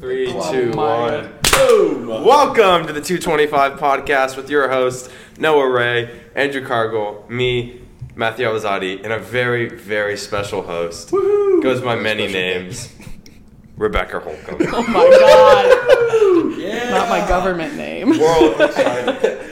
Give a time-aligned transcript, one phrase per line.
[0.00, 1.10] Three, two, my.
[1.10, 1.32] one.
[1.52, 2.06] Boom!
[2.08, 7.82] Welcome to the 225 podcast with your host, Noah Ray, Andrew Cargill, me,
[8.14, 11.10] Matthew Alzadi, and a very, very special host.
[11.10, 12.90] Goes by many names.
[13.76, 14.66] Rebecca Holcomb.
[14.72, 16.58] Oh my god.
[16.58, 16.90] Yeah.
[16.90, 18.18] Not my government name.
[18.18, 18.58] World,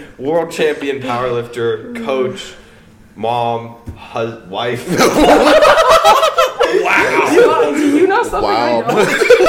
[0.19, 2.55] world champion powerlifter, coach,
[3.17, 4.87] mom, hus- wife.
[8.23, 8.51] Do know something?
[8.51, 8.83] Wow.
[8.87, 9.05] I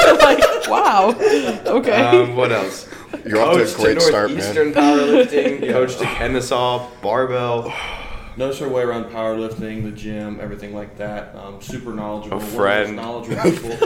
[0.06, 0.18] know?
[0.20, 1.78] like, wow.
[1.78, 2.02] Okay.
[2.02, 2.88] Um, what else?
[3.26, 4.98] You're off to a great to start, Northeastern man.
[4.98, 7.72] powerlifting, coach to Kennesaw, barbell,
[8.36, 11.34] Knows her way around powerlifting, the gym, everything like that.
[11.34, 12.36] Um, super knowledgeable.
[12.36, 12.96] A one of friend.
[12.96, 13.68] knowledgeable people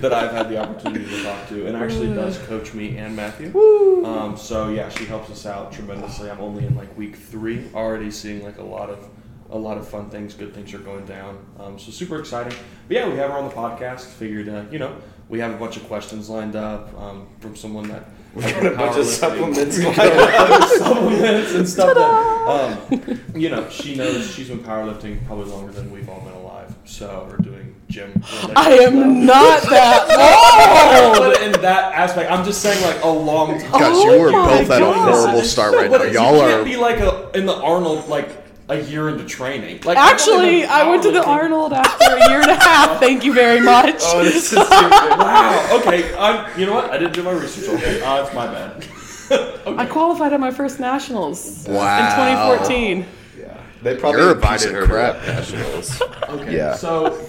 [0.00, 3.56] that I've had the opportunity to talk to, and actually does coach me and Matthew.
[4.04, 6.28] Um, so yeah, she helps us out tremendously.
[6.28, 9.08] I'm only in like week three, already seeing like a lot of
[9.50, 11.38] a lot of fun things, good things are going down.
[11.58, 12.56] Um, so super exciting.
[12.88, 14.06] But yeah, we have her on the podcast.
[14.06, 14.96] Figured uh, you know
[15.28, 18.04] we have a bunch of questions lined up um, from someone that.
[18.32, 21.94] We got a bunch of supplements We lined got a bunch of supplements and stuff
[21.96, 26.34] that, um, you know, she knows she's been powerlifting probably longer than we've all been
[26.34, 26.72] alive.
[26.84, 28.12] So, we're doing gym.
[28.54, 31.42] I am not that old.
[31.42, 33.72] In that aspect, I'm just saying like a long time.
[33.72, 36.04] Guys, Oh you were my both at a horrible start right But now.
[36.04, 36.64] you Y'all can't are.
[36.64, 38.28] be like a in the Arnold like
[38.70, 39.80] a year into training.
[39.84, 43.00] Like Actually, only I went to the Arnold after a year and a half.
[43.06, 43.96] Thank you very much.
[44.00, 44.70] Oh, this is stupid.
[44.70, 45.80] Wow.
[45.80, 46.14] Okay.
[46.16, 46.90] I'm, you know what?
[46.90, 47.68] I didn't do my research.
[47.74, 48.00] Okay.
[48.00, 48.86] Uh, it's my bad.
[49.78, 51.98] I qualified at my first nationals Wow.
[51.98, 53.06] in 2014.
[53.38, 53.60] Yeah.
[53.82, 55.20] They probably You're a invited her crap.
[55.20, 56.02] to nationals.
[56.28, 56.56] Okay.
[56.56, 56.74] Yeah.
[56.74, 57.26] So,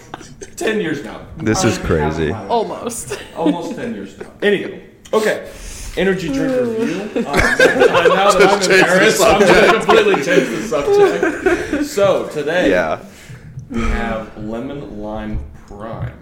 [0.56, 1.26] ten years now.
[1.38, 2.34] This is Probably half of crazy.
[2.34, 3.20] Almost.
[3.36, 4.32] Almost 10 years now.
[4.44, 5.50] Anyway, okay.
[5.98, 7.02] Energy drink review.
[7.22, 11.86] Um, now that I'm change the embarrassed, I'm going to completely change the subject.
[11.86, 13.04] So, today Yeah.
[13.70, 16.18] we have Lemon Lime Prime.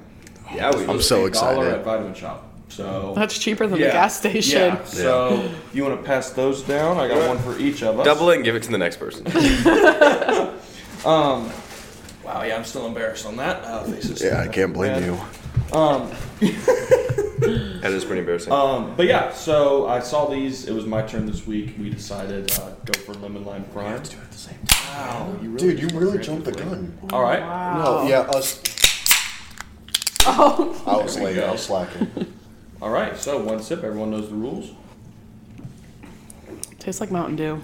[0.53, 1.73] Yeah, we I'm so A dollar excited.
[1.79, 2.41] at Vitamin Shoppe.
[2.69, 3.87] So, That's cheaper than yeah.
[3.87, 4.59] the gas station.
[4.73, 4.83] Yeah.
[4.85, 6.97] So, you want to pass those down?
[6.97, 8.05] I got one for each of us.
[8.05, 9.25] double it and give it to the next person.
[11.05, 11.49] Um,
[12.25, 13.63] wow, yeah, I'm still embarrassed on that.
[13.63, 13.85] Uh,
[14.17, 15.17] Yeah, I can't blame you.
[15.71, 16.11] Um,
[17.81, 18.51] That is pretty embarrassing.
[18.51, 20.67] Um, but yeah, so I saw these.
[20.67, 21.75] It was my turn this week.
[21.79, 23.93] We decided uh, go for lemon lime prime.
[24.03, 24.97] do it at the same time.
[25.07, 26.97] Wow, you really Dude, you really jumped the gun.
[27.13, 27.39] All right.
[27.39, 28.01] Wow.
[28.03, 28.61] No, yeah, us.
[30.25, 30.83] Oh.
[30.85, 31.39] I was There late.
[31.41, 32.09] I was slacking.
[32.81, 33.15] All right.
[33.17, 33.83] So one sip.
[33.83, 34.71] Everyone knows the rules.
[36.79, 37.61] Tastes like Mountain Dew.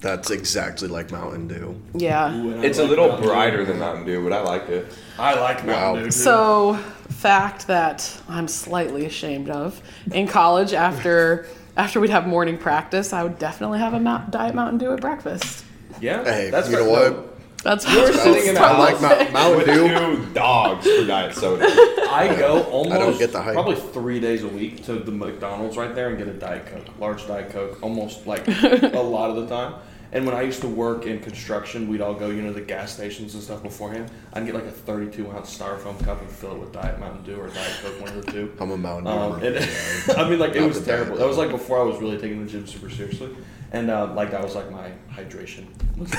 [0.00, 1.80] That's exactly like Mountain Dew.
[1.94, 2.34] Yeah.
[2.34, 3.32] Ooh, and I it's a little Mountain Dew.
[3.32, 4.92] brighter than Mountain Dew, but I like it.
[5.18, 5.94] I like Mountain Wow.
[5.96, 6.04] Dew.
[6.06, 6.10] too.
[6.10, 6.78] So,
[7.12, 9.80] fact that I'm slightly ashamed of.
[10.12, 14.54] In college, after after we'd have morning practice, I would definitely have a Mount, diet
[14.54, 15.64] Mountain Dew at breakfast.
[16.00, 17.12] yeah, Hey, that's you know fair.
[17.12, 17.30] what?
[17.64, 19.88] That's were sitting in a I like house Mount- Mountain with Dew.
[20.26, 21.64] two dogs for diet soda.
[22.10, 23.54] I go almost get the hype.
[23.54, 26.84] probably three days a week to the McDonald's right there and get a Diet Coke,
[27.00, 29.74] large Diet Coke, almost like a lot of the time.
[30.14, 32.92] And when I used to work in construction, we'd all go, you know, the gas
[32.94, 34.10] stations and stuff beforehand.
[34.32, 37.34] I'd get like a 32 ounce styrofoam cup and fill it with Diet Mountain Dew
[37.40, 38.52] or Diet Coke, one of the two.
[38.60, 39.46] I'm a Mountain Um, Dew.
[39.48, 39.56] and,
[40.16, 41.16] I mean, like it was terrible.
[41.16, 43.30] That was like before I was really taking the gym super seriously,
[43.72, 45.66] and uh, like that was like my hydration.
[45.98, 46.10] was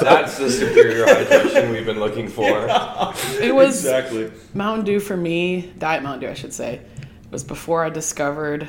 [0.00, 2.66] That's the superior hydration we've been looking for.
[3.42, 4.30] it was exactly.
[4.54, 5.72] Mountain Dew for me.
[5.78, 8.68] Diet Mountain Dew, I should say, It was before I discovered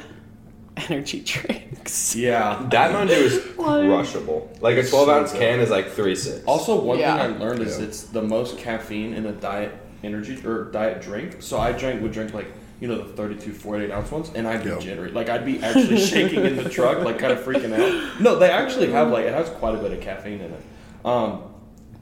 [0.89, 2.15] energy drinks.
[2.15, 2.65] Yeah.
[2.71, 4.51] That Mountain Dew is Like- crushable.
[4.61, 6.43] Like a 12 ounce can is like three six.
[6.45, 7.17] Also, one Yeah.
[7.17, 7.85] thing I learned is Yeah.
[7.85, 9.71] it's the most caffeine in a diet
[10.03, 11.37] energy or diet drink.
[11.39, 12.47] So I drank would drink like
[12.79, 14.79] you know the 32, 48 ounce ones, and I'd be Yeah.
[14.79, 15.11] jittery.
[15.11, 18.21] Like I'd be actually shaking in the truck, like kind of freaking out.
[18.21, 20.61] No, they actually have like it has quite a bit of caffeine in it.
[21.05, 21.41] Um,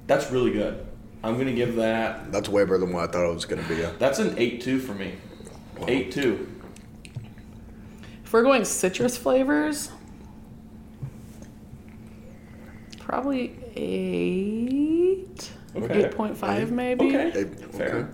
[0.06, 0.86] that's really good.
[1.24, 2.32] I'm gonna give that.
[2.32, 3.82] That's way better than what I thought it was going to be.
[3.98, 5.14] That's an eight two for me.
[5.88, 6.48] Eight two.
[8.28, 9.90] If we're going citrus flavors,
[13.00, 16.04] probably eight, Okay.
[16.04, 17.06] eight point five maybe.
[17.16, 17.46] Okay.
[17.72, 17.96] Fair.
[17.96, 18.08] okay.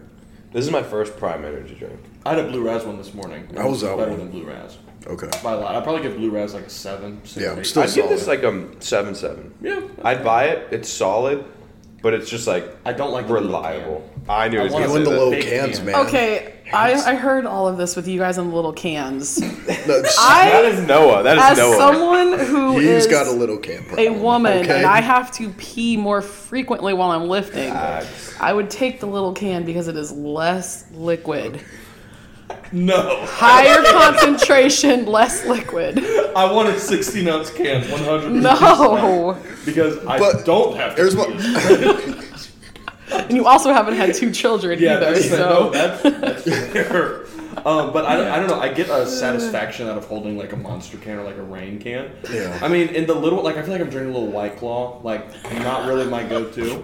[0.52, 2.00] This is my first Prime energy drink.
[2.28, 3.48] I had a blue raz one this morning.
[3.52, 4.20] It How was that better one?
[4.20, 4.78] than blue raz
[5.08, 5.32] Okay.
[5.44, 5.74] by a lot.
[5.74, 7.20] I'd probably give blue raz like a seven.
[7.24, 7.66] six, Yeah, eight.
[7.66, 9.52] still I'd give this like a 7 7.
[9.64, 9.82] yeah.
[10.04, 10.68] I'd buy it.
[10.72, 11.44] It's solid,
[12.04, 14.08] but it's just like I don't like the little reliable.
[14.30, 15.86] I knew it was want going You to in the little big cans, can.
[15.88, 15.96] man.
[16.06, 19.36] Okay, I, I heard all of this with you guys in the little cans.
[19.66, 21.24] That's- That I, is Noah.
[21.24, 21.78] That is as Noah.
[21.78, 24.78] someone who He's is got a little can a woman okay?
[24.78, 28.36] and I have to pee more frequently while I'm lifting, Facts.
[28.40, 31.62] I would take the little can because it is less liquid.
[32.74, 33.24] No.
[33.28, 36.00] Higher concentration, less liquid.
[36.36, 39.38] I wanted 16 ounce can, 100 No.
[39.64, 41.02] Because I But don't have to.
[41.02, 42.20] Here's what.
[43.12, 45.38] And you also haven't had two children Yeah, either, that's, so.
[45.38, 47.26] no, that's, that's fair.
[47.66, 48.60] Um, but I, don't- I don't know.
[48.60, 51.80] I get a satisfaction out of holding like a monster can or like a rain
[51.80, 52.12] can.
[52.30, 52.60] Yeah.
[52.62, 55.00] I mean, in the little like I feel like I'm drinking a little White Claw.
[55.02, 55.26] Like
[55.60, 56.84] not really my go-to.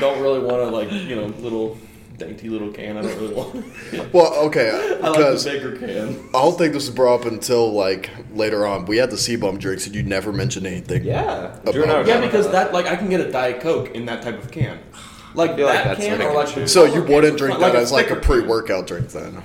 [0.00, 1.78] Don't really want to like you know little
[2.18, 2.96] dainty little can.
[2.96, 3.64] I don't really want.
[4.12, 4.70] Well, okay,
[5.02, 6.28] I like the bigger can.
[6.30, 8.86] I don't think this was brought up until like later on.
[8.86, 11.04] We had the CBUM drinks, and you never mentioned anything.
[11.04, 11.54] Yeah.
[11.56, 13.30] About- Drew and I were Yeah, talking because about that like I can get a
[13.30, 14.78] Diet Coke in that type of can.
[15.34, 17.36] Like feel like that that's can or a like cheap- the So you wouldn't can,
[17.36, 19.42] drink that as like a pre-workout drink then?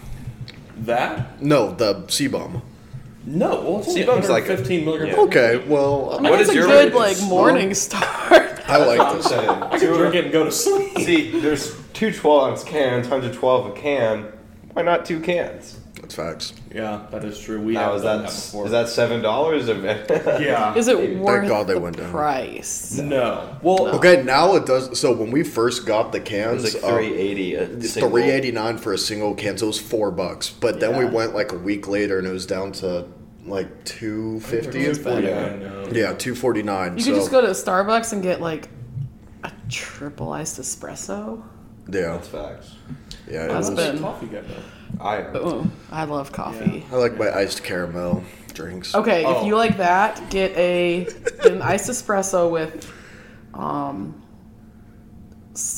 [0.77, 1.41] That?
[1.41, 2.62] No, the CBUM.
[3.25, 3.50] No.
[3.62, 5.13] Well, it's only CBUM's like a- 15 milligrams.
[5.17, 5.21] yeah.
[5.24, 8.50] Okay, well, I mean, What it's is a your good like morning start.
[8.71, 9.25] I like I'm this.
[9.27, 9.50] saying.
[9.50, 10.97] I can drink it and go to sleep.
[11.00, 14.31] See, there's two 12 ounce cans, 112 a can.
[14.73, 15.77] Why not two cans?
[16.00, 16.53] That's facts.
[16.73, 17.62] Yeah, that is true.
[17.62, 18.65] We Now have is done that that before.
[18.65, 19.68] is that seven dollars?
[20.41, 20.73] yeah.
[20.73, 22.09] Is it worth God they the went down.
[22.09, 22.97] price?
[22.97, 23.56] No.
[23.62, 24.97] Well, Okay, now it does.
[25.00, 26.63] So when we first got the cans.
[26.63, 28.09] It was like uh, 380 a single.
[28.09, 30.50] 389 for a single can, so it was four bucks.
[30.50, 31.12] But then we Yeah.
[31.12, 33.06] went like a week later, and it was down to
[33.45, 34.79] like 250.
[34.79, 35.27] It's better.
[35.91, 36.97] Yeah, 249.
[36.97, 38.69] You so could just go to Starbucks and get like
[39.43, 41.41] a triple iced espresso.
[41.88, 42.75] yeah, That's facts.
[43.27, 43.45] yeah.
[43.45, 45.03] It That's was, been- coffee guy though.
[45.03, 46.85] I Ooh, I love coffee.
[46.91, 48.23] I like my iced caramel
[48.53, 48.93] drinks.
[48.93, 49.39] Okay, Oh.
[49.39, 51.05] if you like that, get a
[51.41, 52.91] get an iced espresso with
[53.53, 54.21] um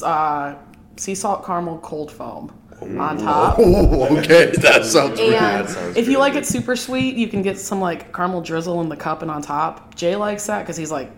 [0.03, 0.55] uh,
[0.97, 2.51] sea salt caramel cold foam
[2.83, 3.55] on top.
[3.59, 5.33] Oh, okay, that sounds weird.
[5.35, 6.43] And That sounds if you like good.
[6.43, 9.41] it super sweet, you can get some like caramel drizzle in the cup and on
[9.41, 9.95] top.
[9.95, 11.11] Jay likes that because he's like,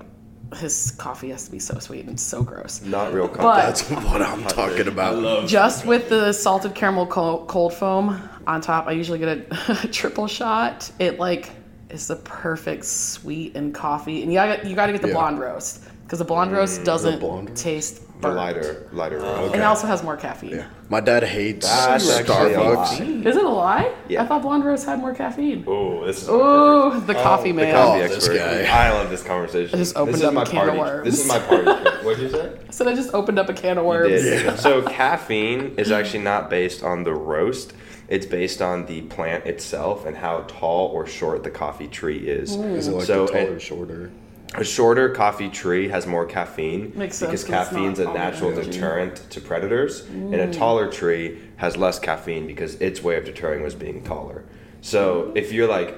[0.58, 2.82] his coffee has to be so sweet and so gross.
[2.84, 5.48] not real But That's what I'm talking about.
[5.48, 10.90] just with the salted caramel cold foam on top, I usually get a, triple shot.
[11.00, 11.50] It like
[11.90, 15.14] is the perfect sweet and coffee, and you got you got to get the Yeah.
[15.16, 16.86] blonde roast because the blonde roast mm.
[16.86, 17.64] doesn't blonde roast?
[17.64, 18.36] taste the burnt.
[18.38, 19.26] lighter lighter oh.
[19.34, 19.56] And roast.
[19.56, 20.52] it also has more caffeine.
[20.52, 20.68] Yeah.
[20.88, 23.00] My dad hates That's actually a Starbucks.
[23.24, 23.30] lie.
[23.30, 23.94] Is it a lie?
[24.08, 24.24] Yeah.
[24.24, 25.64] I thought blonde roast had more caffeine.
[25.68, 27.74] Oh, this is Ooh, the coffee oh, the man.
[27.74, 28.38] coffee Oh, this expert.
[28.38, 28.66] guy.
[28.88, 29.76] I love this conversation.
[29.76, 31.10] I just opened this is up a my can of party.
[31.10, 31.42] This is worms.
[31.42, 31.84] my party.
[31.84, 31.94] trick.
[32.06, 32.60] What'd you say?
[32.68, 34.22] I said I just opened up a can of You worms.
[34.22, 34.60] did.
[34.66, 37.74] So caffeine is actually not based on the roast.
[38.08, 42.56] It's based on the plant itself and how tall or short the coffee tree is.
[42.56, 44.12] Is it like so the taller, or shorter?
[44.58, 48.72] A shorter coffee tree has more caffeine Makes sense, because 'cause caffeine's a natural energy.
[48.72, 50.54] deterrent to predators, and a mm.
[50.54, 54.44] taller tree has less caffeine because its way of deterring was being taller.
[54.82, 55.38] So mm-hmm.
[55.38, 55.98] if you're like,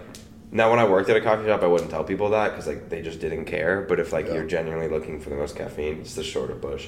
[0.51, 2.89] now when I worked at a coffee shop, I wouldn't tell people that because like
[2.89, 3.81] they just didn't care.
[3.81, 4.35] But if like Yeah.
[4.35, 6.87] you're genuinely looking for the most caffeine, it's the shorter bush.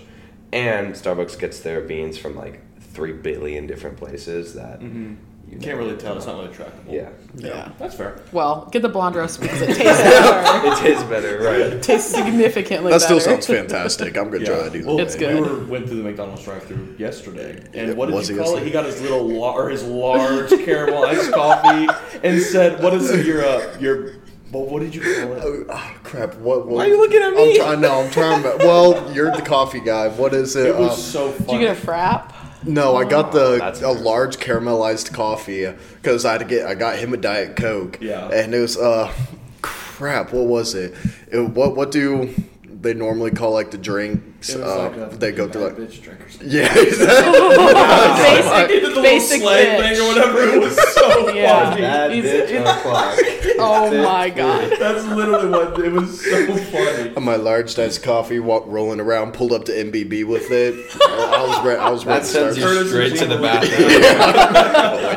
[0.51, 5.15] And Starbucks gets their beans from like three billion different places that mm-hmm.
[5.51, 6.15] You can't really tell.
[6.15, 6.91] It's not really trackable.
[6.91, 7.71] Yeah, Yeah.
[7.79, 8.21] That's fair.
[8.31, 10.67] Well, get the blonde roast because it tastes better.
[10.67, 11.59] it tastes better, right?
[11.73, 12.99] It tastes significantly better.
[12.99, 14.15] That still sounds fantastic.
[14.17, 14.85] I'm gonna try it either.
[14.87, 15.19] Well, It's way.
[15.21, 15.35] good.
[15.35, 18.43] We were, went through the McDonald's drive-through yesterday, and Yeah, what did was you it
[18.43, 18.63] call it?
[18.63, 21.87] He got his little la- or his large caramel iced coffee,
[22.23, 23.25] and said, "What is it?
[23.25, 24.13] Your uh, your
[24.51, 26.35] well, what did you call it?" Oh, ah, crap!
[26.35, 26.75] What, what?
[26.77, 27.59] Why are you looking at me?
[27.59, 27.81] I'm trying.
[27.81, 28.43] No, I'm trying.
[28.43, 30.07] To, well, you're the coffee guy.
[30.09, 30.67] What is it?
[30.67, 32.33] It was Uh, so Did you get a frap?
[32.65, 36.65] No, I got the that's a large caramelized coffee because I had to get.
[36.65, 37.99] I got him a diet coke.
[38.01, 38.29] Yeah.
[38.29, 39.13] and it was uh,
[39.61, 40.33] crap.
[40.33, 40.93] What was it?
[41.31, 42.33] it what what do
[42.81, 44.49] they normally call like the drinks?
[44.49, 46.49] It was uh, like a they go through like bitch drink or something.
[46.49, 46.73] yeah.
[46.79, 47.35] exactly.
[47.35, 49.95] I did the little basic slang bitch.
[49.97, 50.43] thing or whatever.
[50.55, 51.69] It was so Yeah.
[51.69, 51.81] funny.
[51.81, 53.35] Bad He's- bitch.
[53.61, 54.71] Oh my god.
[54.79, 56.23] That's literally what it was.
[56.23, 57.09] So funny.
[57.19, 60.75] my large diced coffee, walk, rolling around, pulled up to MBB with it.
[61.05, 61.77] I was ready.
[61.79, 64.01] I was ready That to sends you straight to the bathroom.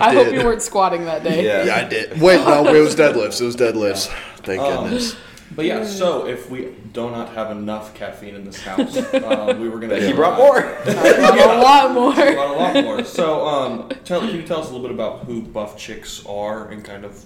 [0.02, 1.44] I hope you weren't squatting that day.
[1.44, 1.64] Yeah.
[1.66, 2.20] Yeah, I did.
[2.20, 3.40] Wait, no, it was deadlifts.
[3.40, 4.08] It was deadlifts.
[4.38, 5.14] Thank Um, goodness.
[5.54, 9.68] But yeah, so if we do not have enough caffeine in this house, um, we
[9.68, 10.00] were gonna.
[10.00, 10.58] He brought more.
[10.86, 12.12] a lot more.
[12.14, 13.04] He Brought a lot more.
[13.04, 16.68] So, um, tell, can you tell us a little bit about who Buff Chicks are
[16.70, 17.24] and kind of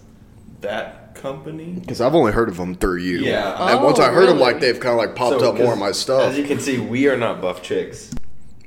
[0.61, 1.75] that company?
[1.81, 3.19] Because I've only heard of them through you.
[3.19, 3.71] Yeah.
[3.73, 5.67] And once I Oh, heard them, like they've kind of like popped So, up more
[5.67, 6.23] 'cause in my stuff.
[6.31, 8.11] As you can see, we are not buff chicks.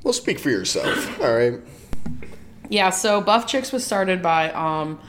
[0.02, 1.20] Well, speak for yourself.
[1.22, 1.60] All right.
[2.70, 5.00] Yeah, so Buff Chicks was started by um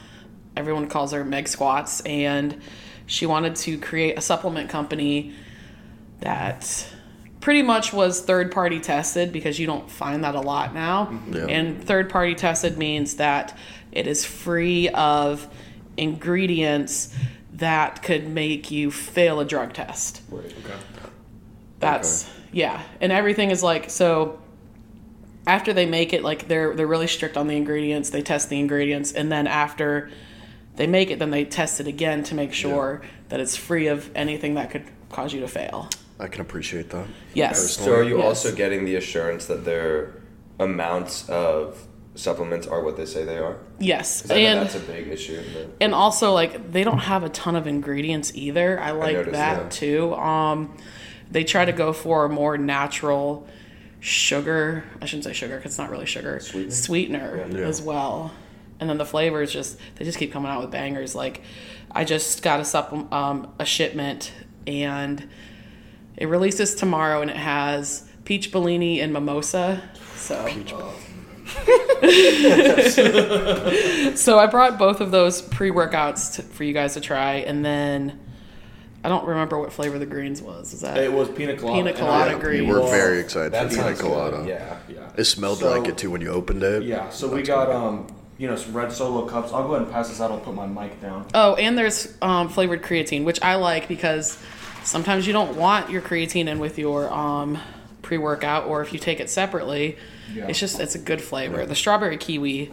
[0.58, 2.60] everyone calls her Meg Squats and
[3.12, 5.34] she wanted to create a supplement company
[6.22, 6.88] that
[7.42, 11.08] pretty much was third party tested because you don't find that a lot now.
[11.08, 11.34] Mm-hmm.
[11.34, 11.46] Yeah.
[11.48, 13.58] And third party tested means that
[13.92, 15.46] it is free of
[15.98, 17.14] ingredients
[17.56, 20.22] that could make you fail a drug test.
[20.32, 20.50] Okay.
[21.80, 24.40] That's yeah, and everything is like so.
[25.46, 28.12] After they make it, like they're they're really strict on the ingredients.
[28.12, 30.12] They test the ingredients, and then after
[30.76, 34.10] they make it, then they test it again to make sure that it's free of
[34.16, 35.90] anything that could cause you to fail.
[36.20, 37.08] I can appreciate that.
[37.34, 37.72] Yes.
[37.78, 38.26] So are you Yes.
[38.26, 40.14] also getting the assurance that their
[40.60, 43.58] amounts of supplements are what they say they are.
[43.80, 44.30] Yes.
[44.30, 45.42] And that's a big issue.
[45.80, 48.80] and also like they don't have a ton of ingredients either.
[48.80, 49.72] I like noticed that that.
[49.72, 50.14] too.
[50.16, 50.78] Um,
[51.32, 53.48] they try to go for a more natural
[54.02, 54.84] sugar.
[55.02, 56.40] I shouldn't say sugar cuz it's not really sugar.
[56.40, 56.72] Sweetener?
[56.72, 57.58] Sweetener Yeah.
[57.68, 58.32] as well.
[58.82, 61.16] And then the flavors just they just keep coming out with bangers.
[61.16, 61.42] Like
[61.92, 64.34] I just got a supple- um, a shipment
[64.68, 65.30] and
[66.18, 69.82] it releases tomorrow and it has peach bellini and mimosa.
[70.16, 70.36] So
[74.16, 78.20] so I brought both of those pre-workouts to, for you guys to try, and then
[79.04, 80.74] I don't remember what flavor the greens was.
[80.74, 81.78] Is that It was pina colada.
[81.78, 82.68] Pina and colada I- green.
[82.70, 84.46] We're very excited That for pina sounds good, colada.
[84.48, 84.78] Yeah.
[84.88, 85.10] Yeah.
[85.18, 86.84] It smelled So- like it too when you opened it.
[86.84, 88.08] Yeah, so we got um,
[88.42, 89.54] you know, some red solo cups.
[89.54, 90.32] I'll go ahead and pass this out.
[90.32, 91.28] I'll put my mic down.
[91.36, 94.36] Oh, and there's um, flavored creatine, which I like because
[94.84, 97.60] sometimes you don't want your creatine in with your um,
[98.02, 99.96] pre-workout, or if you take it separately,
[100.34, 100.48] Yeah.
[100.48, 101.68] it's just it's a good flavor.
[101.68, 102.72] The strawberry kiwi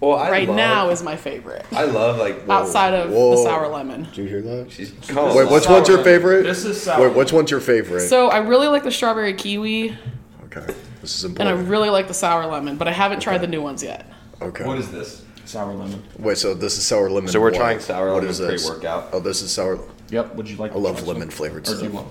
[0.00, 3.68] Well, I right love, now is my favorite, I love like outside of the sour
[3.68, 4.02] lemon.
[4.06, 4.72] Did you hear that?
[4.72, 5.52] She's come Wait, on.
[5.52, 6.42] which one's your favorite?
[6.42, 7.06] This is sour.
[7.06, 8.00] Wait, which one's your favorite?
[8.08, 9.96] So I really like the strawberry kiwi,
[10.46, 11.56] okay, this is important.
[11.56, 14.10] and I really like the sour lemon, but I haven't tried the new ones yet.
[14.42, 14.64] Okay.
[14.64, 15.24] What is this?
[15.44, 16.02] Sour lemon.
[16.18, 17.28] Wait, so this is sour lemon.
[17.30, 17.58] So we're what?
[17.58, 18.66] trying sour What lemon is this?
[18.66, 19.10] pre-workout.
[19.12, 19.78] Oh, this is sour.
[20.10, 20.34] Yep.
[20.34, 20.72] Would you like?
[20.72, 21.92] I love lemon flavored Or do you stuff.
[21.92, 22.08] want?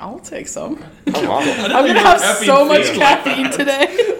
[0.00, 0.76] I'll take some.
[0.76, 0.88] Come.
[1.14, 4.08] I'm gonna have so much caffeine today.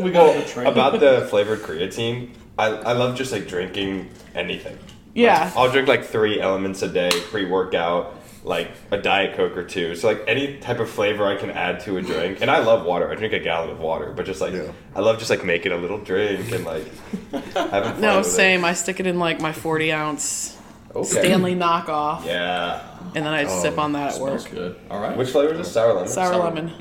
[0.00, 0.66] We got the train.
[0.66, 4.76] About the flavored creatine, I, I love just like drinking anything.
[5.14, 5.44] Yeah.
[5.44, 9.64] Like, I'll drink like three LMNTs a day pre workout, like a Diet Coke or
[9.64, 9.94] two.
[9.94, 12.38] So, like any type of flavor I can add to a drink.
[12.40, 13.10] And I love water.
[13.10, 14.72] I drink a gallon of water, but just like, Yeah.
[14.94, 16.84] I love just like making a little drink and like
[17.32, 18.00] having fun.
[18.00, 18.30] No, with it.
[18.30, 18.64] same.
[18.64, 20.58] I stick it in like my 40 ounce
[20.94, 21.08] Okay.
[21.08, 22.82] Stanley knockoff, Yeah.
[23.14, 24.50] and then I sip oh, on that at work.
[24.50, 24.76] good.
[24.90, 25.16] All right.
[25.16, 25.72] Which flavor is this?
[25.72, 26.08] Sour lemon?
[26.08, 26.72] Sour lemon.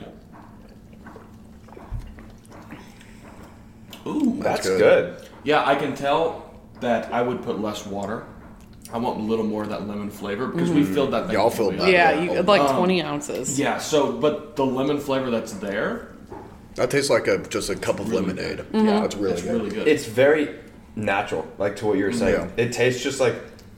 [4.05, 4.79] Ooh, That's good.
[4.79, 5.29] good.
[5.43, 6.51] Yeah, I can tell
[6.81, 8.25] that I would put less water.
[8.93, 11.27] I want a little more of that lemon flavor because we filled that.
[11.27, 11.83] thing Y'all filled that.
[11.83, 11.89] up.
[11.89, 13.59] Yeah, you like um, 20 ounces.
[13.59, 13.77] Yeah.
[13.77, 16.13] So, but the lemon flavor that's there,
[16.75, 18.59] That tastes like a just a cup of Really lemonade.
[18.59, 18.87] Mm-hmm.
[18.87, 19.51] Yeah, that's really it's good.
[19.53, 19.87] really good.
[19.87, 20.55] It's very
[20.95, 22.51] natural, like to what you were saying.
[22.57, 22.63] Yeah.
[22.65, 23.35] It tastes just like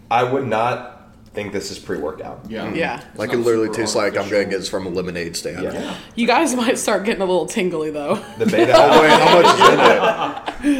[0.09, 0.92] I would not
[1.33, 2.41] think this is pre workout.
[2.47, 2.71] yeah.
[2.73, 3.01] Yeah.
[3.09, 4.37] It's Like it literally super tastes like I'm artificial.
[4.43, 5.63] gonna get this from a lemonade stand.
[5.63, 5.73] Yeah.
[5.73, 5.97] Yeah.
[6.15, 8.15] You guys might start getting a little tingly though.
[8.37, 9.79] The beta Oh wait, how much is in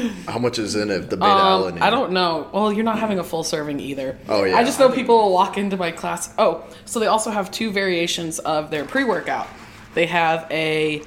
[0.08, 0.12] it?
[0.30, 1.10] How much is in it?
[1.10, 1.82] The beta Um, alanine.
[1.82, 2.50] I don't know.
[2.54, 4.18] Well, you're not having a full serving either.
[4.30, 4.56] Oh, yeah.
[4.58, 6.34] I just know people will walk into my class.
[6.38, 9.48] Oh, so they also have two variations of their pre workout.
[9.96, 11.02] They have a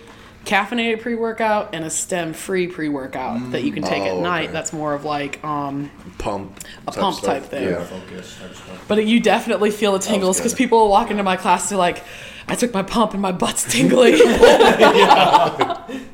[0.47, 4.23] caffeinated pre workout and a stim free pre workout that you can take Oh, at
[4.23, 4.45] night.
[4.45, 4.53] okay.
[4.53, 6.59] That's more of like, um, pump.
[6.87, 7.35] A type pump stuff.
[7.35, 7.69] type thing.
[7.69, 7.85] Yeah.
[7.85, 8.85] Focus type stuff.
[8.89, 11.69] but you definitely feel the tingles because people will walk into my class.
[11.69, 12.03] They're like,
[12.49, 14.13] I took my pump and my butt's tingling.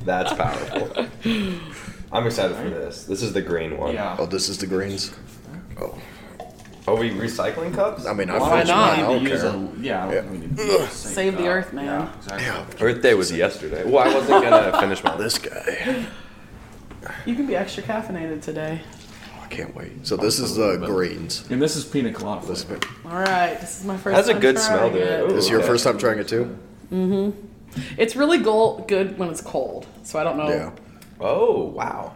[0.04, 1.06] That's powerful.
[2.10, 3.04] I'm excited for this.
[3.04, 3.94] This is the green one.
[3.94, 4.16] Yeah.
[4.18, 5.14] Oh, this is the greens.
[5.80, 5.96] Oh,
[6.86, 8.06] Are we recycling cups?
[8.06, 8.96] I mean, I Why finished not?
[8.98, 9.04] mine.
[9.04, 9.50] I We don't need to use care.
[9.50, 10.12] a- yeah.
[10.12, 10.30] Yeah.
[10.30, 11.48] we need to use a safe Save the cup.
[11.48, 11.84] earth, man.
[11.86, 12.44] Yeah, exactly.
[12.46, 12.64] Yeah.
[12.78, 13.84] Birthday was yesterday.
[13.84, 15.18] Well, I wasn't gonna finish mine.
[15.18, 16.06] This guy.
[17.24, 18.80] you can be extra caffeinated today.
[19.40, 20.06] I can't wait.
[20.06, 21.44] So this is the greens.
[21.50, 22.46] And this is pina colada.
[22.46, 22.80] This, flavor.
[23.04, 24.16] All right, this is my first.
[24.16, 25.20] Has a good smell trying to it.
[25.24, 25.34] Ooh.
[25.34, 25.68] this is your Okay.
[25.68, 26.58] first time trying it too?
[26.92, 27.46] Mm-hmm.
[27.96, 29.86] It's really gold, good when it's cold.
[30.02, 30.48] So I don't know.
[30.48, 30.70] Yeah.
[31.20, 32.14] Oh wow!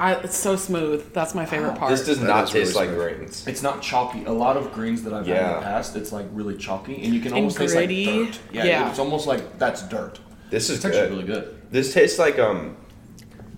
[0.00, 1.12] I, it's so smooth.
[1.12, 1.90] That's my favorite part.
[1.90, 3.16] This does That not is really taste like smooth.
[3.18, 3.46] greens.
[3.46, 4.24] It's not chalky.
[4.24, 5.54] A lot of greens that I've had in Yeah.
[5.54, 8.06] the past, it's like really chalky, and you can And almost taste gritty.
[8.06, 8.40] like dirt.
[8.52, 8.90] Yeah, Yeah.
[8.90, 10.20] it's almost like that's dirt.
[10.50, 11.10] This is It's actually good.
[11.10, 11.54] really good.
[11.70, 12.76] This tastes like um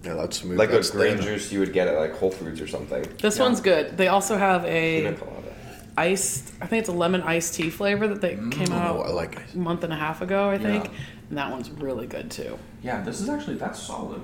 [0.04, 0.58] Yeah, that's smooth.
[0.58, 1.25] like a that's green thin.
[1.26, 3.04] juice you would get at like Whole Foods or something.
[3.20, 3.42] this Yeah.
[3.44, 3.96] one's good.
[3.96, 5.37] They also have Pina a colada.
[5.96, 6.52] iced.
[6.60, 9.38] I think it's a lemon iced tea flavor that they came Oh, out I like
[9.54, 10.49] a month and a half ago.
[10.49, 10.90] I think, Yeah.
[11.28, 12.58] and that one's really good too.
[12.82, 14.20] Yeah, this is actually that's solid.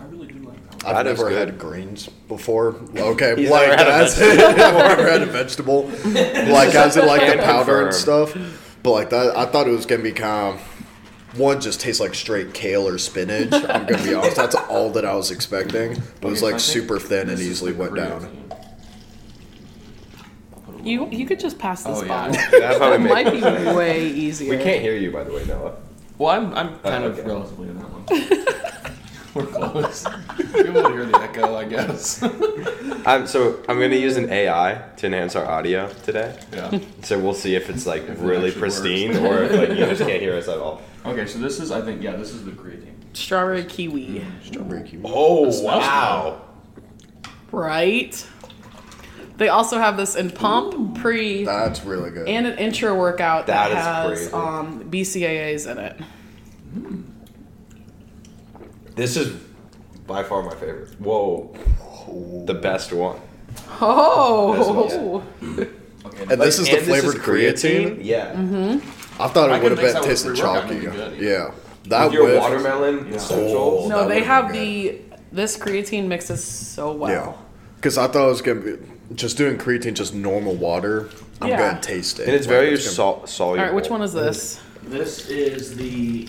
[0.00, 0.84] I really do like that.
[0.84, 0.96] One.
[0.96, 1.48] I've That is never good.
[1.48, 2.74] had greens before.
[2.96, 7.06] Okay, He's like never had a as I've never had a vegetable, like as in
[7.06, 8.36] like the Can powder and stuff.
[8.82, 10.60] But like that, I thought it was gonna be kind of
[11.38, 13.52] one just tastes like straight kale or spinach.
[13.52, 15.94] I'm gonna be honest, that's all that I was expecting.
[16.20, 18.22] But it was like so I think super thin and easily the went down.
[18.22, 18.58] creatine.
[20.54, 22.28] I'll put a You you could just pass this Oh, yeah.
[22.30, 24.56] That's how we That make might be way easier.
[24.56, 25.76] We can't hear you, by the way, Noah.
[26.18, 28.64] Well, I'm I'm kind Oh, of relatively in that one.
[29.34, 30.04] We're close.
[30.52, 32.22] People would hear the echo, I guess.
[33.06, 36.36] Um, so I'm gonna use an AI to enhance our audio today.
[36.52, 36.78] yeah.
[37.02, 39.52] So we'll see if it's like If it really actually pristine works.
[39.52, 40.82] or if like you just can't hear us at all.
[41.06, 42.94] Okay, so this is I think yeah, this is the creatine.
[43.12, 45.02] Strawberry kiwi, Strawberry kiwi.
[45.06, 46.42] Oh It wow!
[47.52, 48.26] right?
[49.36, 52.28] They also have this in pump pre That's really good.
[52.28, 54.32] and an intra workout that, That is has crazy.
[54.34, 55.96] um, BCAAs in it.
[59.00, 59.34] This is
[60.06, 60.90] by far my favorite.
[61.00, 61.54] Whoa,
[62.44, 63.18] the best one.
[63.80, 65.22] Oh.
[66.04, 66.22] Okay.
[66.30, 67.98] And this is the And flavored creatine.
[68.02, 68.34] Yeah.
[68.34, 68.82] Mhm.
[69.18, 70.74] I thought I it could would have been tasted chalky.
[70.74, 71.18] and it'd be good.
[71.18, 71.50] Yeah,
[71.88, 73.16] that With your with watermelon Yeah.
[73.16, 73.86] essentials.
[73.86, 74.96] Oh, No, they would've the
[75.32, 77.10] this creatine mixes so well.
[77.10, 77.32] Yeah,
[77.76, 78.76] because I thought it was gonna be
[79.14, 81.08] just doing creatine, just normal water.
[81.40, 81.56] I'm Yeah.
[81.70, 82.26] gonna taste it.
[82.26, 83.60] And it's very gonna- sol- soluble.
[83.60, 84.60] All right, which one is this?
[84.86, 86.28] This is the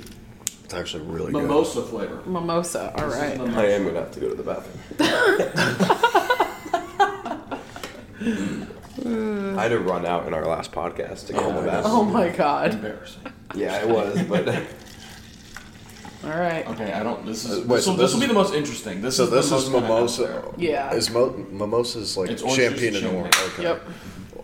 [0.72, 1.42] It's actually really good.
[1.44, 2.22] mimosa flavor.
[2.26, 2.94] Mimosa.
[2.98, 3.38] All This right.
[3.38, 5.00] the I am gonna have to go to the bathroom.
[9.60, 11.94] I had to run out in our last podcast to go to the bathroom.
[11.94, 12.74] Oh my god.
[12.76, 13.22] Embarrassing.
[13.54, 14.48] Yeah, it was, but
[16.24, 16.66] All right.
[16.70, 17.26] Okay, I don't.
[17.26, 17.52] This is.
[17.52, 19.02] Uh, wait, this so will, this this will is- be the most interesting.
[19.02, 20.54] This So is this the is most kinda out mimosa.
[20.58, 20.94] Yeah.
[20.94, 23.36] Is mo- mimosa's like It's orange juice champagne and and orange?
[23.48, 23.64] Okay.
[23.64, 23.82] Yep.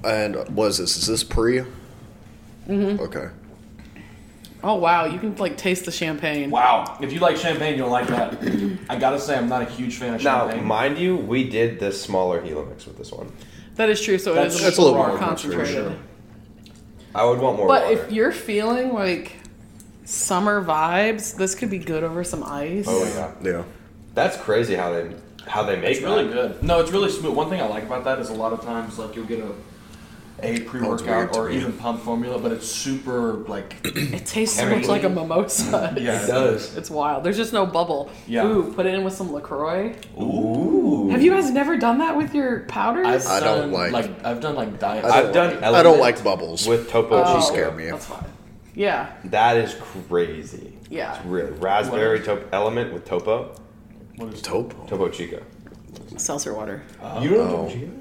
[0.04, 0.98] And what is this?
[0.98, 1.60] Is this pre?
[2.68, 3.00] Mm-hmm.
[3.02, 3.30] Okay.
[4.64, 6.50] Oh wow, you can like taste the champagne.
[6.50, 6.98] Wow.
[7.02, 8.38] If you like champagne, you'll like that.
[8.90, 10.24] I gotta say, I'm not a huge fan of champagne.
[10.48, 10.68] now, champagne.
[10.68, 13.32] mind you, we did the smaller Helix with this one.
[13.76, 14.18] That is true.
[14.18, 15.76] So it That's- is that's a a little little more more concentrated.
[15.76, 16.00] concentrated.
[17.14, 17.96] I would want more But water.
[18.06, 19.34] if you're feeling like
[20.06, 22.86] summer vibes, this could be good over some ice.
[22.88, 23.64] oh yeah, Yeah.
[24.16, 25.12] that's crazy how they
[25.46, 25.92] how they make it.
[25.92, 26.34] It's really that.
[26.34, 26.64] good.
[26.64, 27.36] No, it's really smooth.
[27.36, 29.52] One thing I like about that is a lot of times like you'll get a
[30.44, 35.03] a pre-workout or even pump formula, but it's super like It tastes so much like
[35.03, 35.96] a mimosa.
[35.98, 36.75] Yeah, It does.
[36.77, 37.24] It's wild.
[37.24, 38.12] There's just no bubble.
[38.27, 38.46] Yeah.
[38.46, 39.96] Ooh, put it in with some LaCroix.
[40.22, 41.10] Ooh.
[41.10, 43.25] Have you guys never done that with your powders?
[43.25, 44.25] I've I done, don't like- like.
[44.25, 45.06] I've done like diet.
[45.06, 46.67] I don't I've done like- I don't like bubbles.
[46.67, 47.53] with Topo Oh, Chico.
[47.53, 47.89] scare me.
[47.89, 48.24] That's fine.
[48.75, 49.12] Yeah.
[49.25, 49.75] That is
[50.08, 50.74] crazy.
[50.89, 51.15] Yeah.
[51.15, 53.56] It's really raspberry top element with Topo.
[54.17, 54.86] what is Topo?
[54.86, 55.41] Topo Chico.
[56.17, 56.84] Seltzer water.
[57.22, 57.48] you know Oh.
[57.48, 57.91] Topo Chico?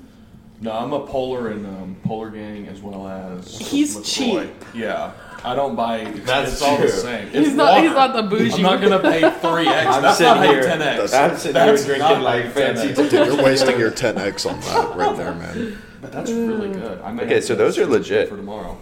[0.60, 3.58] No, I'm a Polar and um, Polar Gang as well as.
[3.58, 4.46] He's LaCroix.
[4.46, 4.64] cheap.
[4.74, 5.12] Yeah,
[5.44, 5.98] I don't buy.
[5.98, 6.86] It's, That's it's all true.
[6.86, 7.28] the same.
[7.28, 7.72] He's not.
[7.72, 7.82] water.
[7.82, 8.54] He's not the bougie.
[8.56, 9.86] I'm not gonna pay three X.
[9.86, 11.12] I'm That's sitting not how you here- ten X.
[11.12, 15.16] I'm sitting here drinking like fancy Dude, Dude, you're wasting your 10x on that right
[15.16, 15.78] there, man.
[16.00, 17.00] But that's really good.
[17.02, 18.28] I may Okay, have so to those are legit.
[18.30, 18.78] for tomorrow.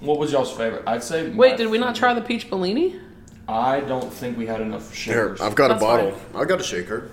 [0.00, 0.84] What was y'all's favorite?
[0.86, 1.28] I'd say.
[1.30, 2.98] Wait, my did we not try the peach Bellini?
[3.46, 5.40] I don't think we had enough Here, shakers.
[5.42, 6.14] I've got That's a bottle.
[6.34, 7.10] I got a shaker.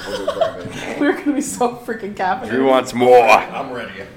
[0.00, 1.00] I'll go grab it.
[1.00, 2.50] We're gonna be so freaking caffeinated.
[2.50, 3.22] Drew wants more.
[3.22, 4.02] I'm ready.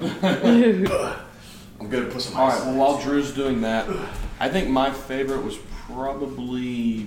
[1.80, 2.68] I'm gonna put some All ice right.
[2.68, 2.94] in Well, it.
[2.94, 3.88] while Drew's doing that,
[4.40, 7.06] I think my favorite was probably.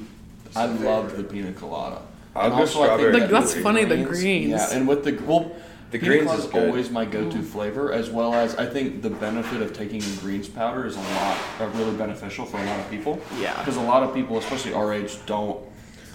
[0.55, 2.01] I loved the pina colada.
[2.35, 3.11] I'll And go also, I think strawberry.
[3.11, 4.49] The- Like, that's the funny, the greens.
[4.51, 5.51] Yeah, and with the well,
[5.91, 6.67] The pina greens colada's is good.
[6.67, 10.47] always my go-to flavor, as well as I think the benefit of taking in greens
[10.49, 13.21] powder is a lot, uh, really beneficial for a lot of people.
[13.39, 13.57] Yeah.
[13.59, 15.59] Because a lot of people, especially our age, don't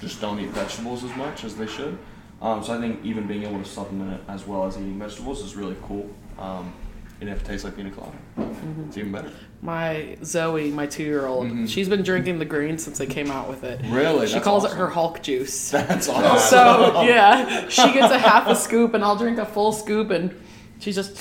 [0.00, 1.98] just don't eat vegetables as much as they should.
[2.42, 5.42] Um, so I think even being able to supplement it as well as eating vegetables
[5.44, 6.08] is really cool.
[6.38, 6.72] Um,
[7.20, 8.84] and if it tastes like pina colada, Mm-hmm.
[8.88, 9.30] it's even better.
[9.60, 11.68] My Zoe, my two-year-old, Mhm.
[11.68, 13.78] she's been drinking the green since they came out with it.
[13.90, 14.78] Really, She That's calls awesome.
[14.78, 15.70] it her Hulk juice.
[15.72, 16.38] That's awesome.
[16.48, 20.34] So yeah, she gets a half a scoop, and I'll drink a full scoop, and
[20.78, 21.18] she just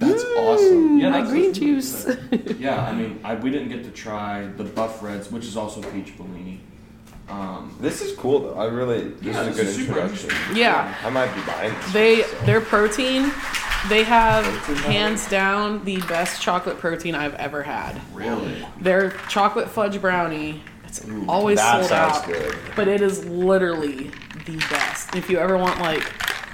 [0.00, 0.98] That's awesome.
[0.98, 2.08] Yeah, my green juice.
[2.58, 5.80] yeah, I mean, I, we didn't get to try the Buff Reds, which is also
[5.92, 6.60] peach Bellini.
[7.30, 8.54] Um, This is cool though.
[8.60, 10.30] I really this Yeah, is a good introduction.
[10.54, 11.92] yeah, I might be buying this.
[11.92, 13.30] they their protein,
[13.88, 14.44] they have
[14.84, 18.00] hands down the best chocolate protein I've ever had.
[18.12, 18.66] really?
[18.80, 22.56] Their chocolate fudge brownie, it's always that sold sounds out, good.
[22.74, 24.10] but it is literally
[24.46, 25.14] the best.
[25.14, 26.02] If you ever want like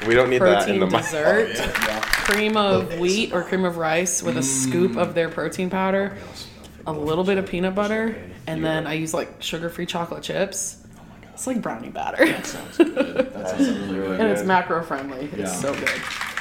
[0.07, 1.03] We don't need that in protein the mic.
[1.03, 1.49] dessert,
[1.89, 2.01] Yeah.
[2.01, 6.17] cream of wheat or cream of rice with a scoop of their protein powder,
[6.87, 10.83] a little bit of peanut butter, and then I use like sugar-free chocolate chips.
[10.97, 11.31] Oh my god.
[11.35, 12.95] It's like brownie batter, Sounds good.
[12.95, 14.21] That sounds really good.
[14.21, 15.29] and it's macro friendly.
[15.33, 15.91] It's so good.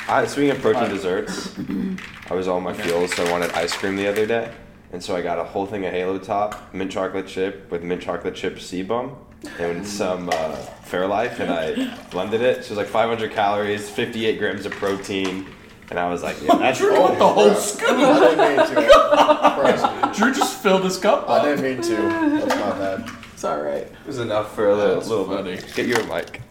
[0.08, 0.91] I, speaking of protein Right.
[0.91, 1.55] desserts,
[2.29, 4.51] I was on my feels, so I wanted ice cream the other day,
[4.93, 8.01] and so I got a whole thing of Halo Top mint chocolate chip with mint
[8.01, 9.15] chocolate chip CBUM
[9.60, 10.55] and some uh,
[10.86, 12.58] Fairlife, and I blended it.
[12.63, 15.47] So it was like 500 calories, 58 grams of protein,
[15.89, 17.89] and I was like, yeah, that's Drew got the whole scoop.
[17.89, 20.13] I didn't mean to.
[20.17, 21.95] Drew just filled his cup I didn't mean to.
[21.95, 23.10] That's my bad.
[23.34, 23.84] It's all right.
[23.84, 25.56] It was enough for a little, That's little funny.
[25.58, 25.74] bit.
[25.76, 26.41] Get your mic.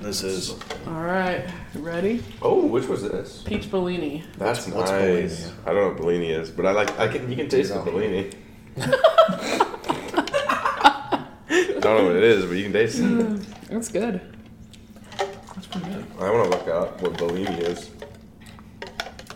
[0.00, 0.50] This is.
[0.86, 2.22] All right, ready?
[2.42, 3.42] Oh, which was this?
[3.44, 4.24] Peach Bellini.
[4.38, 5.46] That's What's nice.
[5.46, 5.60] Bellini?
[5.64, 6.98] I don't know what Bellini is, but I like.
[6.98, 7.28] I can.
[7.30, 7.82] You can taste No.
[7.82, 8.30] the Bellini.
[8.78, 8.86] I
[11.80, 13.04] don't know what it is, but you can taste it.
[13.10, 13.46] It's.
[13.68, 14.20] That's good.
[16.18, 17.90] I want to look up what Bellini is.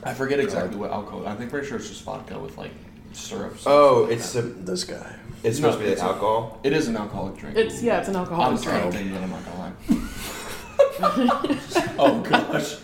[0.02, 1.26] I forget exactly what alcohol.
[1.26, 2.70] I think pretty sure it's just vodka with like
[3.12, 3.64] syrups.
[3.66, 5.14] Oh, it's a, This guy.
[5.42, 6.58] it's No, supposed to be it's like a- alcohol.
[6.62, 7.56] It is an alcoholic drink.
[7.56, 9.12] It's yeah, it's an I'm alcoholic trying to drink.
[9.12, 9.72] think, but I'm not gonna lie.
[11.98, 12.76] oh gosh.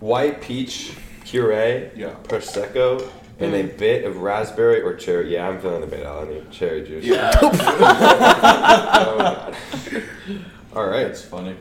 [0.00, 0.92] White peach
[1.26, 2.14] puree, Yeah.
[2.24, 3.06] prosecco,
[3.38, 3.76] and a mm.
[3.78, 5.32] bit of raspberry or cherry.
[5.34, 6.06] Yeah, I'm feeling the bit.
[6.06, 7.04] I need cherry juice.
[7.04, 7.50] Yeah, Oh,
[9.18, 9.54] God.
[10.74, 11.06] All right.
[11.08, 11.54] that's funny.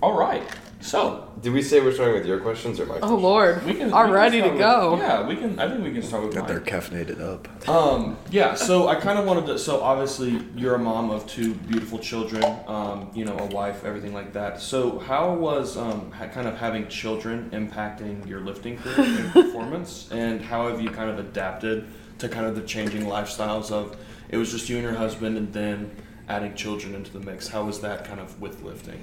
[0.00, 0.44] All right,
[0.80, 3.00] so Did we say we're starting with your questions or my?
[3.02, 3.92] Oh Lord, we can.
[3.92, 4.96] are we can ready to start with- go.
[4.96, 5.58] Yeah, we can.
[5.58, 6.66] I think we can start with Got their mine.
[6.66, 7.68] caffeinated up.
[7.68, 9.58] Um, yeah, so I kind of wanted to.
[9.58, 12.44] So obviously, you're a mom of two beautiful children.
[12.68, 14.60] Um, you know, a wife, everything like that.
[14.60, 20.08] So how was um, ha- kind of having children impacting your lifting career and performance,
[20.12, 21.86] and how have you kind of adapted
[22.18, 23.96] to kind of the changing lifestyles of
[24.28, 25.90] it was just you and your husband, and then
[26.28, 27.48] adding children into the mix?
[27.48, 29.00] How was that kind of with lifting?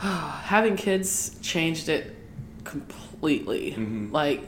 [0.44, 2.16] having kids changed it
[2.64, 3.72] completely.
[3.76, 4.12] Mhm.
[4.12, 4.42] Like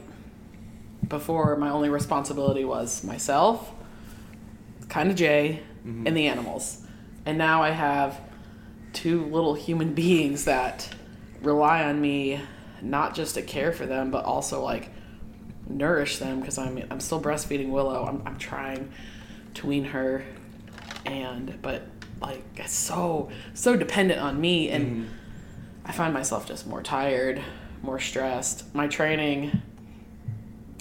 [1.09, 3.71] before, my only responsibility was myself,
[4.89, 6.07] kind of Jay, Mhm.
[6.07, 6.79] and the animals.
[7.27, 8.21] And now I have
[8.93, 10.89] two little human beings that
[11.43, 12.41] rely on me
[12.81, 14.91] not just to care for them, but also like
[15.69, 18.05] nourish them because I'm I'm still breastfeeding Willow.
[18.07, 18.91] I'm I'm trying
[19.55, 20.25] to wean her,
[21.07, 21.83] and but
[22.21, 24.87] like it's so so dependent on me and.
[24.87, 25.07] Mhm.
[25.85, 27.41] I find myself just more tired,
[27.83, 28.73] more stressed.
[28.75, 29.61] My training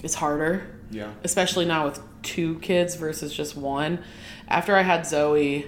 [0.02, 1.10] is harder, Yeah.
[1.24, 3.98] especially now with two kids versus just one.
[4.48, 5.66] After I had Zoe,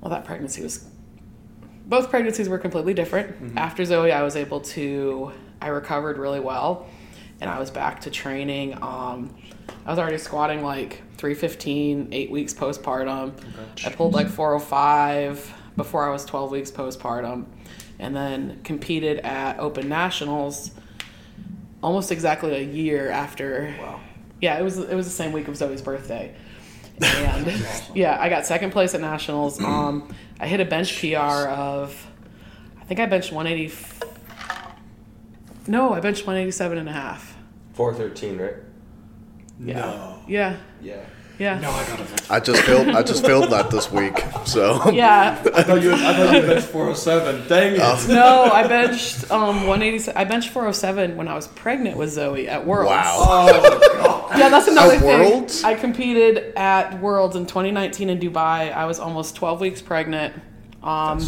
[0.00, 0.86] well, that pregnancy was.
[1.86, 3.58] Both pregnancies were completely different.
[3.58, 5.32] After Zoe, I was able to.
[5.60, 6.86] I recovered really well,
[7.40, 8.74] and I was back to training.
[8.82, 9.34] Um,
[9.86, 13.32] I was already squatting like 315, eight weeks postpartum.
[13.84, 17.44] I pulled like 405 before I was 12 weeks postpartum,
[18.04, 20.70] and then competed at Open Nationals
[21.82, 23.74] almost exactly a year after.
[23.80, 24.00] Wow.
[24.40, 26.34] Yeah, it was it was the same week of Zoe's birthday,
[27.02, 27.46] and
[27.94, 29.60] yeah, I got second place at nationals.
[29.64, 32.06] Um, I hit a bench PR of,
[32.78, 33.74] I think I benched 180.
[35.66, 37.36] No, I benched 187 and a half.
[37.72, 38.56] Four thirteen, right?
[39.58, 39.74] Yeah.
[39.74, 40.22] No.
[40.28, 40.56] Yeah.
[40.82, 41.04] Yeah.
[41.38, 41.58] Yeah.
[41.58, 42.90] No, I got I just filmed.
[42.94, 44.22] I just filmed that this week.
[44.44, 45.36] So Yeah.
[45.54, 45.92] I thought you.
[45.92, 47.48] I thought you benched 407.
[47.48, 47.80] Dang it.
[47.82, 48.06] Oh.
[48.08, 50.16] No, I benched um 187.
[50.16, 52.90] I benched 407 when I was pregnant with Zoe at Worlds.
[52.90, 53.16] wow.
[53.18, 55.08] Oh, Yeah, that's another At thing.
[55.32, 55.64] Worlds?
[55.64, 58.72] I competed at Worlds in 2019 in Dubai.
[58.72, 60.34] I was almost 12 weeks pregnant.
[60.84, 61.20] Um,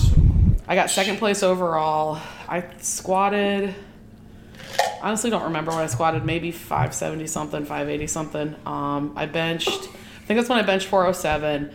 [0.69, 2.21] I got second place overall.
[2.49, 3.75] I squatted.
[5.03, 6.25] Honestly, don't remember what I squatted.
[6.25, 8.57] Maybe 570 something, 580 something.
[8.65, 9.69] Um, I benched.
[9.69, 11.73] I think that's when I benched 407.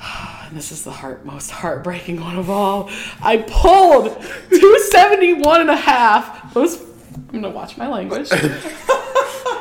[0.48, 2.88] And this is the heart most heartbreaking one of all.
[3.20, 6.54] I pulled 271 and a half.
[6.54, 8.30] Those I'm gonna watch my language.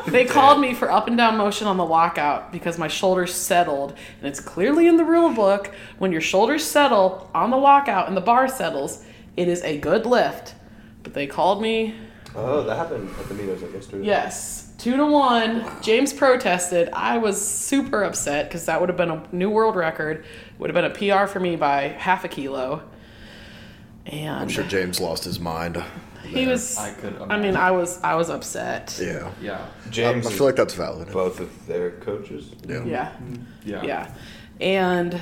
[0.08, 3.92] They called me for up and down motion on the lockout because my shoulders settled.
[4.20, 8.16] And it's clearly in the rule book when your shoulders settle on the lockout and
[8.16, 9.04] the bar settles,
[9.36, 10.56] it is a good lift.
[11.04, 11.96] But they called me,
[12.38, 14.06] Oh, that happened at the meetups like yesterday.
[14.06, 15.66] yes, two to one.
[15.82, 16.90] James protested.
[16.94, 20.24] I was super upset because that would have been a new world record,
[20.60, 22.84] would have been a PR for me by half a kilo.
[24.06, 25.84] And I'm sure James lost his mind.
[26.24, 26.78] he was.
[26.78, 28.02] I could I mean, I was.
[28.04, 28.98] I was upset.
[29.02, 29.32] Yeah.
[29.42, 29.66] Yeah.
[29.90, 30.26] James.
[30.28, 31.12] I is feel like that's valid.
[31.12, 32.52] both of their coaches.
[32.68, 32.86] Yeah.
[32.86, 33.10] Yeah.
[33.12, 33.44] Mm-hmm.
[33.66, 33.84] Yeah.
[33.84, 34.12] Yeah.
[34.62, 35.20] And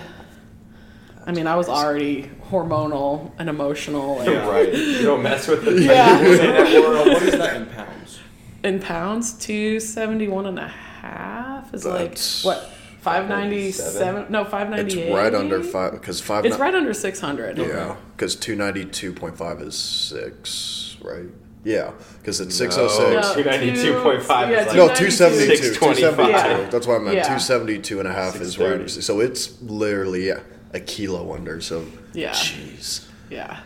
[1.27, 4.47] I mean, I was already hormonal and emotional and Yeah.
[4.49, 4.73] Right.
[4.73, 6.17] You don't mess with the Yeah.
[6.19, 7.07] say that word.
[7.07, 8.19] What is that in pounds?
[8.63, 12.71] in pounds, 271 and a half is That's- like what?
[13.01, 14.25] 597?
[14.29, 15.03] No, 598.
[15.07, 16.45] It's right under five because five.
[16.45, 17.57] It's right under 600.
[17.59, 21.25] Yeah, because two ninety two point five is six, right?
[21.63, 22.83] Yeah, because it's oh six No.
[22.85, 23.27] oh six.
[23.47, 25.73] 292.5 yeah, is like- No, 272.
[25.75, 26.31] 272.
[26.31, 26.69] Yeah.
[26.69, 27.15] That's what I meant.
[27.17, 27.23] Yeah.
[27.23, 28.89] 272 and a half is right.
[28.89, 30.39] So it's literally yeah,
[30.75, 31.61] a kilo under.
[31.61, 32.31] So Yeah.
[32.31, 33.05] jeez.
[33.29, 33.61] Yeah.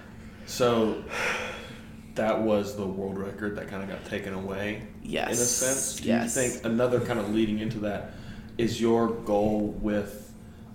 [0.46, 1.04] So
[2.16, 4.84] that was the world record that kind of got taken away.
[5.04, 5.28] Yes.
[5.28, 6.36] In a sense, do Yes.
[6.36, 8.14] you think another kind of leading into that
[8.58, 10.29] is your goal with?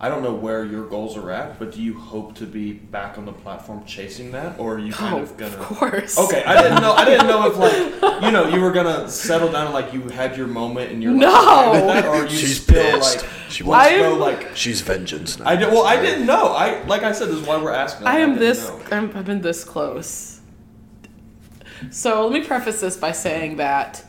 [0.04, 3.16] I don't know where your goals are at, but do you hope to be back
[3.16, 5.54] on the platform chasing that, or are you kind Oh, of gonna?
[5.56, 6.18] of course.
[6.18, 6.92] Okay, I didn't know.
[6.92, 10.02] I didn't know if like you know you were gonna settle down and like you
[10.10, 11.70] had your moment and you're like, No!
[11.70, 13.22] okay with that, or are you She's still pissed.
[13.22, 15.46] like She let's I go like She's vengeance now.
[15.48, 15.68] I did.
[15.72, 16.48] Well, I didn't know.
[16.52, 18.06] I like I said, this is why we're asking.
[18.06, 18.70] I am didn't this.
[18.92, 20.40] I'm, I've been this close.
[21.90, 24.04] So let me preface this by saying that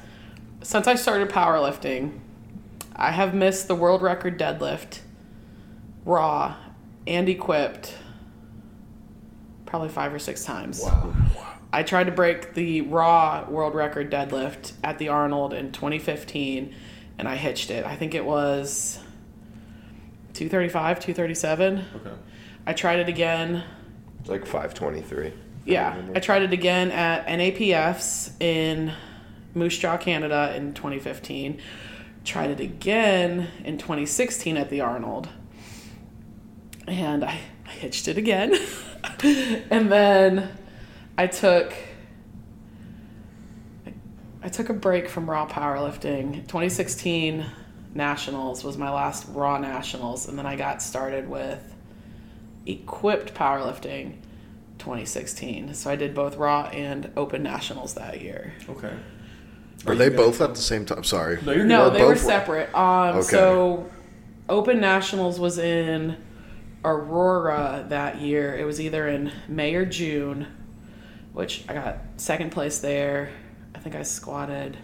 [0.62, 2.20] since I started powerlifting,
[2.96, 5.00] I have missed the world record deadlift,
[6.06, 6.56] raw,
[7.08, 7.96] and equipped
[9.66, 10.82] probably five or six times.
[10.82, 11.14] Wow.
[11.74, 16.74] I tried to break the raw world record deadlift at the Arnold in 2015,
[17.18, 17.86] and I hitched it.
[17.86, 19.00] I think it was
[20.34, 21.84] 235, 237.
[21.96, 22.12] Okay.
[22.68, 23.64] I tried it again
[24.22, 25.34] It's like 523.
[25.66, 28.94] yeah, I tried it again at NAPFs in
[29.54, 31.60] Moose Jaw, Canada in 2015.
[32.24, 35.30] Tried it again in 2016 at the Arnold.
[36.88, 38.56] And I, I hitched it again.
[39.24, 40.50] and then
[41.18, 41.74] I took
[44.44, 46.34] I took a break from raw powerlifting.
[46.48, 47.46] 2016
[47.96, 51.74] nationals was my last raw nationals and then I got started with
[52.68, 54.18] equipped powerlifting
[54.78, 55.74] 2016.
[55.74, 58.54] So I did both raw and open nationals that year.
[58.70, 58.94] Okay.
[59.88, 61.04] Are they both at the same time?
[61.04, 61.40] Sorry.
[61.44, 62.76] No, you're No, they were both were- separate.
[62.76, 63.22] Um, Okay.
[63.28, 63.90] So,
[64.48, 66.18] Open Nationals was in
[66.86, 68.56] Aurora that year.
[68.56, 70.48] It was either in May or June,
[71.34, 73.30] which I got second place there.
[73.74, 74.78] I think I squatted,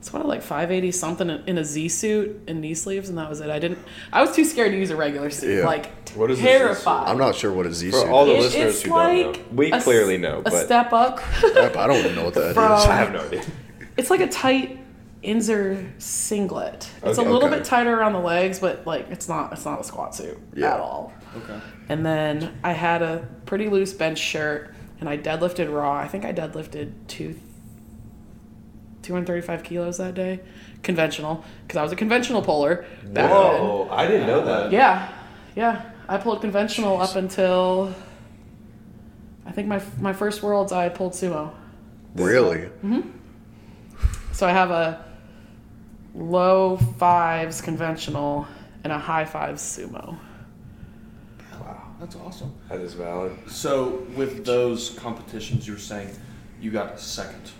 [0.00, 3.48] squatted like 580 something in a Z suit and knee sleeves, and that was it.
[3.50, 3.78] I didn't.
[4.12, 5.58] I was too scared to use a regular suit.
[5.58, 5.64] Yeah.
[5.66, 7.08] Like What is a Z terrified.
[7.08, 8.02] I'm not sure what a Z suit.
[8.02, 8.44] For all the It- is.
[8.46, 11.20] listeners it's who don't know, we a s- clearly know, a but step up.
[11.42, 12.54] Yep, I don't even know what that is.
[12.54, 13.42] From- I have no idea.
[13.96, 14.78] It's like a tight
[15.28, 16.88] Inzer singlet.
[17.02, 17.28] It's Okay.
[17.28, 17.58] a little Okay.
[17.58, 20.74] bit tighter around the legs, but like it's not it's not a squat suit Yeah.
[20.74, 21.12] at all.
[21.36, 21.60] Okay.
[21.90, 25.92] And then I had a pretty loose bench shirt and I deadlifted raw.
[25.98, 27.34] I think I deadlifted two
[29.02, 30.40] 235 kilos that day.
[30.82, 34.70] Conventional, because I was a conventional puller back Whoa, I didn't know that.
[34.72, 35.08] Yeah,
[35.56, 35.82] yeah.
[36.08, 37.94] I pulled conventional up until
[39.46, 41.50] I think my my first worlds I pulled sumo.
[42.14, 42.66] Really?
[42.80, 43.00] Hmm.
[44.32, 45.04] So I have a
[46.18, 48.46] low fives conventional
[48.84, 50.18] and a high fives sumo.
[51.60, 52.54] Wow, that's awesome.
[52.68, 53.36] That is valid.
[53.48, 56.10] So with those competitions, you're saying
[56.60, 57.50] you got second.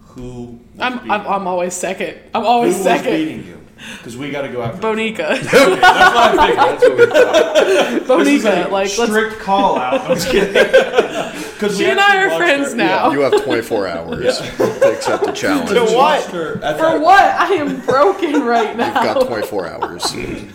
[0.00, 0.60] Who?
[0.74, 1.26] Was I'm, beating I'm.
[1.26, 2.18] I'm always second.
[2.34, 3.12] I'm always Who second.
[3.12, 3.63] was beating you?
[3.98, 4.80] Because we got to go after.
[4.80, 5.30] Bonica.
[5.34, 5.84] Okay, that's
[6.14, 7.10] what I figured.
[7.10, 8.24] That's what we thought.
[8.24, 8.66] This is Bonica.
[8.66, 9.10] a Like, let's.
[9.10, 10.00] strict call out.
[10.02, 10.54] I'm just kidding.
[11.58, 13.10] 'Cause we She and I are friends her- now.
[13.12, 15.70] You have 24 hours to accept the challenge.
[15.70, 15.94] To what?
[15.94, 17.22] watched her at For that- what?
[17.22, 18.86] I am broken right now.
[19.02, 20.12] You've got 24 hours.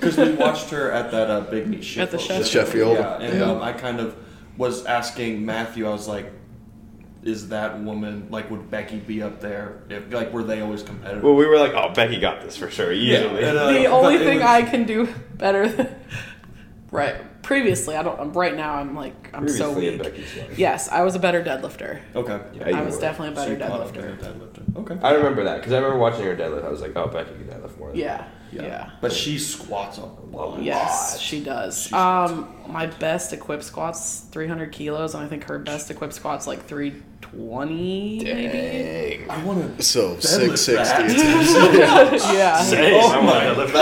[0.00, 2.46] Because we watched her at that uh, big meet At the Sheffield.
[2.46, 2.98] Sheffield.
[2.98, 3.50] Yeah, and Yeah.
[3.50, 4.14] Um, I kind of
[4.56, 5.86] was asking Matthew.
[5.86, 6.30] I was like,
[7.22, 8.50] "Is that woman like?
[8.50, 9.82] Would Becky be up there?
[9.88, 12.70] If like, were they always competitive?" Well, we were like, oh, Becky got this for
[12.70, 13.44] sure, easily.
[13.44, 15.94] and, uh, the only thing was- I can do better than.
[16.90, 17.42] Right.
[17.42, 18.18] Previously, I don't.
[18.20, 20.02] I'm, right now, I'm like, I'm so Previously in weak.
[20.02, 20.58] Becky's life.
[20.58, 22.00] Yes, I was a better deadlifter.
[22.14, 22.40] Okay.
[22.54, 23.00] Yeah, I was were.
[23.00, 24.76] definitely a So better you caught up deadlifter.
[24.76, 24.98] Okay.
[25.02, 26.64] I remember that because I remember watching her deadlift.
[26.64, 27.90] I was like, oh, Becky can deadlift more.
[27.90, 27.98] Than
[28.52, 28.62] Yeah.
[28.62, 28.90] Yeah.
[29.00, 30.62] But she squats a lot.
[30.62, 31.86] Yes, she does.
[31.86, 31.94] She.
[31.94, 36.64] Um, my best equipped squats 300 kilos, and I think her best equipped squats like
[36.66, 39.24] 320 maybe.
[39.24, 39.30] Dang.
[39.30, 39.82] I want to.
[39.82, 40.72] So 660.
[41.78, 42.12] that.
[42.34, 42.62] yeah.
[42.62, 43.00] Same.
[43.02, 43.72] Oh I my deadlift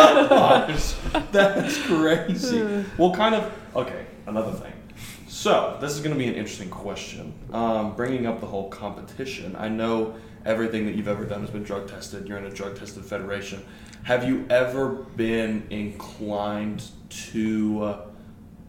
[1.12, 1.32] that.
[1.32, 2.84] that's crazy.
[2.98, 3.52] well, kind of.
[3.74, 4.72] Okay, another thing.
[5.28, 7.32] So this is going to be an interesting question.
[7.52, 11.62] Um, bringing up the whole competition, I know everything that you've ever done has been
[11.62, 12.26] drug tested.
[12.26, 13.64] You're in a drug tested federation.
[14.04, 18.06] Have you ever been inclined to uh,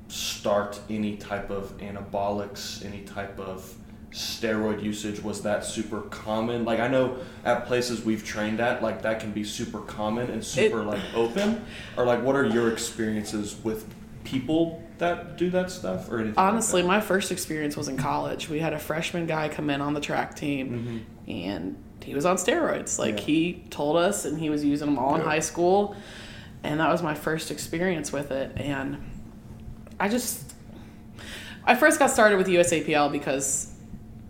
[0.07, 3.73] start any type of anabolics, any type of
[4.11, 5.21] steroid usage?
[5.23, 6.65] Was that super common?
[6.65, 10.43] Like I know at places we've trained at, like that can be super common and
[10.43, 11.65] super like open.
[11.95, 13.85] Or like, what are your experiences with
[14.23, 16.35] people that do that stuff or anything?
[16.35, 16.87] like Honestly, that?
[16.87, 18.49] my first experience was in college.
[18.49, 22.35] We had a freshman guy come in on the track team, and he was on
[22.37, 22.99] steroids.
[22.99, 23.25] Like Yeah.
[23.25, 25.95] he told us, and he was using them all in high school,
[26.63, 28.51] and that was my first experience with it.
[28.57, 28.97] And
[29.99, 30.53] I just,
[31.65, 33.71] I first got started with USAPL because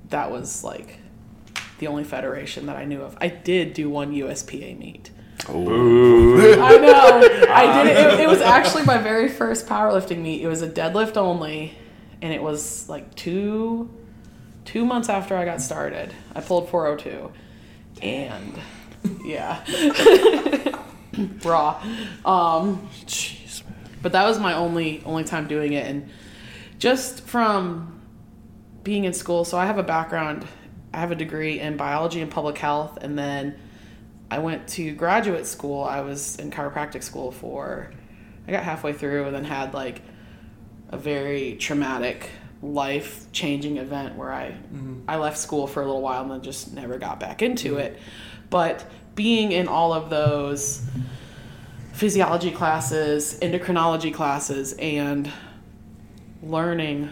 [0.10, 1.00] that was like
[1.80, 3.18] the only federation that I knew of.
[3.22, 5.12] I did do one USPA meet.
[5.48, 6.62] Boo.
[6.62, 7.46] I know.
[7.50, 8.14] I did it.
[8.16, 8.20] it.
[8.22, 10.42] It was actually my very first powerlifting meet.
[10.42, 11.78] It was a deadlift only,
[12.22, 13.90] and it was like two,
[14.66, 16.14] two months after I got started.
[16.36, 17.32] I pulled 402,
[18.02, 18.60] and
[19.24, 19.64] yeah,
[21.44, 21.82] raw.
[22.26, 23.90] Um, Jeez, man.
[24.02, 26.10] but that was my only only time doing it, and
[26.78, 28.02] just from
[28.84, 29.46] being in school.
[29.46, 30.48] So I have a background.
[30.94, 33.60] I have a degree in biology and public health, and then
[34.32, 35.84] I went to graduate school.
[35.84, 37.92] I was in chiropractic school for.
[38.48, 40.02] I got halfway through, and then had like
[40.90, 45.02] a very traumatic life changing event where I mm-hmm.
[45.08, 47.80] I left school for a little while and then just never got back into mm-hmm.
[47.80, 48.00] it.
[48.50, 50.82] But being in all of those
[51.94, 55.30] physiology classes, endocrinology classes, and
[56.42, 57.12] learning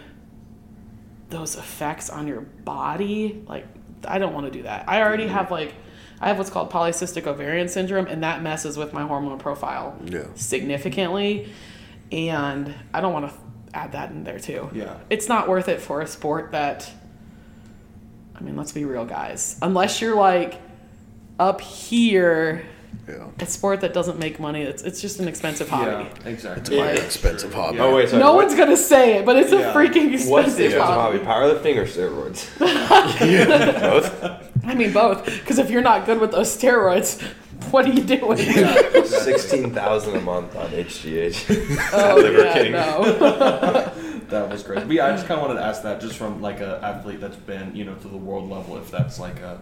[1.30, 3.66] those effects on your body, like
[4.06, 4.88] I don't want to do that.
[4.88, 5.34] I already mm-hmm.
[5.34, 5.74] have like
[6.20, 10.26] I have what's called polycystic ovarian syndrome, and that messes with my hormone profile Yeah.
[10.34, 11.52] significantly,
[12.10, 13.34] and I don't want to
[13.78, 14.68] add that in there too.
[14.72, 14.96] Yeah.
[15.08, 16.90] It's not worth it for a sport that
[18.36, 19.58] I mean, let's be real, guys.
[19.62, 20.60] Unless you're like
[21.40, 22.64] up here,
[23.08, 23.26] Yeah.
[23.40, 25.90] a sport that doesn't make money, it's it's just an expensive hobby.
[26.04, 26.78] Yeah, It's exactly.
[26.78, 27.76] a very Like- expensive hobby.
[27.78, 27.84] Yeah.
[27.84, 28.22] Oh wait, sorry.
[28.22, 29.70] No what- one's gonna say it, but it's Yeah.
[29.70, 31.18] a freaking expensive What's the expensive hobby.
[31.18, 31.30] hobby?
[31.30, 32.40] Powerlifting or steroids?
[33.80, 34.24] Both.
[34.66, 35.24] I mean, both.
[35.24, 37.22] Because if you're not good with those steroids,
[37.72, 38.38] what are you doing?
[39.06, 41.88] Sixteen thousand a month on HGH.
[41.92, 42.72] oh, oh Liver yeah, King.
[42.72, 43.92] no.
[44.28, 44.80] That was great.
[44.86, 47.20] But yeah, I just kind of wanted to ask that just from like a athlete
[47.20, 49.58] that's been, you know, to the world level, if that's like a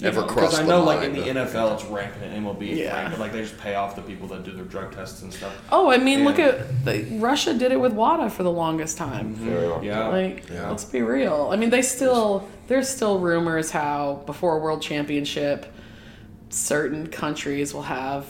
[0.00, 2.80] you Ever know, crossed I know like in the NFL it's rampant, in MLB it's
[2.80, 2.96] Yeah.
[2.96, 3.20] rampant.
[3.20, 5.54] Like they just pay off the people that do their drug tests and stuff.
[5.70, 9.34] Oh, I mean, look at the, Russia did it with WADA for the longest time.
[9.34, 9.48] Mm-hmm.
[9.50, 9.84] Very long.
[9.84, 10.08] Yeah.
[10.08, 10.70] Like, Yeah.
[10.70, 11.50] let's be real.
[11.52, 15.66] I mean, they still there's still rumors how before a world championship,
[16.50, 18.26] certain countries will have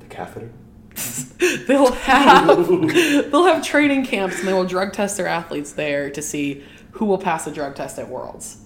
[0.00, 0.50] The catheter.
[1.66, 2.56] they'll have
[3.30, 7.06] they'll have training camps and they will drug test their athletes there to see who
[7.06, 8.58] will pass a drug test at worlds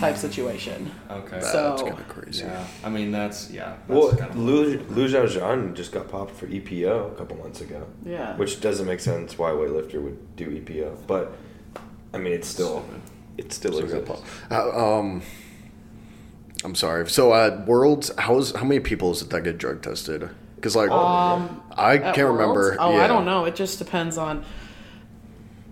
[0.00, 0.90] type situation.
[1.10, 1.40] Okay.
[1.40, 2.44] So- That's kind of crazy.
[2.44, 2.66] yeah.
[2.84, 3.76] I mean that's yeah.
[3.86, 7.60] That's Well, kind of Lu Lu Xiaojun just got popped for EPO a couple months
[7.60, 7.86] ago.
[8.04, 8.36] Yeah.
[8.36, 11.32] Which doesn't make sense why a weightlifter would do EPO, but
[12.14, 12.84] I mean it's still
[13.38, 14.08] it still So exists.
[14.08, 14.18] good.
[14.50, 15.22] How- um,
[16.64, 17.08] I'm sorry.
[17.10, 20.28] So at Worlds, how's how many people is it that get drug tested?
[20.56, 22.76] Because like Um, I can't remember.
[22.78, 23.04] Oh, yeah.
[23.04, 23.44] I don't know.
[23.46, 24.44] It just depends on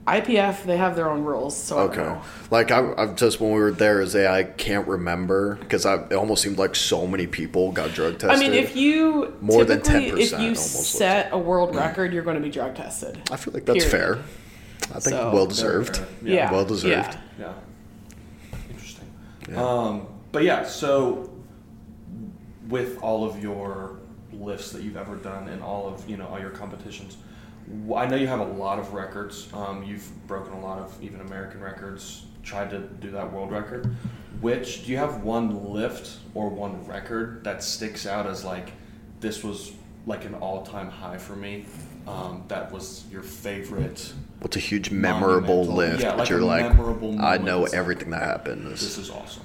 [0.07, 0.65] IPF.
[0.65, 2.03] They have their own rules, so I don't Okay.
[2.03, 2.23] know.
[2.51, 6.15] Like I, I just when we were there, is I can't remember because I it
[6.15, 8.31] almost seemed like so many people got drug tested.
[8.31, 12.13] I mean, if you More than 10% if you almost looks set a world record,
[12.13, 13.21] you're going to be drug tested.
[13.31, 14.19] I feel like that's period.
[14.19, 14.25] fair.
[14.93, 15.99] I think So- well deserved.
[15.99, 16.07] fair.
[16.23, 17.17] Yeah, well deserved.
[17.39, 17.53] Yeah.
[18.51, 18.59] Yeah.
[18.71, 19.07] Interesting.
[19.49, 19.63] Yeah.
[19.65, 21.31] Um, but yeah, so
[22.69, 23.99] with all of your
[24.33, 27.17] lifts that you've ever done and all of you know all your competitions,
[27.95, 29.49] I know you have a lot of records.
[29.53, 32.27] Um, you've broken a lot of even American records.
[32.43, 33.95] Tried to do that world record.
[34.41, 38.73] Which do you have one lift or one record that sticks out as like
[39.21, 39.73] this was
[40.07, 41.67] like an all-time high for me?
[42.07, 44.13] Um, that was your favorite.
[44.41, 46.01] What's a huge memorable lift?
[46.01, 48.67] Yeah, like you're like, memorable I know everything that happened.
[48.67, 49.45] This, is awesome.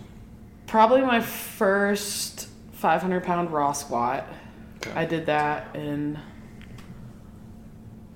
[0.67, 4.27] Probably my first 500 pound raw squat.
[4.77, 4.91] Okay.
[4.95, 6.19] I did that in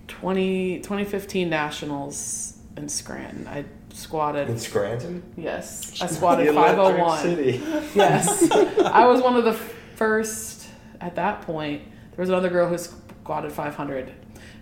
[0.08, 3.48] 20, 2015 Nationals in Scranton.
[3.48, 4.50] I squatted.
[4.50, 5.24] In Scranton?
[5.38, 7.20] Yes, I squatted The 501.
[7.22, 7.62] City.
[7.96, 10.68] Yes, I was one of the first
[11.02, 11.84] at that point.
[12.12, 14.14] There was another girl who squatted 500.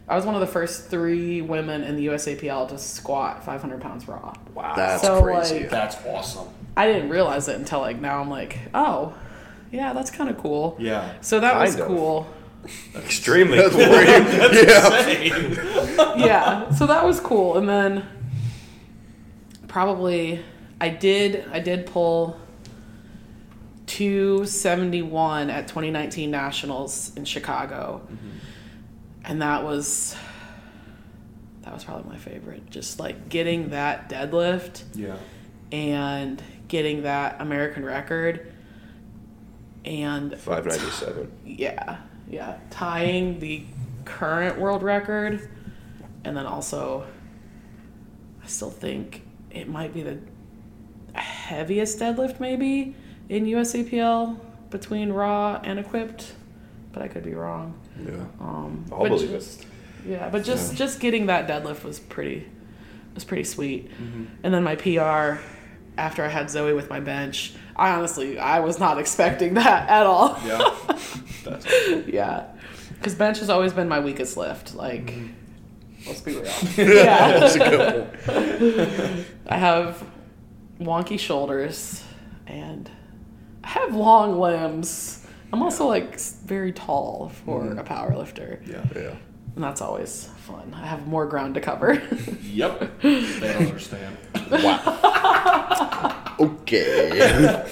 [0.10, 4.08] I was one of the first three women in the USAPL to squat 500 pounds
[4.08, 4.34] raw.
[4.54, 4.74] Wow.
[4.76, 5.62] that's So, crazy.
[5.62, 6.48] like- That's awesome.
[6.78, 8.20] I didn't realize it until like now.
[8.22, 9.14] I'm like, oh,
[9.72, 10.76] yeah, that's kind of cool.
[10.80, 11.14] Yeah.
[11.22, 11.88] So that was Kind of.
[11.88, 12.28] cool.
[12.96, 13.90] extremely That's cool.
[13.90, 14.08] weird.
[14.68, 16.16] yeah.
[16.16, 17.58] yeah, so that was cool.
[17.58, 18.06] And then
[19.68, 20.44] probably
[20.80, 22.40] I did I did pull
[23.88, 28.02] 271 at 2019 Nationals in Chicago.
[28.06, 28.30] Mm-hmm.
[29.26, 30.16] And that was
[31.64, 32.70] that was probably my favorite.
[32.70, 35.18] Just like getting that deadlift Yeah.
[35.72, 38.54] and getting that American record
[39.86, 41.32] and 597.
[41.46, 41.98] yeah,
[42.30, 43.64] yeah, tying the
[44.06, 45.50] current world record,
[46.24, 47.06] and then also,
[48.44, 50.20] I still think it might be the
[51.14, 52.96] heaviest deadlift maybe
[53.30, 56.34] in USAPL between raw and equipped,
[56.92, 57.80] but I could be wrong.
[58.06, 58.14] Yeah.
[58.40, 59.66] Um, I'll but believe ju- it.
[60.06, 62.48] Yeah, but just just getting that deadlift was pretty
[63.16, 63.90] was pretty sweet.
[63.92, 64.26] Mm-hmm.
[64.44, 65.42] And then my PR
[65.98, 70.06] after I had Zoe with my bench, I honestly I was not expecting that at
[70.06, 70.40] all.
[70.46, 70.76] Yeah.
[71.44, 72.46] That's yeah,
[72.94, 74.76] because bench has always been my weakest lift.
[74.76, 76.08] Like, Mm-hmm.
[76.08, 76.44] let's be real.
[76.96, 77.80] yeah, That's a good
[78.28, 79.26] one.
[79.48, 80.04] I have
[80.80, 82.04] wonky shoulders
[82.46, 82.90] and
[83.64, 85.26] I have long limbs.
[85.54, 87.80] I'm also like very tall for Mm-hmm.
[87.80, 88.84] a power lifter, yeah.
[88.96, 89.16] Yeah.
[89.58, 90.72] And that's always fun.
[90.80, 92.00] I have more ground to cover.
[92.44, 93.02] Yep.
[93.02, 94.18] They don't understand.
[96.40, 97.66] Okay.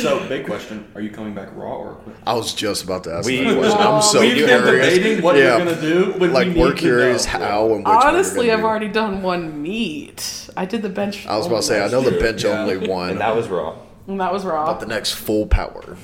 [0.00, 2.18] So, big question: Are you coming back raw or equipped?
[2.24, 3.80] I was just about to ask We- that question.
[3.80, 4.94] I'm so We've been curious.
[4.94, 5.56] debating what yeah.
[5.56, 6.12] you're gonna do.
[6.18, 8.64] When like we we're curious how and which Honestly, I've do.
[8.66, 10.48] already done one meet.
[10.56, 11.26] I did the bench.
[11.26, 12.60] I was about to say I know the bench Yeah.
[12.62, 13.74] only one, And that was raw.
[14.06, 14.66] And that was raw.
[14.66, 15.96] but the next full power.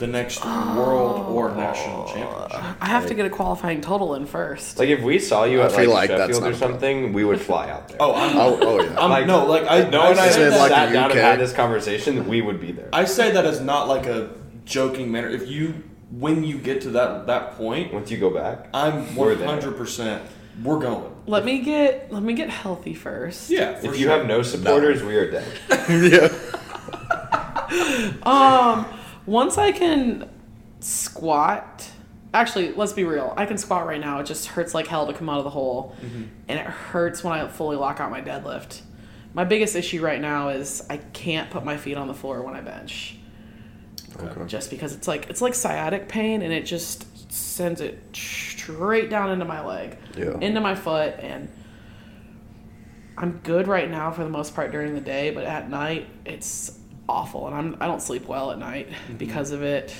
[0.00, 1.32] The next world Oh.
[1.34, 2.76] or national championship.
[2.80, 4.78] I have to get a qualifying total in first.
[4.78, 6.72] Like if we saw you I at feel like, like that's Sheffield or a problem.
[6.72, 7.98] something, we would fly out there.
[8.00, 8.98] Oh, I'm, Oh, oh yeah.
[8.98, 9.88] I'm Like, no like I.
[9.88, 12.60] no I one I said like sat the down and had this conversation, we would
[12.60, 12.88] be there.
[12.92, 14.30] I say that as not like a
[14.64, 15.28] joking manner.
[15.28, 15.74] If you
[16.10, 19.48] when you get to that that point, Once you go back, I'm We're one there.
[19.48, 20.22] hundred percent.
[20.64, 21.14] We're going.
[21.26, 23.50] Let me get let me get healthy first.
[23.50, 23.78] Yeah.
[23.78, 25.46] for if you have no supporters, we are dead.
[26.12, 26.28] yeah.
[28.24, 28.86] um,
[29.30, 30.28] once I can
[30.80, 31.88] squat,
[32.34, 33.32] actually, let's be real.
[33.36, 34.18] I can squat right now.
[34.18, 36.24] It just hurts like hell to come out of the hole, mm-hmm.
[36.48, 38.82] and it hurts when I fully lock out my deadlift.
[39.32, 42.54] My biggest issue right now is I can't put my feet on the floor when
[42.56, 43.16] I bench,
[44.20, 44.46] Okay.
[44.46, 49.30] just because it's like it's like sciatic pain, and it just sends it straight down
[49.30, 50.36] into my leg, Yeah.
[50.40, 51.48] into my foot, and.
[53.18, 56.79] I'm good right now for the most part during the day, but at night it's
[57.10, 59.16] awful, and I'm I don't sleep well at night mm-hmm.
[59.16, 59.94] because of it.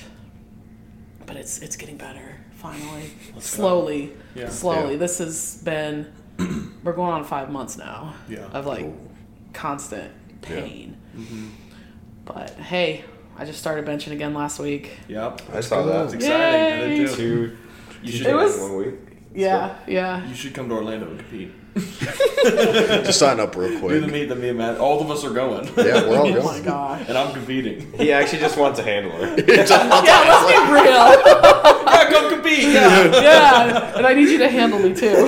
[1.25, 4.49] But it's it's getting better finally, slowly, Yeah.
[4.49, 4.93] slowly.
[4.93, 4.99] Yeah.
[4.99, 6.11] This has been
[6.83, 8.45] we're going on five months now Yeah.
[8.47, 8.85] of like
[9.53, 10.97] constant pain.
[11.15, 11.47] Mm-hmm.
[12.25, 13.03] But hey,
[13.37, 14.91] I just started benching again last week.
[15.07, 15.41] Yep.
[15.53, 16.03] I saw that.
[16.05, 16.21] It's that.
[16.21, 16.83] exciting.
[16.83, 17.07] I did Yay.
[17.07, 17.15] too.
[17.15, 17.57] Two.
[18.03, 18.95] You two should- It was- in one week.
[19.33, 20.27] Yeah, yeah.
[20.27, 21.51] You should come to Orlando and compete.
[22.43, 23.91] Just sign up real quick.
[23.93, 24.13] Do the quick.
[24.13, 24.77] meet, the me and Matt.
[24.77, 25.67] All of us are going.
[25.77, 26.35] Yeah, we're all oh going.
[26.37, 26.45] Oh going.
[26.45, 27.05] my gosh.
[27.07, 27.91] and I'm competing.
[27.93, 29.19] He actually just wants a handler.
[29.47, 30.83] Yeah, let's be real.
[30.83, 32.63] yeah, come compete.
[32.73, 33.21] Yeah.
[33.21, 35.27] yeah, and I need you to handle me too.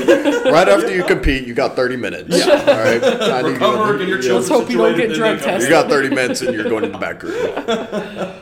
[0.52, 2.30] Right after you compete, you got 30 minutes.
[2.46, 2.54] Yeah.
[2.54, 3.04] All right.
[3.04, 5.40] I need Recover, get you, your children Let's hope you don't situated, get then drug
[5.40, 5.64] come- tested.
[5.64, 8.34] you got 30 minutes and you're going to the back room.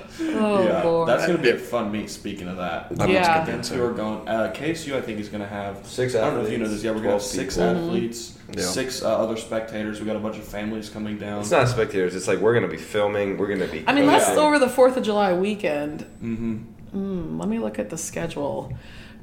[0.44, 1.08] Oh yeah, Lord.
[1.08, 2.10] that's gonna be a fun meet.
[2.10, 3.44] Speaking of that, I'm Yeah.
[3.46, 4.28] Them two are going.
[4.28, 6.68] Uh, KSU, I think, is going to have Six I don't know if you know
[6.68, 6.84] this.
[6.84, 7.70] Yeah, we're going to have six people.
[7.70, 8.64] athletes, Yeah.
[8.64, 10.00] six uh, other spectators.
[10.00, 11.42] We got a bunch of families coming down.
[11.42, 12.16] It's not spectators.
[12.16, 13.38] It's like we're gonna be filming.
[13.38, 13.84] We're gonna be.
[13.88, 16.02] I mean, that's over the Fourth of July weekend.
[16.24, 16.56] Mm-hmm.
[16.92, 18.74] Hmm, let me look at the schedule.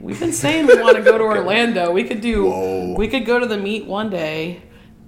[0.00, 1.90] We've been saying we want to go to Orlando.
[1.92, 2.44] We could do.
[2.46, 2.94] Whoa.
[2.96, 4.62] We could go to the meet one day,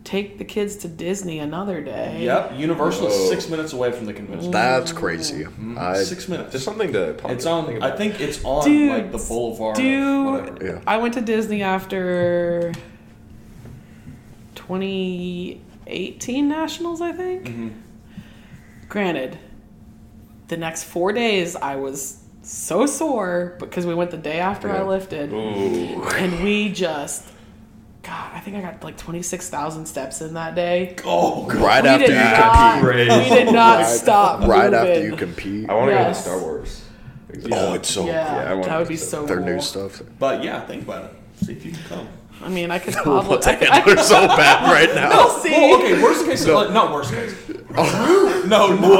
[0.05, 2.23] take the kids to Disney another day.
[2.25, 4.51] Yep, Universal is six minutes away from the convention.
[4.51, 5.47] That's crazy.
[5.77, 6.53] I, six minutes.
[6.53, 7.15] Just something to.
[7.15, 7.67] ponder- it's on.
[7.67, 9.77] think I think it's on Dude, like the boulevard.
[9.79, 10.81] of do- yeah.
[10.87, 12.73] I went to Disney after
[14.55, 17.47] 2018 Nationals, I think.
[17.47, 17.69] Mm-hmm.
[18.89, 19.39] Granted,
[20.49, 24.83] the next four days I was so sore because we went the day after I
[24.83, 26.03] lifted, Ooh.
[26.15, 27.25] and we just.
[28.03, 30.97] God, I think I got like 26,000 steps in that day.
[31.05, 31.57] Oh god.
[31.57, 33.09] right we after you not, compete.
[33.31, 34.89] We did not Right- stop Right moving.
[34.89, 35.69] after you compete.
[35.71, 36.25] I want to Yes.
[36.27, 36.85] go to Star Wars.
[37.53, 39.47] Oh, it's so yeah, Yeah, I that would be so Their cool.
[39.47, 40.03] new stuff.
[40.19, 41.15] But yeah, think about it.
[41.45, 42.09] See if you can come.
[42.43, 43.39] I mean, I could probably.
[43.39, 45.11] the I could, I could, so bad right now.
[45.11, 45.51] I'll see.
[45.51, 47.35] Well, okay, worst case, like, not worst case.
[47.77, 48.27] Oh.
[48.51, 48.99] No, no.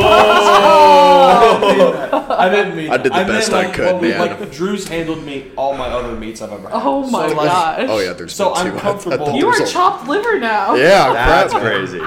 [2.31, 2.91] I didn't mean.
[2.91, 4.41] I did the meant, best I like, could, well, man.
[4.41, 6.73] Like Drew's handled me all my other meats I've ever had.
[6.75, 7.89] Oh my So, like.
[7.89, 9.35] Oh yeah, there's So been I'm comfortable.
[9.35, 10.75] You are chopped liver now.
[10.75, 12.01] Yeah, That's crazy.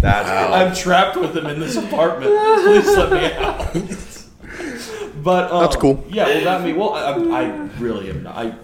[0.00, 0.52] That's crazy.
[0.54, 2.32] I'm trapped with him in this apartment.
[2.64, 5.22] Please let me out.
[5.22, 6.04] but um, That's cool.
[6.08, 6.72] Yeah, well, that me.
[6.72, 7.44] Well, I, I
[7.78, 8.22] really am.
[8.24, 8.54] Not, I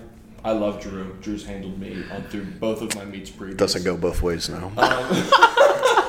[0.44, 1.16] I love Drew.
[1.20, 3.58] Drew's handled me on through both of my meets previous.
[3.58, 4.72] Doesn't go both ways now.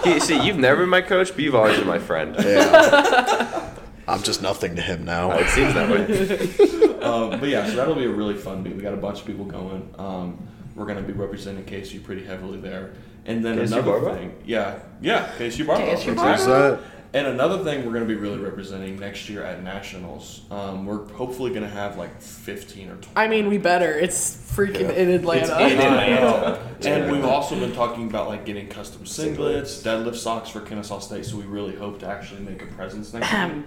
[0.04, 2.36] He- see, you've never been my coach, but you've always been my friend.
[2.40, 3.70] Yeah.
[4.08, 5.32] I'm just nothing to him now.
[5.38, 7.00] It seems that way.
[7.02, 8.76] um, but yeah, so that'll be a really fun meet.
[8.76, 9.94] We got a bunch of people going.
[10.00, 12.94] Um, we're going to be representing KSU pretty heavily there.
[13.26, 14.16] And then KSU another Barbell?
[14.16, 15.86] thing, yeah, yeah, KSU Barbell.
[15.86, 16.16] KSU exactly.
[16.16, 16.34] Barbell.
[16.34, 16.80] Is that?
[17.14, 20.42] And another thing we're going to be really representing next year at nationals.
[20.50, 23.10] Um, we're hopefully going to have like 15 or 20.
[23.18, 23.92] I mean, we better.
[23.94, 25.42] It's freaking in Atlanta.
[25.42, 26.68] It's in Atlanta.
[26.84, 31.26] And we've also been talking about like getting custom singlets, deadlift socks for Kennesaw State.
[31.26, 33.64] So we really hope to actually make a presence next year.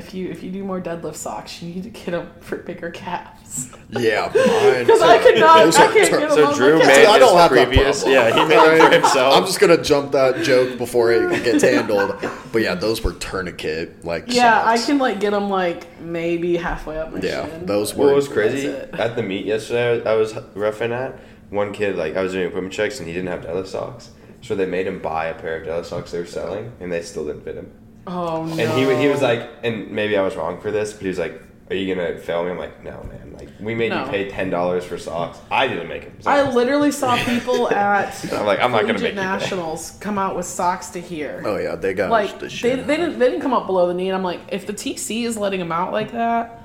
[0.00, 0.06] Ahem.
[0.08, 2.90] if you if you do more deadlift socks, you need to get them for bigger
[2.90, 3.70] calves.
[3.90, 4.28] Yeah.
[4.80, 5.76] Because I could not.
[5.76, 7.08] I can't tur- get them So on Drew made calves.
[7.08, 8.02] I don't his have that previous.
[8.02, 8.14] problem.
[8.14, 9.34] Yeah, he made it for himself.
[9.36, 12.14] I'm just gonna jump that joke before it gets handled.
[12.52, 14.24] But yeah, those were tourniquet like.
[14.28, 17.66] Yeah, I can like get them like maybe halfway up my Yeah, shin.
[17.66, 18.06] those were.
[18.06, 20.04] What was crazy at the meet yesterday?
[20.08, 21.18] I was roughing at
[21.50, 21.96] one kid.
[21.96, 24.10] Like I was doing equipment checks, and he didn't have deadlift socks,
[24.42, 27.02] so they made him buy a pair of deadlift socks they were selling, and they
[27.02, 27.70] still didn't fit him.
[28.10, 28.52] Oh no.
[28.58, 31.18] And he he was like, and maybe I was wrong for this, but he was
[31.18, 31.40] like,
[31.70, 33.34] "Are you gonna fail me?" I'm like, "No, man.
[33.38, 34.04] Like we made No.
[34.04, 35.38] you pay ten dollars for socks.
[35.50, 39.14] I didn't make them." I literally saw people at I'm like, I'm not gonna collegiate
[39.14, 41.42] make you nationals come out with socks to here.
[41.46, 42.86] Oh yeah, they got like the they, shit.
[42.86, 45.24] they didn't they didn't come up below the knee, and I'm like, if the TC
[45.24, 46.62] is letting them out like that,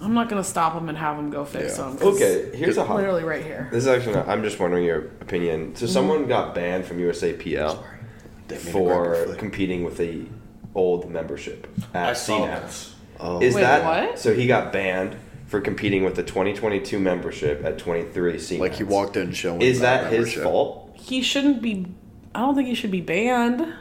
[0.00, 1.84] I'm not gonna stop them and have them go fix Yeah.
[1.84, 1.96] them.
[1.96, 2.96] 'cause Okay, here's a hot.
[2.96, 3.68] literally right here.
[3.70, 4.14] This is actually.
[4.16, 5.66] Not, I'm just wondering your opinion.
[5.68, 5.76] Mm-hmm.
[5.76, 7.78] So someone got banned from USAPL
[8.58, 10.26] for competing with the
[10.74, 12.46] old membership at I saw CNAP.
[12.48, 12.86] that.
[13.20, 13.40] Oh.
[13.40, 14.18] Is Wait, that what?
[14.18, 14.34] so?
[14.34, 18.58] He got banned for competing with the 2022 membership at 23 CNAP.
[18.58, 19.62] like he walked in showing.
[19.62, 20.92] Is that his fault?
[20.96, 21.86] He shouldn't be.
[22.34, 23.72] I don't think he should be banned.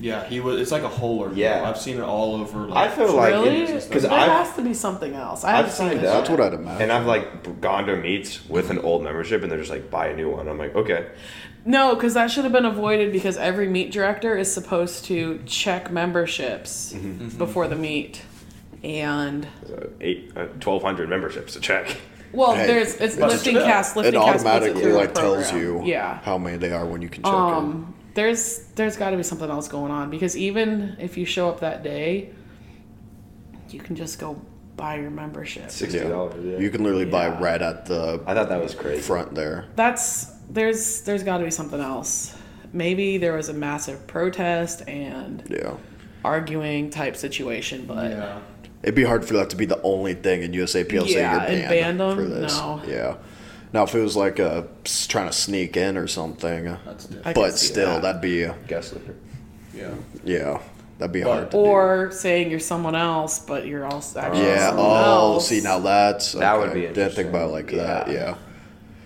[0.00, 0.58] Yeah, he was.
[0.60, 1.36] It's like a whole ordeal.
[1.38, 1.68] Yeah.
[1.68, 2.70] I've seen it all over.
[2.72, 3.66] I feel like really?
[3.66, 5.44] because there I've has to be something else.
[5.44, 6.26] I I've seen signed up.
[6.26, 6.82] That's what I'd imagine.
[6.82, 10.06] and I've like gone to meets with an old membership, and they're just like buy
[10.08, 10.48] a new one.
[10.48, 11.10] I'm like, okay,
[11.64, 15.90] No, because that should have been avoided because every meet director is supposed to check
[15.90, 17.36] memberships Mm-hmm.
[17.38, 18.22] before the meet,
[18.82, 21.96] and uh, eight, uh, twelve hundred memberships to check.
[22.32, 23.94] well, Hey, there's it's but lifting still, cast.
[23.96, 26.18] it LiftingCast puts it automatically through a like tells you yeah.
[26.20, 29.50] how many they are when you can check Um, there's there's got to be something
[29.50, 32.30] else going on because even if you show up that day,
[33.68, 34.40] you can just go
[34.76, 35.70] buy your membership.
[35.70, 36.42] Sixty dollars.
[36.42, 36.58] Yeah.
[36.58, 39.02] You can literally buy right at the I thought that was crazy.
[39.02, 39.66] front there.
[39.76, 42.36] That's there's there's got to be something else.
[42.72, 45.74] Maybe there was a massive protest and Yeah.
[46.24, 48.38] arguing type situation, but yeah.
[48.82, 51.40] It'd be hard for that to be the only thing in USAPL saying Yeah, you're
[51.60, 52.16] and banned, banned 'em?
[52.16, 52.56] for this.
[52.58, 52.80] No.
[52.86, 53.14] Yeah.
[53.72, 57.04] Now, if it was like a s- trying to sneak in or something, uh, That's
[57.04, 57.24] I different.
[57.24, 58.02] can but still, that.
[58.02, 59.14] that'd be uh, Guest liquor.
[59.74, 59.88] Yeah.
[60.24, 60.58] yeah,
[60.98, 64.68] that'd be But- hard to or saying you're someone else, but you're also actually Yeah.
[64.70, 65.48] someone Oh, else.
[65.48, 66.86] see now that's That would okay.
[66.88, 68.10] be Didn't think about it like that.
[68.10, 68.34] Yeah.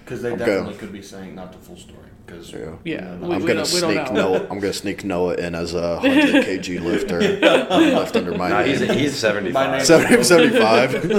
[0.05, 0.11] Yeah.
[0.11, 0.81] Because they I'm definitely good.
[0.81, 1.99] could be saying not the full story.
[2.27, 2.59] Because Yeah.
[2.85, 4.33] Yeah, you we- I'm we gonna don't- we don't sneak know.
[4.33, 4.47] Noah.
[4.51, 7.21] I'm gonna sneak Noah in as a 100 kg lifter.
[7.41, 8.99] left under my Nah, he's name.
[8.99, 10.93] he's seventy My name- 70, 75.
[11.05, 11.11] my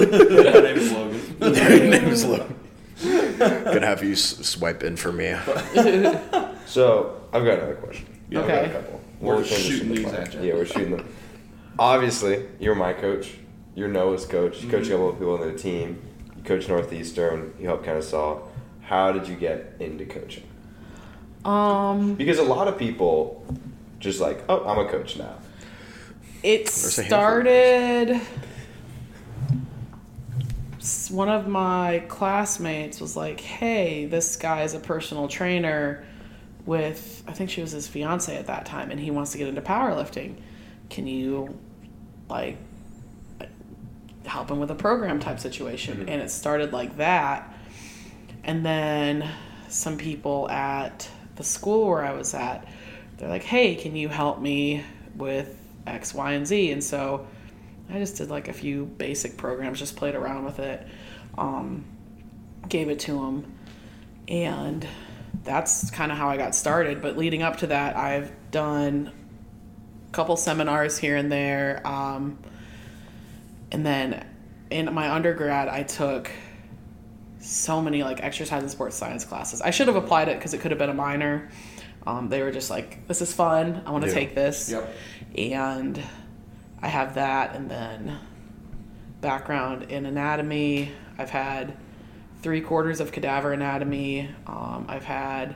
[0.62, 1.22] name is Logan.
[1.40, 1.52] Your
[1.90, 2.56] name is Logan.
[3.38, 5.36] Gonna have you s- swipe in for me.
[6.66, 8.06] So I've got another question.
[8.30, 8.70] Yeah, I've got Okay.
[8.70, 9.02] a couple.
[9.20, 10.16] We're We'll finish shooting these plan.
[10.24, 10.42] at you.
[10.44, 11.06] Yeah, we're shooting them.
[11.78, 13.34] Obviously, you're my coach.
[13.76, 14.62] You're Noah's coach.
[14.62, 14.72] You Mm-hmm.
[14.78, 16.02] coach a couple of people on the team.
[16.38, 17.54] You coach Northeastern.
[17.60, 18.40] You help Kennesaw.
[18.86, 20.44] How did you get into coaching?
[21.44, 23.46] Um, Because a lot of people
[24.00, 25.36] just like, oh, I'm a coach now.
[26.44, 28.22] it There's a handful of started.
[31.10, 36.04] One of my classmates was like, "Hey, this guy is a personal trainer
[36.68, 39.48] with I think she was his fiance at that time, and he wants to get
[39.48, 40.36] into powerlifting.
[40.90, 41.58] Can you
[42.30, 42.58] like
[44.28, 47.55] help him with a program type situation?" And it started like that,
[48.46, 49.28] and then
[49.68, 52.66] some people at the school where I was at,
[53.18, 54.84] they're like, "Hey, can you help me
[55.16, 57.28] with X, Y, and Z?" And so
[57.90, 60.88] I just did like a few basic programs, just played around with it,
[61.38, 61.84] um,
[62.70, 63.52] gave it to them,
[64.28, 64.88] and
[65.44, 67.02] that's kind of how I got started.
[67.02, 69.12] But leading up to that, I've done
[70.08, 72.38] a couple seminars here and there, um,
[73.72, 74.26] and then
[74.70, 76.32] in my undergrad, I took
[77.46, 79.62] so many like exercise and sports science classes.
[79.62, 81.50] I should have applied it because it could have been a minor.
[82.08, 83.82] Um, they were just like, "This is fun.
[83.86, 84.16] I want to Yeah.
[84.16, 84.94] take this." Yep.
[85.38, 86.02] and
[86.82, 88.18] I have that, and then
[89.22, 90.92] background in anatomy.
[91.18, 91.74] I've had
[92.42, 94.30] three quarters of cadaver anatomy.
[94.46, 95.56] Um, I've had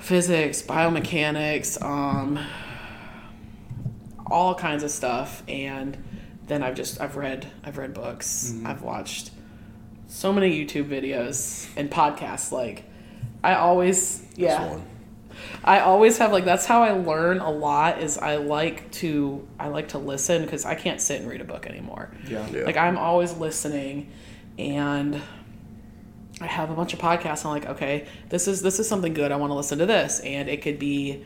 [0.00, 2.38] physics, biomechanics, um,
[4.26, 5.96] all kinds of stuff, and
[6.46, 8.52] then I've just I've read I've read books.
[8.64, 9.30] I've watched
[10.10, 12.52] so many YouTube videos and podcasts.
[12.52, 12.84] Like
[13.42, 14.58] I always yeah.
[14.58, 14.86] This one.
[15.64, 19.68] I always have like that's how I learn a lot is I like to I
[19.68, 22.10] like to listen because I can't sit and read a book anymore.
[22.26, 22.46] Yeah.
[22.50, 22.64] Yeah.
[22.64, 24.10] Like I'm always listening
[24.58, 25.20] and
[26.40, 27.44] I have a bunch of podcasts.
[27.44, 29.30] I'm like, okay, this is this is something good.
[29.30, 31.24] I want to listen to this, and it could be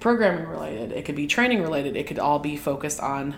[0.00, 0.92] programming related.
[0.92, 1.96] It could be training related.
[1.96, 3.36] It could all be focused on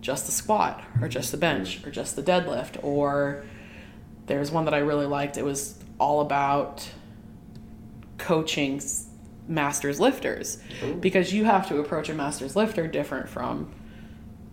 [0.00, 2.82] just the squat or just the bench or just the deadlift.
[2.84, 3.44] Or
[4.28, 5.36] there's one that I really liked.
[5.36, 6.88] It was all about
[8.18, 8.80] coaching
[9.46, 10.58] masters lifters
[11.00, 13.72] because you have to approach a masters lifter different from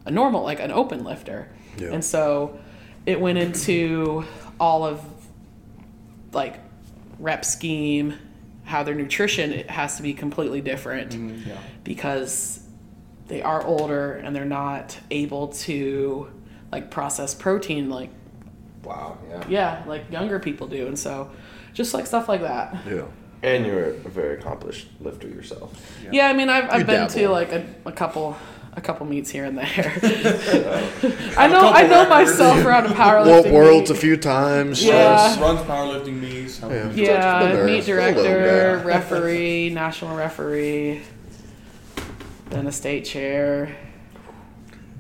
[0.05, 1.89] a normal like an open lifter Yeah.
[1.91, 2.57] and so
[3.05, 4.23] it went into
[4.59, 5.03] all of
[6.31, 6.59] like
[7.19, 8.13] rep scheme
[8.63, 11.57] how their nutrition it has to be completely different Mm, yeah.
[11.83, 12.61] because
[13.27, 16.31] they are older and they're not able to
[16.71, 18.11] like process protein like
[18.85, 19.17] Wow.
[19.29, 19.43] Yeah.
[19.49, 21.31] yeah like younger people do and so
[21.73, 23.03] just like stuff like that Yeah.
[23.43, 25.73] And you're a very accomplished lifter yourself.
[26.11, 28.35] yeah, i mean i've, I've You been to like a, a couple
[28.77, 29.65] a couple meets here and there
[31.37, 32.09] i know i know records.
[32.09, 34.83] myself around a powerlifting World, worlds a few times.
[34.83, 35.15] Yeah.
[35.15, 36.59] just- Runs powerlifting meets.
[36.59, 36.79] help Yeah.
[36.83, 41.01] them- Been yeah there meet for a little director referee national referee
[42.49, 43.75] then a state chair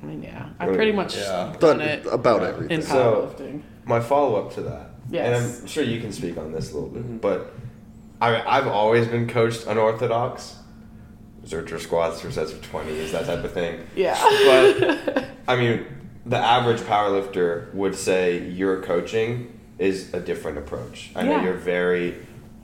[0.01, 1.53] i mean yeah i pretty much Yeah.
[1.59, 2.81] done Done it about in everything.
[2.81, 5.25] So- powerlifting My follow up to that, Yes.
[5.27, 7.17] and I'm sure you can speak on this a little bit, mm-hmm.
[7.17, 7.53] but
[8.19, 10.55] I, I've always been coached unorthodox.
[11.45, 13.85] Zercher squats for sets of 20s, that type of thing.
[13.95, 15.85] yeah But, I mean,
[16.25, 21.11] the average powerlifter would say your coaching is a different approach.
[21.15, 22.15] I know you're very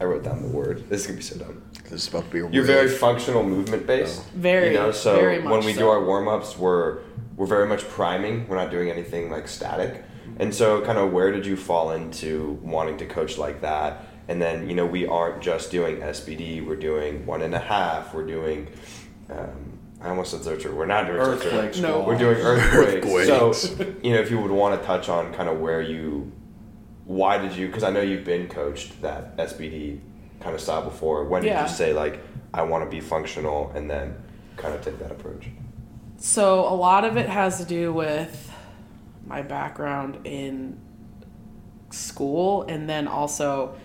[0.02, 0.90] I wrote down the word.
[0.90, 1.62] This is gonna be so dumb.
[1.84, 4.20] This is about to be a You're very functional movement based.
[4.24, 4.30] Oh.
[4.34, 7.02] Very, You know, so very when much we do our warm ups, we're
[7.36, 8.48] we're very much priming.
[8.48, 10.04] We're not doing anything like static.
[10.40, 14.06] And so, kind of, where did you fall into wanting to coach like that?
[14.28, 16.66] And then, you know, we aren't just doing SBD.
[16.66, 18.14] We're doing one and a half.
[18.14, 18.70] We're doing.
[19.30, 20.74] Um, I almost said Zercher.
[20.74, 21.46] We're not doing Zercher.
[21.46, 21.80] Earthquakes.
[21.80, 22.02] No.
[22.02, 23.06] We're doing earthquakes.
[23.08, 23.60] Earthquakes.
[23.60, 26.32] So, you know, if you would want to touch on kind of where you,
[27.06, 27.68] why did you?
[27.68, 30.00] Because I know you've been coached that SBD
[30.40, 31.26] kind of style before.
[31.26, 32.20] When did you say like
[32.54, 34.16] I want to be functional, and then
[34.58, 35.48] kind of take that approach?
[36.18, 38.51] So a lot of it has to do with
[39.26, 40.80] my background in
[41.90, 43.76] school and then also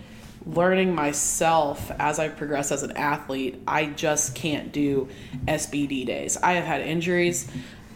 [0.47, 3.63] learning myself as I progress as an athlete.
[3.67, 5.09] I just can't do
[5.47, 6.37] SBD days.
[6.37, 7.51] I have had injuries.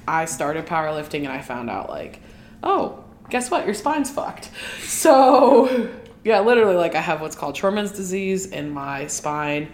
[0.08, 2.20] I started powerlifting and I found out like,
[2.62, 3.64] oh, guess what?
[3.64, 4.50] Your spine's fucked.
[4.80, 5.88] So,
[6.24, 9.72] yeah, literally like I have what's called Scheuermann's disease in my spine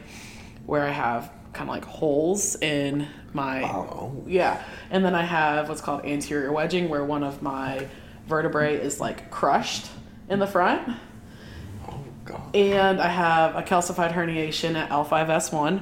[0.66, 4.22] where I have kind of like holes in my Oh.
[4.26, 7.86] yeah, and then I have what's called anterior wedging, where one of my
[8.28, 9.86] vertebrae is like crushed
[10.28, 10.82] in the front,
[11.88, 12.54] Oh god.
[12.54, 15.80] and I have a calcified herniation at L5S1.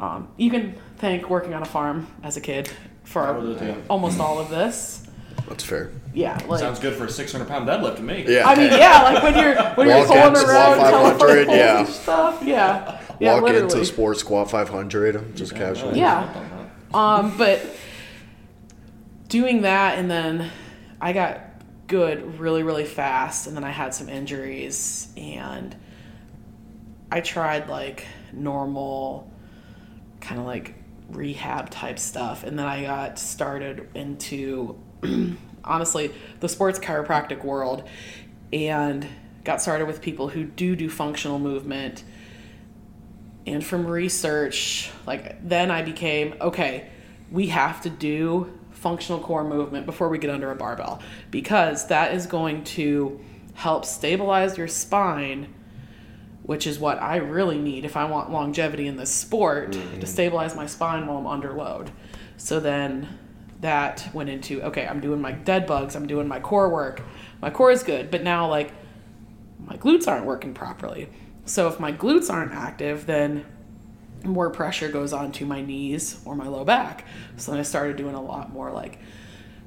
[0.00, 2.70] Um, you can thank working on a farm as a kid
[3.04, 3.74] for That was it, yeah.
[3.88, 5.04] almost all of this.
[5.48, 5.90] That's fair.
[6.14, 8.24] Yeah, like Sounds good for a 600 pound deadlift to me.
[8.28, 8.46] Yeah.
[8.48, 10.90] I mean, yeah, like when you're when you're pulling around Squat 500,
[11.46, 11.78] telephone yeah.
[11.78, 12.42] and stuff.
[12.44, 13.64] Yeah, yeah, Walk literally.
[13.64, 15.98] into Sports Squat 500, just casually.
[15.98, 16.32] Yeah.
[16.94, 17.60] Um, but
[19.28, 20.50] doing that and then
[21.00, 21.40] I got
[21.86, 25.76] good really, really fast and then I had some injuries and
[27.10, 29.30] I tried like normal
[30.20, 30.74] kind of like
[31.10, 34.78] rehab type stuff and then I got started into
[35.64, 37.88] honestly the sports chiropractic world
[38.52, 39.06] and
[39.44, 42.04] got started with people who do do functional movement
[43.52, 46.88] and from research like then i became okay
[47.30, 51.02] we have to do functional core movement before we get under a barbell.
[51.30, 53.20] Because that is going to
[53.54, 55.54] help stabilize your spine
[56.44, 60.04] which is what i really need if i want longevity in this sport to mm-hmm.
[60.04, 61.90] stabilize my spine while i'm under load.
[62.36, 63.18] So then
[63.60, 67.02] that went into okay i'm doing my dead bugs i'm doing my core work.
[67.42, 68.72] My core is good but now like
[69.58, 71.10] my glutes aren't working properly.
[71.48, 73.44] So if my glutes aren't active, then
[74.22, 77.04] more pressure goes onto my knees or my low back.
[77.36, 78.98] So then I started doing a lot more like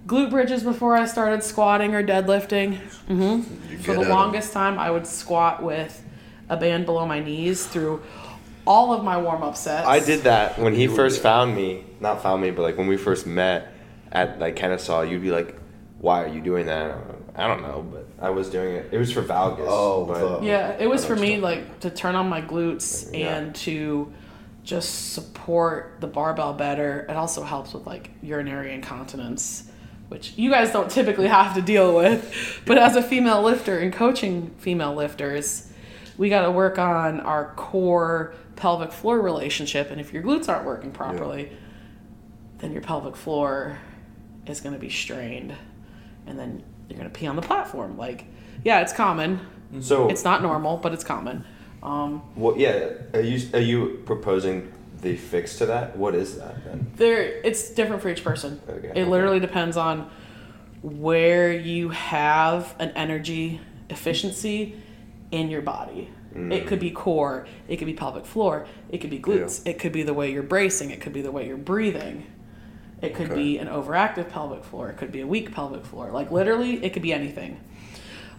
[0.06, 2.76] glute bridges before I started squatting or deadlifting.
[3.08, 3.42] hmm
[3.82, 4.10] For the at 'em.
[4.10, 6.04] longest time, I would squat with
[6.50, 8.02] a band below my knees through
[8.68, 9.88] all of my warm up sets.
[9.88, 11.84] I did that when he first found me.
[12.00, 13.72] Not found me, but like when we first met
[14.12, 15.56] at like Kennesaw, you'd be like,
[16.00, 16.96] "Why are you doing that?"
[17.36, 18.90] I don't know, but I was doing it.
[18.92, 19.66] It was for valgus.
[19.68, 21.42] Oh, but Yeah, it was for me understand.
[21.42, 23.36] like to turn on my glutes Yeah.
[23.36, 24.14] and to
[24.64, 27.06] just support the barbell better.
[27.10, 29.64] It also helps with like urinary incontinence,
[30.10, 32.62] which you guys don't typically have to deal with.
[32.66, 35.72] But as a female lifter and coaching female lifters,
[36.18, 39.90] we got to work on our core pelvic floor relationship.
[39.90, 41.52] And if your glutes aren't working properly,
[42.60, 43.80] then your pelvic floor
[44.46, 45.56] is going to be strained,
[46.28, 46.62] and then
[46.92, 47.98] you're going to pee on the platform.
[47.98, 48.26] Like,
[48.64, 49.40] yeah, it's common.
[49.80, 51.46] so It's not normal, but it's common.
[51.82, 52.90] Um, Well, yeah.
[53.14, 54.72] Are you are you proposing
[55.02, 55.98] the fix to that?
[55.98, 56.92] What is that then?
[56.96, 58.62] there, it's different for each person.
[58.70, 58.92] Okay.
[58.94, 60.12] It literally depends on
[60.84, 64.76] where you have an energy efficiency
[65.32, 66.10] in your body.
[66.34, 69.92] It could be core, it could be pelvic floor, it could be glutes, it could
[69.92, 72.26] be the way you're bracing, it could be the way you're breathing.
[73.02, 73.36] It could Okay.
[73.36, 76.12] be an overactive pelvic floor, it could be a weak pelvic floor.
[76.12, 77.60] Like literally, it could be anything.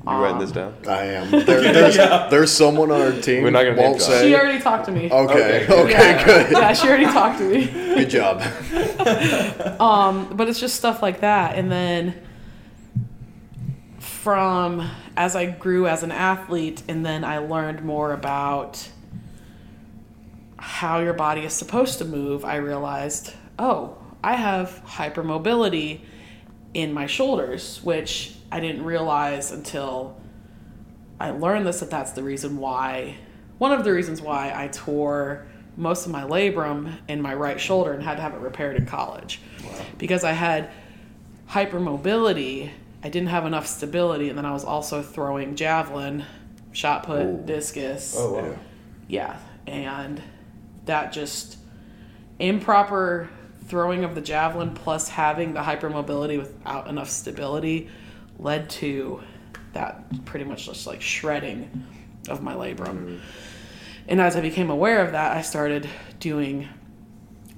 [0.04, 0.88] You writing this um, down?
[0.88, 1.30] I am.
[1.30, 3.44] There, there's, there's someone on our team.
[3.44, 4.28] We're not gonna name won't say.
[4.28, 5.08] She already talked to me.
[5.08, 5.64] okay.
[5.64, 5.72] Okay.
[5.72, 5.90] Okay.
[5.92, 6.24] yeah.
[6.24, 6.52] Good.
[6.52, 7.66] Yeah, she already talked to me.
[7.66, 8.42] Good job.
[9.80, 12.14] Um, but it's just stuff like that and then
[13.98, 18.88] from as i grew as an athlete and then i learned more about
[20.56, 26.00] how your body is supposed to move i realized oh i have hypermobility
[26.74, 30.16] in my shoulders which i didn't realize until
[31.20, 33.16] i learned this that that's the reason why
[33.58, 35.46] one of the reasons why i tore
[35.76, 38.86] most of my labrum in my right shoulder and had to have it repaired in
[38.86, 39.40] college
[39.98, 40.70] because I had
[41.48, 42.70] hypermobility.
[43.02, 46.24] I didn't have enough stability, and then I was also throwing javelin,
[46.72, 47.42] shot put, Ooh.
[47.44, 48.14] discus.
[48.16, 48.56] Oh, wow.
[49.08, 50.22] Yeah, and
[50.84, 51.58] that just
[52.38, 53.28] improper
[53.72, 57.88] throwing of the javelin plus having the hypermobility without enough stability
[58.38, 59.18] led to
[59.72, 61.82] that pretty much just like shredding
[62.28, 62.76] of my labrum.
[62.76, 63.16] Mm-hmm.
[64.08, 65.88] And as I became aware of that, I started
[66.20, 66.68] doing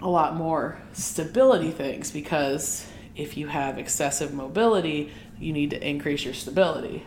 [0.01, 2.87] a lot more stability things because
[3.17, 5.11] if you have excessive mobility,
[5.41, 7.03] you need to increase your stability.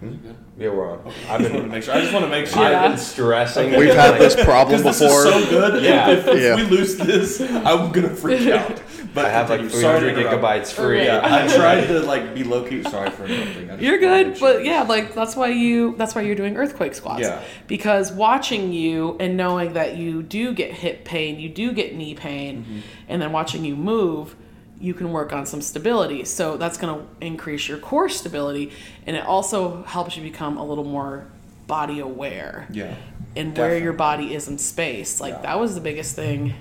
[0.00, 1.00] Yeah, we're on.
[1.28, 1.94] I I've just want to been, make sure.
[1.94, 2.62] I just want to make sure.
[2.62, 2.82] Yeah.
[2.84, 3.76] I've been stressing.
[3.76, 4.92] We've had this problem before.
[4.92, 5.82] this is so good.
[5.82, 6.10] Yeah.
[6.10, 6.54] If, if Yeah.
[6.56, 8.80] we lose this, I'm gonna freak out.
[9.14, 9.82] But I have like continue.
[9.82, 11.04] Sorry to 300 gigabytes free.
[11.04, 12.82] Yeah, I tried to like be low key.
[12.84, 13.80] Sorry for interrupting.
[13.80, 17.22] You're good, but yeah, like that's why you that's why you're doing earthquake squats.
[17.22, 17.42] Yeah.
[17.66, 22.14] Because watching you and knowing that you do get hip pain, you do get knee
[22.14, 22.78] pain, Mm-hmm.
[23.08, 24.36] and then watching you move,
[24.80, 26.24] you can work on some stability.
[26.24, 28.72] So that's going to increase your core stability
[29.06, 31.26] and it also helps you become a little more
[31.66, 32.94] body aware Yeah.
[33.36, 35.20] and where your body is in space.
[35.20, 35.42] Like Yeah.
[35.42, 36.54] that was the biggest thing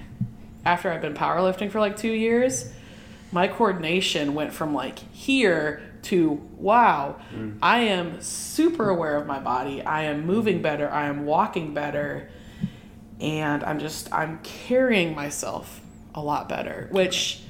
[0.65, 2.71] after I've been powerlifting for like 2 years.
[3.31, 7.57] My coordination went from like here to wow, mm.
[7.61, 9.81] I am super aware of my body.
[9.81, 10.89] I am moving better.
[10.89, 12.29] I am walking better.
[13.19, 15.81] And I'm just I'm carrying myself
[16.15, 17.41] a lot better, which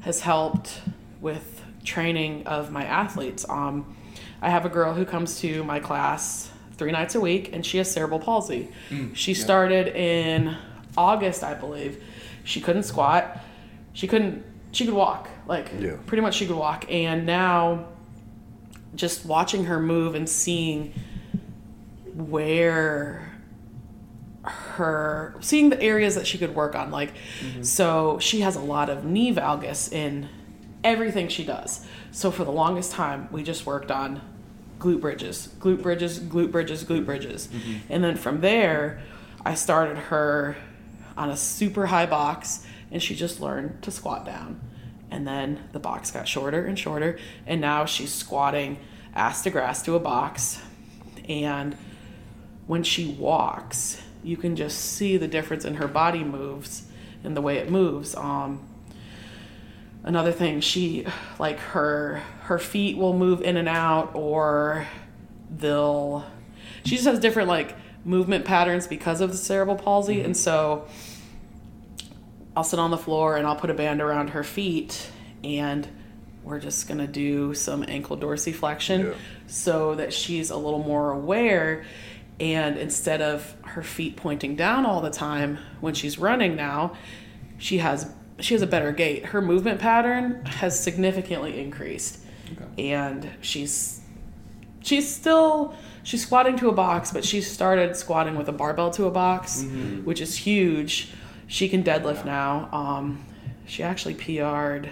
[0.00, 0.80] has helped
[1.20, 3.44] with training of my athletes.
[3.48, 3.96] Um,
[4.42, 7.78] I have a girl who comes to my class three nights a week, and she
[7.78, 8.70] has cerebral palsy.
[9.14, 10.56] she started in
[10.96, 12.02] August, I believe.
[12.44, 13.38] She couldn't squat.
[13.92, 14.44] She couldn't.
[14.72, 15.28] She could walk.
[15.46, 15.96] Like Yeah.
[16.06, 16.90] pretty much, she could walk.
[16.90, 17.86] And now,
[18.94, 20.94] just watching her move and seeing
[22.14, 23.29] where
[24.42, 27.62] her seeing the areas that she could work on like mm-hmm.
[27.62, 30.28] so she has a lot of knee valgus in
[30.82, 31.86] everything she does.
[32.10, 34.22] So for the longest time we just worked on
[34.78, 37.48] glute bridges glute bridges glute bridges glute bridges.
[37.48, 37.92] Mm-hmm.
[37.92, 39.02] And then from there
[39.44, 40.56] i started her
[41.16, 44.60] on a super high box and she just learned to squat down.
[45.10, 48.78] And then the box got shorter and shorter and now she's squatting
[49.14, 50.62] ass to grass to a box.
[51.28, 51.76] And
[52.66, 56.84] when she walks, you can just see the difference in her body moves
[57.24, 58.14] and the way it moves.
[58.14, 58.60] Um,
[60.04, 61.06] another thing, she
[61.38, 64.86] like her her feet will move in and out, or
[65.50, 66.24] they'll.
[66.84, 70.86] She just has different like movement patterns because of the cerebral palsy, and so
[72.56, 75.10] I'll sit on the floor and I'll put a band around her feet,
[75.44, 75.86] and
[76.42, 79.12] we're just gonna do some ankle dorsiflexion Yeah.
[79.46, 81.84] so that she's a little more aware
[82.40, 86.92] and instead of her feet pointing down all the time when she's running now
[87.58, 88.10] she has
[88.40, 89.26] she has a better gait.
[89.26, 92.18] Her movement pattern has significantly increased.
[92.78, 94.00] And she's
[94.82, 99.04] she's still she's squatting to a box but she started squatting with a barbell to
[99.04, 99.62] a box
[100.04, 101.12] which is huge.
[101.46, 102.68] She can deadlift now.
[102.72, 103.24] Um,
[103.66, 104.88] she actually pr'd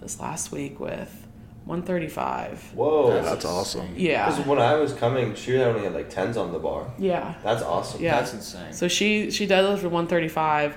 [0.00, 1.23] this last week with
[1.66, 3.22] 135 Whoa.
[3.22, 3.94] That's awesome.
[3.96, 6.92] yeah Because when I was coming, she only had like tens on the bar.
[6.98, 8.02] yeah That's awesome.
[8.02, 8.16] Yeah.
[8.20, 8.72] That's insane.
[8.72, 10.76] So she she deadlifted 135,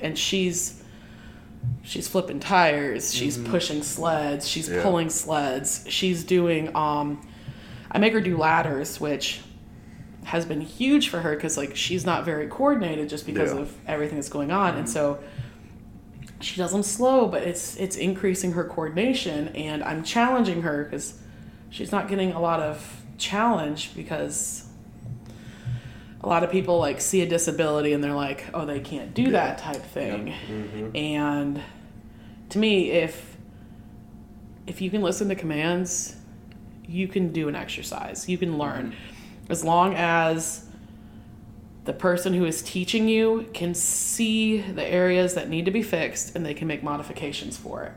[0.00, 0.82] and she's
[1.82, 3.12] she's flipping tires.
[3.14, 4.46] She's pushing sleds.
[4.48, 4.82] She's Yeah.
[4.82, 5.84] pulling sleds.
[5.88, 7.26] She's doing um,
[7.90, 9.40] I make her do ladders, which
[10.24, 13.60] has been huge for her because like she's not very coordinated just because Yeah.
[13.60, 15.18] of everything that's going on, and so
[16.40, 21.18] she does them slow, but it's it's increasing her coordination, and I'm challenging her because
[21.70, 24.68] she's not getting a lot of challenge because
[26.20, 29.30] a lot of people like see a disability and they're like, oh, they can't do
[29.32, 30.34] that type thing.
[30.48, 30.96] Mm-hmm.
[30.96, 31.62] And
[32.50, 33.36] to me, if
[34.66, 36.16] if you can listen to commands,
[36.86, 38.28] you can do an exercise.
[38.28, 38.92] You can learn.
[38.92, 39.52] Mm-hmm.
[39.52, 40.67] As long as
[41.88, 46.36] the person who is teaching you can see the areas that need to be fixed
[46.36, 47.92] and they can make modifications for it.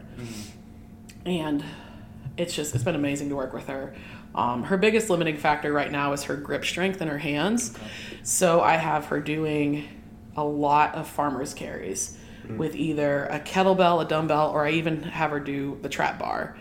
[1.25, 1.61] And
[2.37, 3.93] it's just it's been amazing to work with her.
[4.33, 7.73] Um, her biggest limiting factor right now is her grip strength in her hands.
[8.23, 9.89] So I have her doing
[10.37, 12.17] a lot of farmer's carries
[12.57, 16.55] with either a kettlebell, a dumbbell, or I even have her do the trap bar.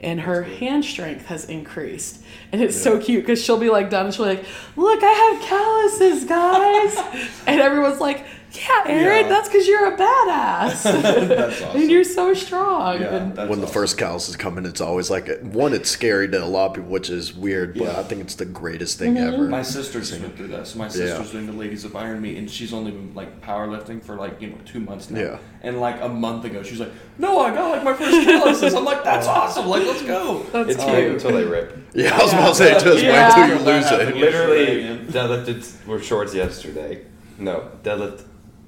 [0.00, 2.22] And her hand strength has increased.
[2.52, 5.38] And it's so cute because she'll be like done and she'll be like, Look, I
[5.38, 7.30] have calluses, guys.
[7.46, 8.24] and everyone's like,
[8.56, 9.28] Yeah, Aaron, Yeah.
[9.28, 10.82] that's because you're a badass.
[11.28, 11.80] That's awesome.
[11.80, 13.00] and you're so strong.
[13.00, 15.74] yeah, And that's when the first calluses is coming, it's always like one.
[15.74, 17.98] It's scary to a lot of people, which is weird, but Yeah.
[18.00, 19.34] I think it's the greatest thing Mm-hmm.
[19.34, 19.48] ever.
[19.48, 20.66] My sister just went through that.
[20.66, 20.90] So my Yeah.
[20.90, 24.40] sister's doing the Ladies of Iron Me, and she's only been like powerlifting for like
[24.40, 25.20] you know two months now.
[25.20, 25.38] Yeah.
[25.62, 28.74] And like a month ago, she was like, "No, I got like my first calluses."
[28.74, 29.66] I'm like, "That's awesome!
[29.66, 31.12] Like, let's go." That's It's cute.
[31.12, 31.76] until they rip.
[31.94, 33.36] yeah, I was about to say, just Yeah.
[33.36, 34.16] wait until you lose it.
[34.16, 37.02] Literally Yesterday, deadlifted were shorts yesterday.
[37.38, 38.22] No, deadlift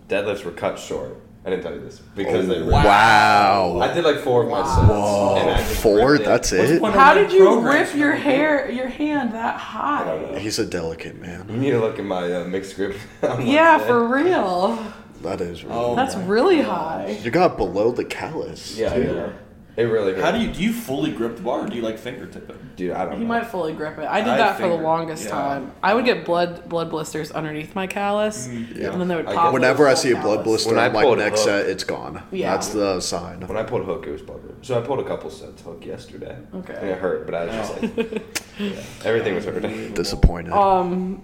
[0.08, 1.20] deadlifts were cut short.
[1.44, 2.72] I didn't tell you this because they ripped.
[2.72, 3.78] Wow.
[3.80, 4.88] I did like four of my sets.
[4.88, 5.36] Whoa.
[5.36, 6.10] and Four?
[6.12, 6.26] ripped it.
[6.26, 6.82] That's What's it?
[6.82, 10.38] How did you rip your for hair, your hand that high?
[10.38, 11.48] He's a delicate man.
[11.48, 12.98] You need to look at my uh, mixed grip.
[13.40, 13.86] Yeah, set.
[13.86, 14.92] for real.
[15.22, 15.76] That is really.
[15.76, 15.96] Oh.
[15.96, 16.66] That's really gosh.
[16.66, 17.20] high.
[17.22, 18.76] You got below the callus.
[18.76, 19.02] Yeah, too.
[19.02, 19.32] yeah.
[19.78, 20.24] It really hurt.
[20.24, 22.76] How do you do you fully grip the bar or do you like fingertip it?
[22.76, 23.26] Dude, I don't You know.
[23.26, 24.06] might fully grip it.
[24.08, 25.30] I did I that for the figured, longest yeah.
[25.30, 25.72] time.
[25.84, 28.90] I would get blood blood blisters underneath my callus, Yeah.
[28.90, 29.44] and then they would I pop.
[29.46, 30.44] get- Whenever I see a blood callus.
[30.44, 32.22] blister, When I I'm pulled next hook- set, it's gone.
[32.32, 32.52] Yeah.
[32.54, 33.40] That's the sign.
[33.46, 34.56] When I pulled hook, it was bubbling.
[34.62, 36.36] So I pulled a couple sets hook yesterday.
[36.56, 36.74] Okay.
[36.76, 38.22] And it hurt, but I was just like,
[38.58, 38.70] yeah,
[39.04, 39.94] everything was hurting.
[39.94, 40.52] Disappointed.
[40.52, 41.22] Um,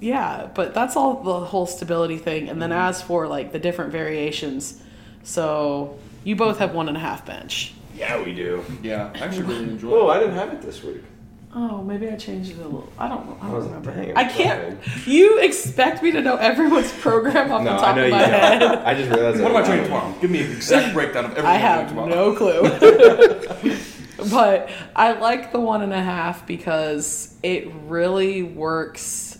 [0.00, 2.48] yeah, but that's all the whole stability thing.
[2.48, 4.80] And then as for like the different variations,
[5.24, 7.74] so you both have one and a half bench.
[7.94, 8.64] Yeah, we do.
[8.82, 10.14] Yeah, I actually really enjoy Oh, it.
[10.14, 11.02] I didn't have it this week.
[11.54, 12.90] Oh, maybe I changed it a little.
[12.98, 13.36] I don't know.
[13.42, 13.92] I don't was- remember.
[13.94, 14.78] dang, I can't.
[15.06, 18.14] You expect me to know everyone's program off No, the I top know of you
[18.14, 18.58] my head?
[18.60, 18.78] don't.
[18.86, 20.14] I just realized What am I training tomorrow?
[20.20, 22.08] Give me an exact breakdown of everything I I'm have tomorrow.
[22.08, 23.76] no clue.
[24.30, 29.38] but I like the one and a half because it really works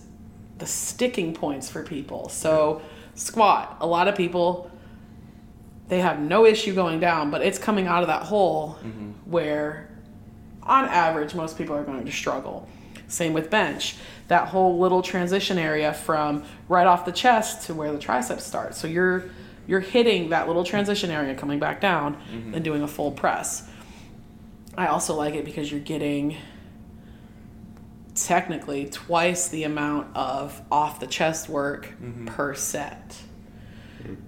[0.59, 2.29] the sticking points for people.
[2.29, 2.83] So,
[3.15, 4.71] squat, a lot of people
[5.93, 9.11] they have no issue going down, but it's coming out of that hole mm-hmm.
[9.31, 9.91] where
[10.63, 12.67] on average most people are going to struggle.
[13.09, 13.97] Same with bench.
[14.29, 18.75] That whole little transition area from right off the chest to where the triceps start.
[18.75, 19.25] So you're
[19.67, 22.55] you're hitting that little transition area coming back down mm-hmm.
[22.55, 23.69] and doing a full press.
[24.79, 26.39] I also like it because you're getting
[28.15, 32.29] technically twice the amount of off the chest work mm-hmm.
[32.29, 33.15] per set.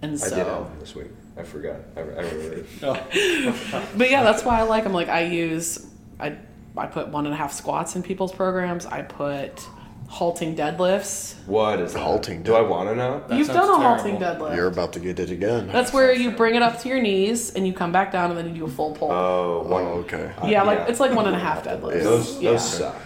[0.03, 1.09] And I so did this week.
[1.37, 1.77] I forgot.
[1.97, 2.65] I, I remember.
[2.83, 4.93] Oh, But yeah, that's why I like them.
[4.93, 5.87] Like I use,
[6.21, 6.37] I
[6.77, 8.87] I put one and a half squats in people's programs.
[8.87, 9.67] I put
[10.09, 11.35] halting deadlifts.
[11.47, 12.01] What is that?
[12.01, 13.25] Halting Do I want to know?
[13.27, 14.47] That You've done a halting terrible.
[14.47, 14.57] deadlift.
[14.57, 15.69] You're about to get it again.
[15.69, 18.39] that's where you bring it up to your knees and you come back down and
[18.39, 19.11] then you do a full pull.
[19.11, 19.85] Oh, oh, one.
[19.85, 20.33] okay.
[20.41, 20.87] Uh, yeah, like yeah.
[20.87, 22.03] it's like one and a half deadlifts.
[22.03, 22.51] Those, yeah.
[22.53, 22.97] those suck.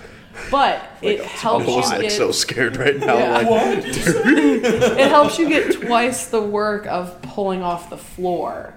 [0.51, 3.17] But it helps I'm you like get so scared right now.
[3.19, 3.33] Yeah.
[3.39, 8.75] Like, it helps you get twice the work of pulling off the floor.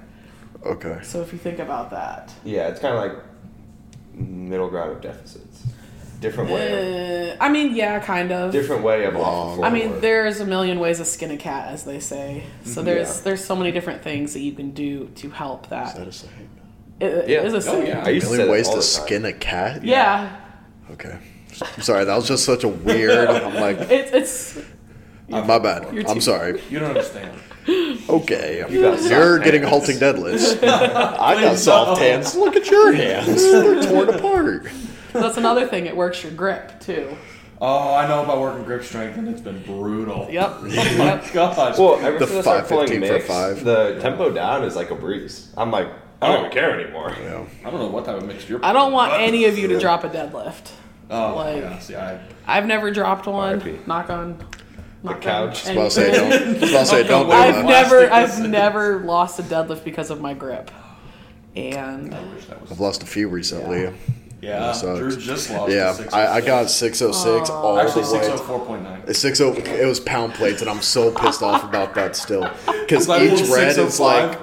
[0.65, 0.99] okay.
[1.03, 2.33] So if you think about that.
[2.43, 3.23] Yeah, it's kind of like
[4.13, 5.63] middle ground of deficits.
[6.19, 7.31] Different way.
[7.31, 8.47] Uh, I mean, yeah, kind of.
[8.47, 9.55] Of, different way of off Long.
[9.55, 10.01] floor I mean, work.
[10.01, 12.43] there's a million ways to skin a cat, as they say.
[12.63, 13.17] So there's Mm-hmm.
[13.17, 13.23] Yeah.
[13.23, 15.95] there's so many different things that you can do to help Is that.
[15.95, 16.49] that a saying?
[16.99, 17.41] It, it Yeah.
[17.41, 17.87] is a Oh, saying.
[17.87, 18.03] yeah.
[18.05, 19.83] I used to say Million ways to skin a cat?
[19.83, 20.35] Yeah,
[20.91, 21.17] Okay.
[21.61, 23.29] I'm sorry, that was just such a weird.
[23.29, 24.57] I'm like, it's it's
[25.31, 25.85] uh, my bad.
[26.07, 26.61] I'm sorry.
[26.69, 27.39] You don't understand.
[28.09, 28.65] Okay.
[28.69, 29.71] you you're getting hands.
[29.71, 30.61] halting deadlifts.
[30.63, 32.35] I got soft hands.
[32.35, 33.41] Look at your hands.
[33.41, 34.67] They're torn apart.
[35.13, 35.85] that's another thing.
[35.85, 37.15] It works your grip too.
[37.63, 40.27] Oh, I know about working grip strength, and it's been brutal.
[40.31, 40.49] Yep.
[40.63, 41.77] Oh my gosh.
[41.77, 43.63] Well, ever The since I started pulling 515 for mix, five.
[43.63, 45.53] the tempo down is like a breeze.
[45.55, 45.87] I'm like,
[46.21, 46.39] I don't oh.
[46.39, 47.15] even care anymore.
[47.21, 47.45] Yeah.
[47.63, 48.65] I don't know what type of mix you're.
[48.65, 50.71] I don't want any of you to drop a deadlift.
[51.11, 51.79] Oh, like- yeah.
[51.79, 52.19] See, I.
[52.47, 53.59] I've never dropped one.
[53.59, 53.85] RIP.
[53.87, 54.37] Knock on.
[55.03, 55.67] knock on couch.
[55.67, 56.33] I was about to say don't.
[56.33, 57.65] I was about to say don't do I've that.
[57.65, 60.71] never, I've never lost a deadlift because of my grip,
[61.55, 63.93] and was, I've lost a few recently.
[64.41, 64.97] Yeah, That sucks.
[64.97, 65.71] Drew just lost.
[65.71, 67.47] Yeah, to I, I got 606.
[67.47, 68.33] 606 all Actually, the way.
[68.33, 69.03] oh four point nine.
[69.07, 72.49] It's 60, it was pound plates, and I'm so pissed off about that still.
[72.81, 74.39] Because I'm glad it each was red is like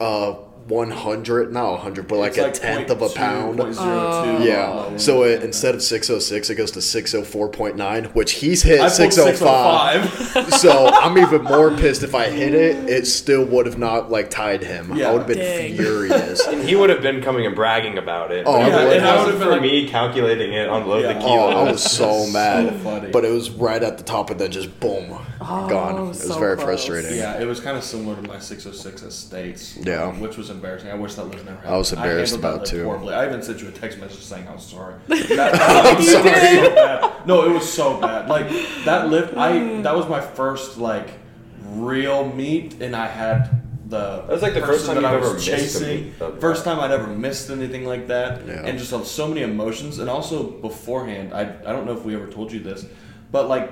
[0.00, 0.34] uh
[0.70, 3.60] 100, not 100, but like a tenth of a pound.
[3.60, 4.42] Oh.
[4.42, 4.96] Yeah.
[4.96, 10.10] So it, instead of 606, it goes to 604.9, which he's hit 605.
[10.10, 10.54] 605.
[10.60, 14.30] so I'm even more pissed if I hit it, it still would have not like
[14.30, 14.94] tied him.
[14.96, 15.08] Yeah.
[15.08, 15.76] I would have been Dang.
[15.76, 16.46] furious.
[16.50, 18.44] And he would have been coming and bragging about it.
[18.46, 21.02] Oh, but I it And I wasn't would've been for like- me calculating it, unload
[21.04, 21.12] Yeah.
[21.14, 21.48] the Oh.
[21.48, 22.80] I was so mad.
[22.80, 23.10] funny.
[23.10, 25.96] But it was right at the top and then just boom, gone.
[26.04, 26.66] It was so very close.
[26.84, 27.16] frustrating.
[27.16, 29.76] Yeah, it was kind of similar to my 606 at States.
[29.80, 30.12] Yeah.
[30.18, 30.90] which was embarrassing.
[30.90, 31.74] I wish that lift never happened.
[31.74, 32.84] I was embarrassed handled that about it, too.
[32.84, 33.14] Horribly.
[33.14, 34.94] I even sent you a text message saying I was sorry.
[35.08, 36.64] That, that was You did?
[36.68, 37.26] so bad.
[37.26, 38.28] No, it was so bad.
[38.28, 38.48] Like
[38.84, 41.08] that lift, I that was my first like
[41.64, 43.98] real meet, and I had the.
[44.22, 46.12] That was like the first time that I was ever missed chasing.
[46.12, 48.62] meet First time I'd ever missed anything like that, Yeah.
[48.66, 49.98] and just felt so many emotions.
[49.98, 52.84] And also beforehand, I I don't know if we ever told you this,
[53.32, 53.70] but like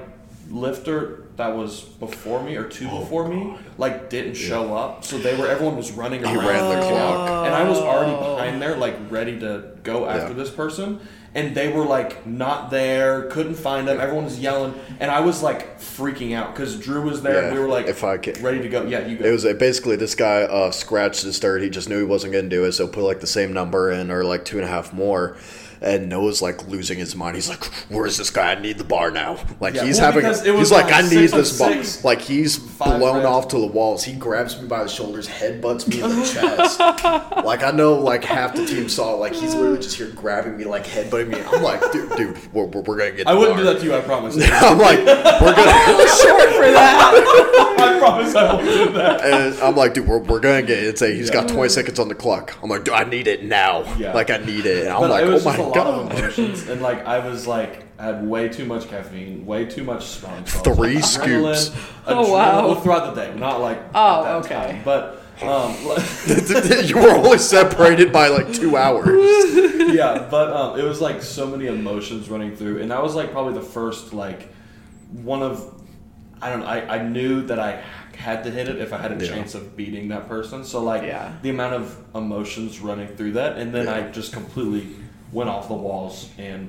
[0.51, 5.17] lifter that was before me or two Oh, before me like didn't show up so
[5.19, 7.47] they were everyone was running He around ran the the clock.
[7.47, 10.35] and I was already behind there, like ready to go after Yeah.
[10.35, 11.01] this person.
[11.35, 14.01] And they were like not there, couldn't find them.
[14.01, 17.35] Everyone was yelling, and I was like freaking out because Drew was there.
[17.43, 18.85] Yeah, and we were like, if I could- ready to go.
[18.85, 19.27] Yeah, you go.
[19.27, 21.63] It was uh, basically this guy uh, scratched his third.
[21.63, 23.93] He just knew he wasn't going to do it, so put like the same number
[23.93, 25.37] in or like two and a half more.
[25.81, 27.37] And Noah's like losing his mind.
[27.37, 28.53] He's like, "Where's this guy?
[28.53, 30.25] I need the bar now." Like Yeah, he's well, having.
[30.27, 33.27] it was He's like, like "I need this bar." six, Like he's blown reds.
[33.27, 34.05] off to the walls.
[34.05, 36.81] He grabs me by the shoulders, headbutts me in the chest.
[37.45, 39.15] Like I know, like half the team saw.
[39.15, 41.41] Like he's literally just here grabbing me, like headbutting me.
[41.41, 43.81] I'm like, "Dude, dude, we're, we're, we're gonna get." I the wouldn't bar." do that
[43.81, 43.95] to you.
[43.95, 44.35] I promise.
[44.53, 46.09] I'm like, we're gonna.
[46.19, 47.75] Short for that.
[47.79, 49.21] I promise I won't do that.
[49.25, 50.99] And I'm like, dude, we're, we're gonna get it.
[50.99, 52.57] Say he's got 20 seconds on the clock.
[52.63, 53.83] I'm like, dude, I need it now.
[53.97, 54.13] Yeah.
[54.13, 54.85] Like I need it.
[54.85, 57.05] And I'm But like, it oh was my just a lot of emotions, and like
[57.07, 60.95] I was like, I had way too much caffeine, way too much smelling salts, Three
[60.97, 61.71] like, scoops.
[62.07, 62.67] Oh, wow.
[62.69, 64.73] well, throughout the day, not like Oh, at that okay.
[64.73, 64.83] time.
[64.85, 65.75] But um,
[66.87, 69.09] you were only separated by like two hours.
[69.95, 73.31] yeah, but um, it was like so many emotions running through, and that was like
[73.33, 74.49] probably the first like
[75.13, 75.75] one of
[76.41, 76.67] I don't know.
[76.67, 77.83] I, I knew that I
[78.17, 79.33] had to hit it if I had a Yeah.
[79.33, 80.65] chance of beating that person.
[80.65, 81.33] So like Yeah.
[81.43, 84.89] the amount of emotions running through that, and then I just completely
[85.33, 86.69] went off the walls and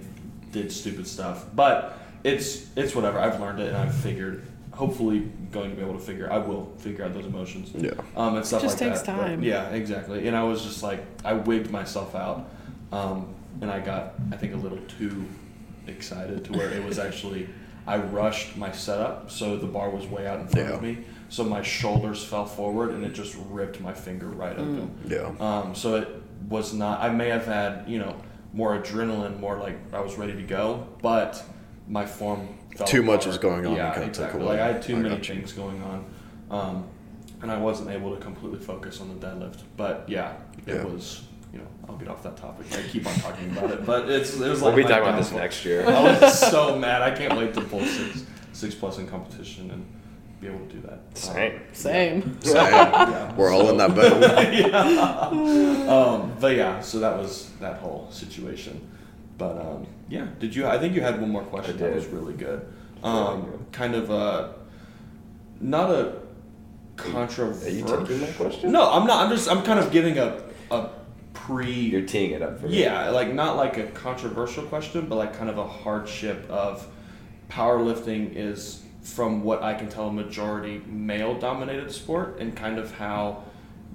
[0.52, 1.46] did stupid stuff.
[1.56, 3.20] But it's it's whatever.
[3.20, 4.46] I've learned it, and I've figured.
[4.72, 6.32] Hopefully, going to be able to figure.
[6.32, 7.70] I will figure out those emotions.
[7.76, 7.92] Yeah.
[8.16, 9.18] Um, and stuff Just like takes that.
[9.18, 9.44] But, time.
[9.44, 10.26] yeah, exactly.
[10.26, 12.50] And I was just like, I wigged myself out,
[12.94, 15.26] um, and I got, I think, a little too
[15.88, 17.50] excited to where it was actually,
[17.88, 21.44] I rushed my setup, so the bar was way out in front of me, so
[21.44, 24.98] my shoulders fell forward, and it just ripped my finger right open.
[25.06, 25.34] Yeah.
[25.42, 26.08] Um, so it
[26.48, 27.02] was not.
[27.02, 28.16] I may have had, you know,
[28.54, 31.44] more adrenaline, more like I was ready to go, but
[31.88, 32.48] my form.
[32.76, 33.34] Fell Too much apart.
[33.36, 34.42] is going on, Yeah, you kinda exactly.
[34.42, 34.50] away.
[34.52, 36.06] Like I had too I many things going on,
[36.52, 36.84] um,
[37.42, 39.62] and I wasn't able to completely focus on the deadlift.
[39.76, 40.34] But yeah,
[40.66, 40.84] it Yeah.
[40.84, 41.24] was.
[41.52, 42.68] You know, I'll get off that topic.
[42.72, 44.76] I keep on talking about it, but it's it was like.
[44.76, 45.84] We'll be talking about this next year.
[45.88, 47.02] I was so mad.
[47.02, 48.24] I can't wait to pull six
[48.54, 49.84] six plus in competition and
[50.40, 50.94] be able to do that.
[50.94, 51.62] Um, Same.
[51.74, 52.42] Same.
[52.42, 52.56] Same.
[52.56, 54.24] yeah, We're all in that boat.
[55.90, 58.90] um, but yeah, so that was that whole situation.
[59.38, 60.66] But um, yeah, did you?
[60.68, 62.62] I think you had one more question I that was really good.
[63.04, 63.66] Really Um, good.
[63.72, 64.54] kind of a
[65.62, 66.14] not a
[66.96, 67.68] controversial.
[67.68, 68.72] Are you taking my question?
[68.72, 69.26] No, I'm not.
[69.26, 69.50] I'm just.
[69.50, 70.90] I'm kind of giving a a
[71.34, 71.72] pre.
[71.72, 72.82] You're teeing it up for me.
[72.82, 76.86] Yeah, like not like a controversial question, but like kind of a hardship of
[77.50, 82.94] powerlifting is from what I can tell a majority male dominated sport and kind of
[82.96, 83.44] how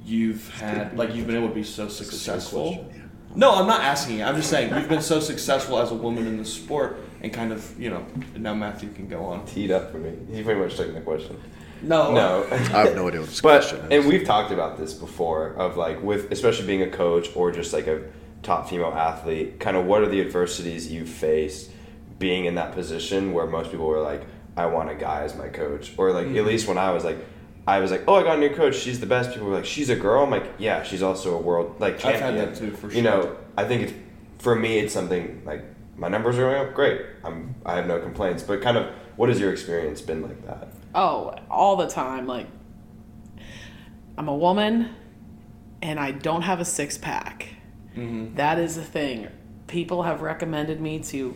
[0.04, 2.90] you've had like you've been able to be so This is your successful.
[3.36, 4.24] No, I'm not asking you.
[4.24, 7.52] I'm just saying you've been so successful as a woman in the sport and kind
[7.52, 9.44] of, you know, now Matthew can go on.
[9.46, 10.12] Teed up for me.
[10.32, 11.40] He pretty much taking the question.
[11.82, 12.12] No.
[12.12, 12.46] No.
[12.50, 13.98] I have no idea what this But question is.
[14.04, 17.72] and we've talked about this before of like with especially being a coach or just
[17.72, 18.02] like a
[18.42, 21.70] top female athlete, kind of what are the adversities you faced
[22.18, 24.24] being in that position where most people were like,
[24.56, 26.36] I want a guy as my coach, or like Mm-hmm.
[26.38, 27.18] at least when I was like.
[27.66, 28.76] I was like, oh, I got a new coach.
[28.76, 29.30] She's the best.
[29.32, 30.22] People were like, she's a girl.
[30.22, 32.44] I'm like, yeah, she's also a world like I've had champion.
[32.52, 33.02] that too, for You sure.
[33.04, 33.94] know, I think it's
[34.36, 34.78] for me.
[34.80, 35.64] It's something like
[35.96, 36.74] my numbers are going up.
[36.74, 37.00] Great.
[37.24, 37.54] I'm.
[37.64, 38.42] I have no complaints.
[38.42, 40.68] But kind of, what has your experience been like that?
[40.94, 42.26] Oh, all the time.
[42.26, 42.48] Like,
[44.18, 44.90] I'm a woman
[45.82, 47.48] and I don't have a six pack.
[47.96, 48.34] Mm-hmm.
[48.36, 49.28] That is the thing.
[49.68, 51.34] People have recommended me to,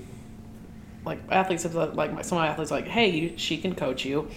[1.04, 3.74] like, athletes have, like, my, some of my athletes, are like, hey, you, she can
[3.74, 4.28] coach you.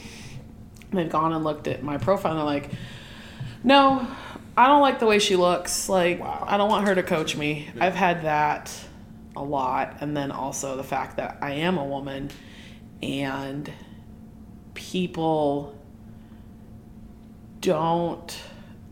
[0.90, 2.72] And they've gone and looked at my profile and they're like,
[3.64, 4.08] no,
[4.58, 5.88] I don't like the way she looks.
[5.88, 6.44] Like, Wow.
[6.48, 7.70] I don't want her to coach me.
[7.80, 8.74] I've had that
[9.36, 9.98] a lot.
[10.02, 12.30] And then also the fact that I am a woman
[13.02, 13.72] and
[14.74, 15.78] people
[17.60, 18.40] don't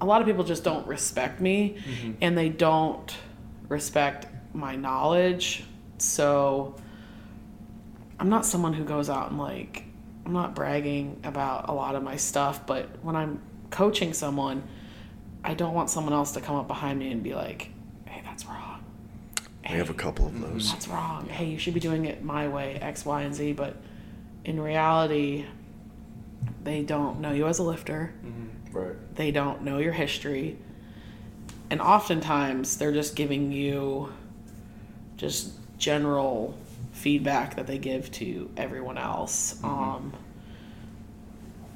[0.01, 2.11] a lot of people just don't respect me mm-hmm.
[2.21, 3.15] and they don't
[3.67, 5.63] respect my knowledge
[5.97, 6.75] so
[8.19, 9.83] i'm not someone who goes out and like
[10.25, 14.63] i'm not bragging about a lot of my stuff but when i'm coaching someone
[15.43, 17.69] i don't want someone else to come up behind me and be like
[18.05, 18.69] hey that's wrong
[19.69, 20.71] we have a couple of those.
[20.71, 21.27] that's wrong.
[21.27, 23.53] Hey, you should be doing it my way, X, Y, and Z.
[23.53, 23.75] But
[24.43, 25.45] in reality,
[26.63, 28.13] they don't know you as a lifter.
[28.25, 28.77] Mm-hmm.
[28.77, 29.15] Right.
[29.15, 30.57] They don't know your history.
[31.69, 34.11] And oftentimes, they're just giving you
[35.17, 36.57] just general
[36.99, 39.55] feedback that they give to everyone else.
[39.55, 39.65] Mm-hmm.
[39.65, 40.13] Um,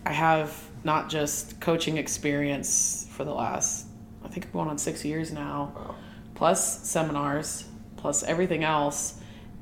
[0.05, 0.53] I have
[0.83, 3.87] not just coaching experience for the last,
[4.23, 5.95] I think I'm going on six years now Wow.
[6.35, 7.65] plus seminars,
[7.95, 9.19] plus everything else,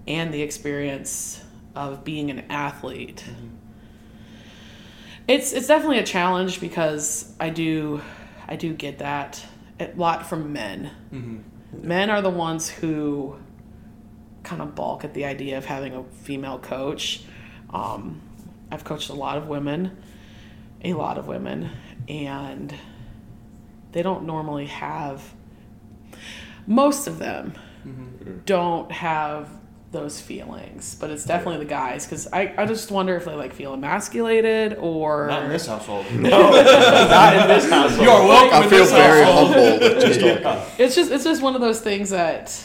[0.07, 1.43] and the experience
[1.75, 3.23] of being an athlete.
[3.27, 3.47] Mm-hmm.
[5.27, 8.01] It's it's definitely a challenge because I do
[8.47, 9.45] I do get that
[9.79, 10.89] a lot from men.
[11.13, 11.87] Mm-hmm.
[11.87, 13.37] Men are the ones who
[14.43, 17.23] kind of balk at the idea of having a female coach.
[17.71, 18.21] Um,
[18.71, 19.97] I've coached a lot of women,
[20.83, 21.69] a lot of women,
[22.07, 22.73] and
[23.91, 25.21] they don't normally have
[26.67, 27.53] most of them
[28.45, 29.49] don't have
[29.91, 33.51] those feelings, but it's definitely the guys because I, I just wonder if they like
[33.53, 36.05] feel emasculated or Not in this household.
[36.13, 38.01] No, Not in this household.
[38.05, 39.53] You're welcome I in feel this very household.
[39.81, 40.73] humble just talking.
[40.85, 42.57] it's just it's just one of those things that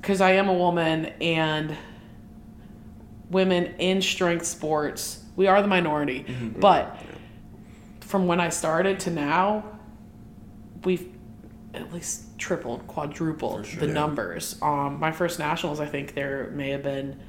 [0.00, 1.76] because I am a woman and
[3.30, 6.24] women in strength sports we are the minority
[6.58, 6.98] but
[8.00, 9.64] from when I started to now
[10.84, 11.08] we've
[11.74, 13.80] at least tripled quadrupled sure.
[13.80, 13.92] the Yeah.
[13.92, 17.20] numbers um my first nationals I think there may have been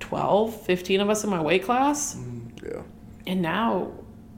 [0.00, 2.18] 12 15 of us in my weight class
[2.64, 2.82] Yeah.
[3.26, 3.92] and now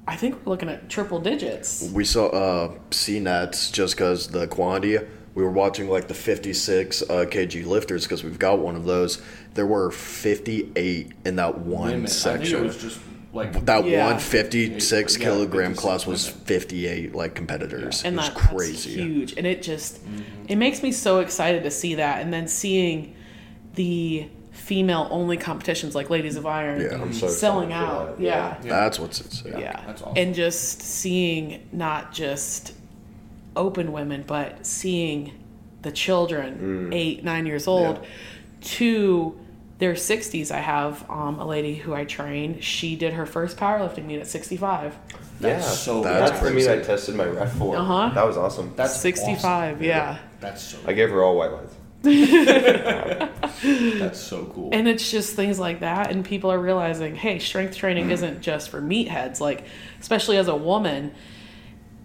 [0.07, 4.99] I think we're looking at triple digits We saw uh, CNETs just because the quantity.
[5.35, 9.23] We were watching like the 56 uh, kg lifters because we've got one of those.
[9.55, 11.95] There were 58 in that one Women.
[11.95, 12.59] I think section.
[12.59, 12.99] it was just
[13.33, 14.07] like that Yeah.
[14.11, 18.03] one 56 Yeah, kilogram class was 58 like competitors.
[18.05, 18.73] and it was that, crazy.
[18.73, 20.23] that's huge and it just Mm-hmm.
[20.49, 23.15] it makes me so excited to see that and then seeing
[23.75, 27.01] the female only competitions like ladies of iron Yeah.
[27.01, 28.23] I'm so selling out that.
[28.25, 28.69] yeah Yeah.
[28.71, 29.53] That's what's insane.
[29.59, 30.15] yeah, That's awesome.
[30.17, 32.73] and just seeing not just
[33.59, 35.33] open women but seeing
[35.83, 38.05] the children eight nine years old
[38.61, 39.39] to
[39.79, 44.05] their 60s i have um, a lady who i train she did her first powerlifting
[44.07, 44.97] meet at 65
[45.41, 47.77] That's yeah, so That's That's the meet I tested my ref for.
[47.77, 48.11] Uh-huh.
[48.15, 48.73] That was awesome.
[48.75, 49.85] That's 65 awesome.
[49.85, 50.79] yeah That's so.
[50.87, 51.71] I gave her all white lines.
[53.99, 54.71] That's so cool.
[54.73, 58.71] And it's just things like that, and people are realizing, hey, strength training isn't just
[58.71, 59.41] for meatheads.
[59.41, 59.65] Like,
[60.01, 61.13] especially as a woman,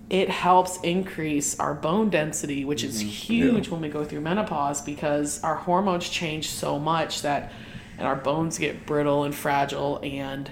[0.09, 3.09] it helps increase our bone density, which is mm-hmm.
[3.09, 7.51] huge when we go through menopause because our hormones change so much that,
[7.97, 10.51] and our bones get brittle and fragile, and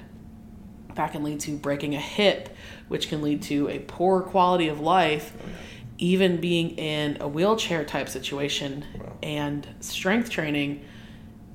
[0.96, 2.56] that can lead to breaking a hip,
[2.88, 5.50] which can lead to a poor quality of life, oh,
[5.98, 8.86] even being in a wheelchair type situation.
[9.22, 10.84] And strength training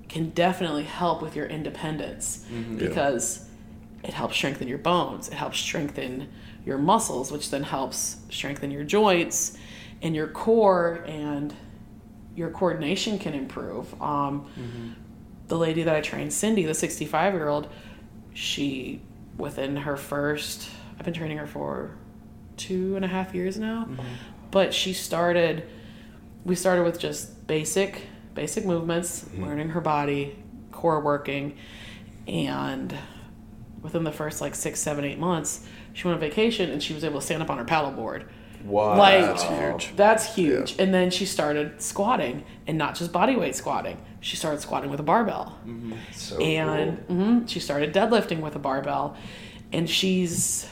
[0.08, 2.78] can definitely help with your independence mm-hmm.
[2.78, 3.48] because
[4.04, 6.28] it helps strengthen your bones, it helps strengthen
[6.66, 9.56] your muscles, which then helps strengthen your joints
[10.02, 11.54] and your core, and
[12.34, 13.94] your coordination can improve.
[14.02, 14.90] Um, mm-hmm.
[15.48, 17.68] The lady that I trained, Cindy, the 65 year old,
[18.34, 19.00] she,
[19.38, 21.96] within her first, I've been training her for
[22.56, 24.02] two and a half years now, mm-hmm.
[24.50, 25.64] but she started,
[26.44, 28.02] we started with just basic,
[28.34, 29.44] basic movements, mm-hmm.
[29.44, 30.36] learning her body,
[30.72, 31.56] core working,
[32.26, 32.94] and
[33.82, 37.02] within the first like six, seven, eight months, she went on vacation and she was
[37.04, 38.24] able to stand up on her paddleboard.
[38.62, 38.98] Wow.
[38.98, 39.96] Like That's huge.
[39.96, 40.74] That's huge.
[40.78, 43.96] And then she started squatting and not just body weight squatting.
[44.20, 45.58] She started squatting with a barbell.
[46.12, 47.16] So and cool.
[47.16, 49.16] mhm, she started deadlifting with a barbell.
[49.72, 50.68] And she's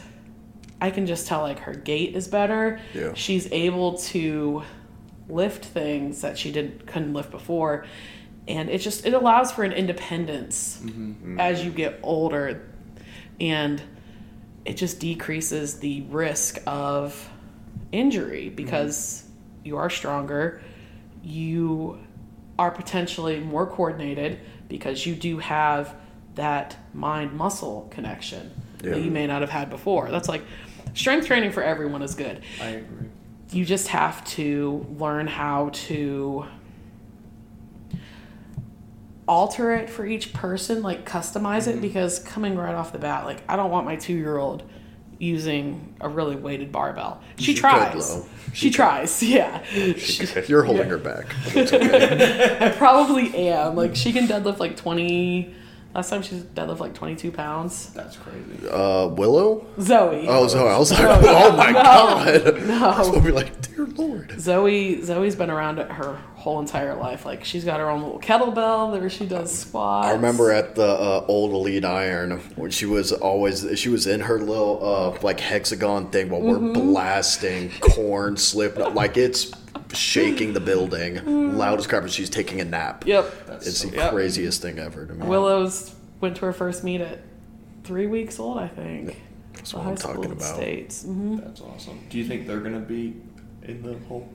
[0.79, 2.79] I can just tell like her gait is better.
[2.93, 3.15] Yeah.
[3.15, 4.63] She's able to
[5.31, 7.87] lift things that she didn't couldn't lift before.
[8.47, 10.83] And it just it allows for an independence
[11.39, 12.61] as you get older
[13.41, 13.81] and
[14.65, 17.29] it just decreases the risk of
[17.93, 19.25] injury because
[19.63, 20.61] you are stronger
[21.23, 21.99] you
[22.59, 24.39] are potentially more coordinated
[24.69, 25.95] because you do have
[26.35, 28.51] that mind muscle connection
[28.83, 28.91] Yeah.
[28.91, 30.43] that you may not have had before that's like
[30.95, 33.09] strength training for everyone is good I agree.
[33.53, 36.45] you just have to learn how to
[39.27, 43.43] alter it for each person like customize it because coming right off the bat like
[43.49, 44.63] i don't want my two-year-old
[45.19, 48.27] using a really weighted barbell she, She tries though.
[48.53, 49.65] she, tries yeah
[50.47, 51.27] You're holding her back.
[51.57, 52.59] okay.
[52.61, 55.55] i probably am like she can deadlift like 20
[55.95, 58.69] last time she deadlift like 22 pounds That's crazy.
[58.69, 59.65] uh, Willow?
[59.81, 62.67] zoe Oh, so I was like, No, oh my no, god.
[62.67, 62.89] no.
[62.91, 64.35] I was be like, dear lord.
[64.39, 67.25] Zoe Zoe's been around it her whole entire life.
[67.25, 70.09] Like she's got her own little kettlebell where she does squats.
[70.09, 74.21] I remember at the uh, old Elite Iron when she was always she was in
[74.21, 74.79] her little
[75.17, 79.53] uh, like hexagon thing while we're blasting corn slip like it's
[79.95, 83.07] shaking the building loud as crap and she's taking a nap.
[83.07, 83.47] Yep.
[83.47, 84.11] That's It's so the Yep.
[84.13, 85.27] craziest thing ever to me.
[85.27, 87.21] Willow's went to her first meet at
[87.85, 89.19] three weeks old, I think.
[89.55, 90.57] That's what I'm talking about.
[90.57, 91.05] States.
[91.05, 92.01] hmm That's awesome.
[92.11, 93.17] Do you think they're gonna be
[93.63, 94.29] in the whole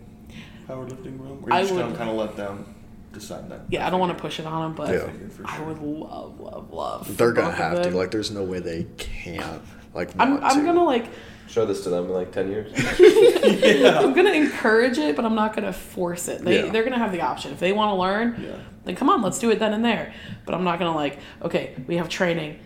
[0.70, 2.76] powerlifting room, or I you just would- gonna kind of let them
[3.12, 3.62] decide that?
[3.70, 5.10] Yeah, I don't want to push it on them, but Yeah.
[5.30, 7.18] For I would love, love, love.
[7.18, 7.90] They're gonna of have to.
[7.90, 7.94] them.
[7.96, 9.62] Like, there's no way they can't.
[9.94, 10.66] Like, I'm, want I'm to.
[10.66, 11.06] gonna like,
[11.48, 12.72] Show this to them in like 10 years.
[13.98, 16.46] I'm gonna encourage it, but I'm not gonna force it.
[16.46, 16.72] They, Yeah.
[16.72, 17.52] they're gonna have the option.
[17.52, 18.52] If they want to learn, Yeah.
[18.86, 20.14] then come on, let's do it then and there.
[20.46, 22.60] But I'm not gonna like, okay, we have training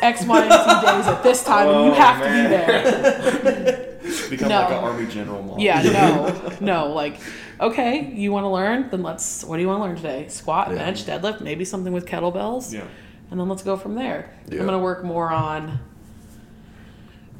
[0.00, 3.30] X, Y, and Z days at this time, and you Oh, have man.
[3.30, 3.86] to be there.
[4.30, 4.60] Become No.
[4.60, 5.58] like an army general mom.
[5.58, 6.92] Yeah, no, no.
[6.92, 7.16] Like,
[7.60, 8.88] okay, you want to learn?
[8.90, 9.44] Then let's.
[9.44, 10.28] What do you want to learn today?
[10.28, 10.76] Squat, Yeah.
[10.76, 12.72] bench, deadlift, maybe something with kettlebells.
[12.72, 12.84] Yeah.
[13.30, 14.34] and then let's go from there.
[14.48, 14.60] Yeah.
[14.60, 15.78] I'm going to work more on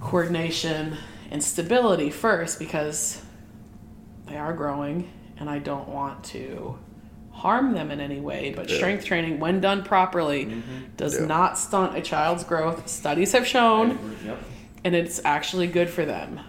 [0.01, 0.97] coordination
[1.31, 3.23] and stability first because
[4.27, 6.79] they are growing and I don't want to
[7.33, 8.53] harm them in any way.
[8.55, 8.77] But Yeah.
[8.77, 10.61] strength training, when done properly, mm-hmm.
[10.97, 11.27] does Yeah.
[11.27, 12.87] not stunt a child's growth.
[12.89, 14.39] Studies have shown, Yep.
[14.85, 16.41] and it's actually good for them.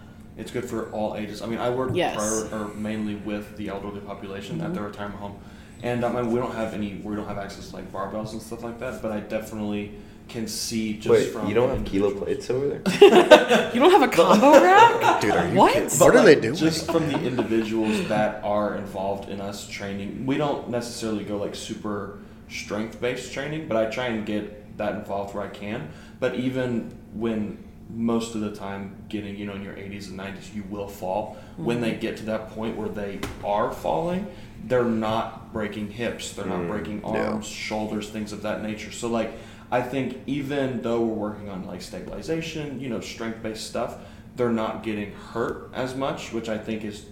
[0.41, 1.41] It's good for all ages.
[1.41, 2.19] I mean, I work Yes.
[2.19, 2.49] Mm-hmm.
[2.49, 5.39] prior, or mainly with the elderly population at their retirement home,
[5.83, 8.33] and um, I mean, we don't have any, we don't have access to like barbells
[8.33, 9.01] and stuff like that.
[9.01, 9.93] But I definitely
[10.27, 12.81] can see just Wait, from you don't have kilo plates over there?
[13.73, 15.21] You don't have a combo rack?
[15.21, 15.73] Dude, are you What?
[15.73, 15.89] kidding?
[15.89, 16.55] But, What are like, they doing?
[16.55, 21.53] Just from the individuals that are involved in us training, we don't necessarily go like
[21.55, 22.19] super
[22.49, 25.89] strength based training, but I try and get that involved where I can.
[26.19, 27.57] But even when
[27.93, 31.37] most of the time getting, you know, in your 80s and 90s, you will fall.
[31.57, 34.27] When they get to that point where they are falling,
[34.65, 37.31] they're not breaking hips, they're not breaking Yeah.
[37.31, 38.91] arms, shoulders, things of that nature.
[38.91, 39.31] So, like,
[39.71, 43.97] I think even though we're working on like stabilization, you know, strength based stuff,
[44.35, 47.05] they're not getting hurt as much, which I think is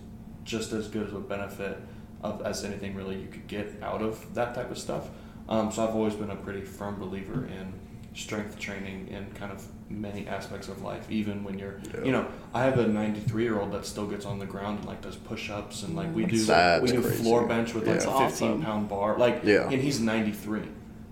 [0.43, 1.77] just as good of a benefit
[2.21, 5.09] of as anything really you could get out of that type of stuff.
[5.47, 7.73] Um, so I've always been a pretty firm believer in
[8.13, 12.03] strength training and kind of many aspects of life, even when you're, Yeah.
[12.05, 14.87] you know, I have a 93 year old that still gets on the ground and
[14.87, 17.23] like does push ups and like we do That's we do crazy.
[17.23, 18.25] floor bench with like Yeah.
[18.25, 18.61] a 15 awesome.
[18.61, 19.69] pound bar, like, Yeah.
[19.69, 20.61] and he's 93.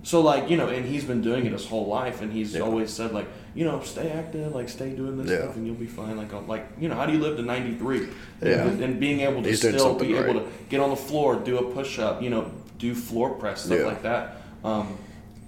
[0.03, 2.61] So like you know, and he's been doing it his whole life, and he's Yeah.
[2.61, 5.39] always said like you know, stay active, like stay doing this Yeah.
[5.41, 6.15] stuff, and you'll be fine.
[6.15, 8.07] Like uh, like you know, how do you live to ninety three?
[8.41, 8.67] Yeah.
[8.67, 10.43] and being able to He's still something be able right.
[10.45, 13.79] to get on the floor, do a push up, you know, do floor press stuff
[13.79, 13.85] Yeah.
[13.85, 14.37] like that.
[14.63, 14.89] Um,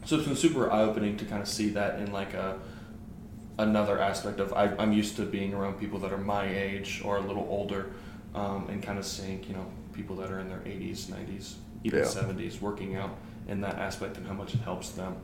[0.05, 2.55] so it's been super eye opening to kind of see that in like a
[3.59, 7.17] another aspect of I, I'm used to being around people that are my age or
[7.17, 7.91] a little older,
[8.33, 11.99] um, and kind of seeing you know people that are in their 80s, 90s, even
[11.99, 12.05] Yeah.
[12.05, 13.15] 70s working out
[13.47, 15.15] in that aspect and how much it helps them.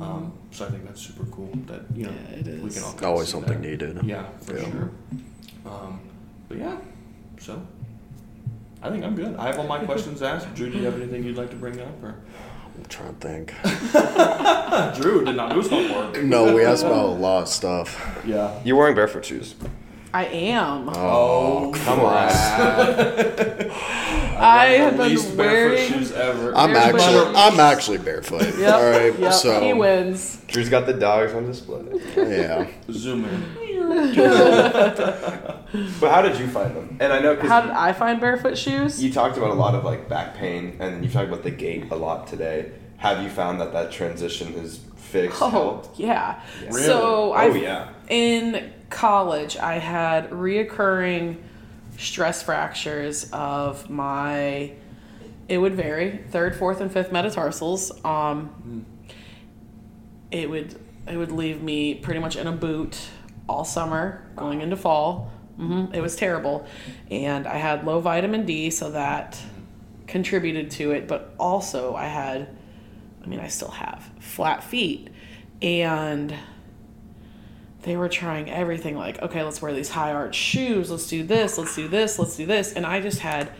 [0.00, 2.92] Um, so I think that's super cool that you know Yeah, it we can all
[2.92, 3.68] kinda Always see something that.
[3.70, 4.00] needed.
[4.04, 4.70] Yeah, for Yeah.
[4.70, 4.90] sure.
[5.64, 6.00] Um,
[6.48, 6.76] but yeah,
[7.38, 7.62] so
[8.82, 9.36] I think I'm good.
[9.36, 10.52] I have all my questions asked.
[10.54, 12.02] Drew, do you have anything you'd like to bring up?
[12.02, 12.16] Or
[12.76, 13.54] I'm trying to think.
[15.00, 16.22] Drew did not do his homework.
[16.22, 18.20] No, we asked about a lot of stuff.
[18.26, 18.58] Yeah.
[18.64, 19.54] You're wearing barefoot shoes.
[20.14, 20.88] I am.
[20.90, 22.28] Oh, oh Come on.
[24.36, 26.54] I have the been least barefoot wearing- shoes ever.
[26.56, 27.36] I'm Barefoot actually.
[27.36, 28.58] I'm actually barefoot.
[28.58, 28.74] Yep.
[28.74, 29.32] All right, yep.
[29.32, 30.40] so he wins.
[30.46, 31.82] Drew's got the dogs on display.
[32.16, 32.66] yeah.
[32.92, 33.44] Zoom in.
[36.00, 36.96] But how did you find them?
[37.00, 39.02] And I know How did I find barefoot shoes?
[39.02, 41.90] you talked about a lot of like back pain, and you talked about the gait
[41.90, 42.70] a lot today.
[42.98, 45.42] Have you found that that transition has fixed?
[45.42, 45.98] Oh helped?
[45.98, 46.40] yeah.
[46.66, 46.82] Really?
[46.84, 47.88] So Oh I yeah.
[48.08, 51.38] in college I had reoccurring
[51.98, 54.72] stress fractures of my
[55.46, 57.92] it would vary third, fourth, and fifth metatarsals.
[58.04, 58.86] Um,
[60.30, 60.74] it would
[61.06, 62.98] it would leave me pretty much in a boot
[63.46, 65.30] all summer going into fall.
[65.56, 66.66] hmm It was terrible,
[67.10, 69.38] and I had low vitamin D, so that
[70.06, 71.06] contributed to it.
[71.06, 72.48] But also I had,
[73.22, 75.10] I mean, I still have flat feet,
[75.60, 76.34] and
[77.84, 81.58] they were trying everything like okay let's wear these high arch shoes let's do this
[81.58, 82.72] let's do this let's do this.
[82.72, 83.50] And i just had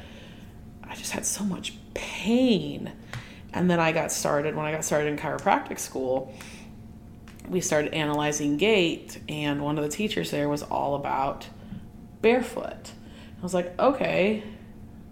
[0.82, 2.92] i just had so much pain.
[3.52, 6.34] And then i got started when i got started in chiropractic school
[7.48, 11.46] we started analyzing gait and one of the teachers there was all about
[12.22, 12.92] barefoot.
[13.38, 14.42] I was like okay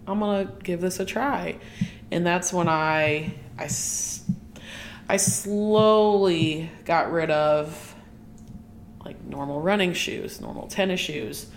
[0.07, 1.57] i'm gonna give this a try.
[2.11, 3.69] And that's when I I
[5.09, 7.92] I slowly got rid of
[9.05, 11.47] like normal running shoes, normal tennis shoes.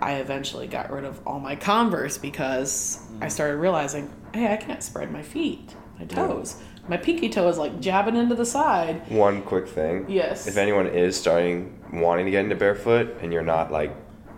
[0.00, 4.82] I eventually got rid of all my Converse because I started realizing, hey, I can't
[4.82, 6.56] spread my feet, my toes.
[6.88, 9.08] My pinky toe is like jabbing into the side.
[9.10, 10.04] One quick thing.
[10.08, 10.46] Yes.
[10.46, 13.94] If anyone is starting wanting to get into barefoot and you're not like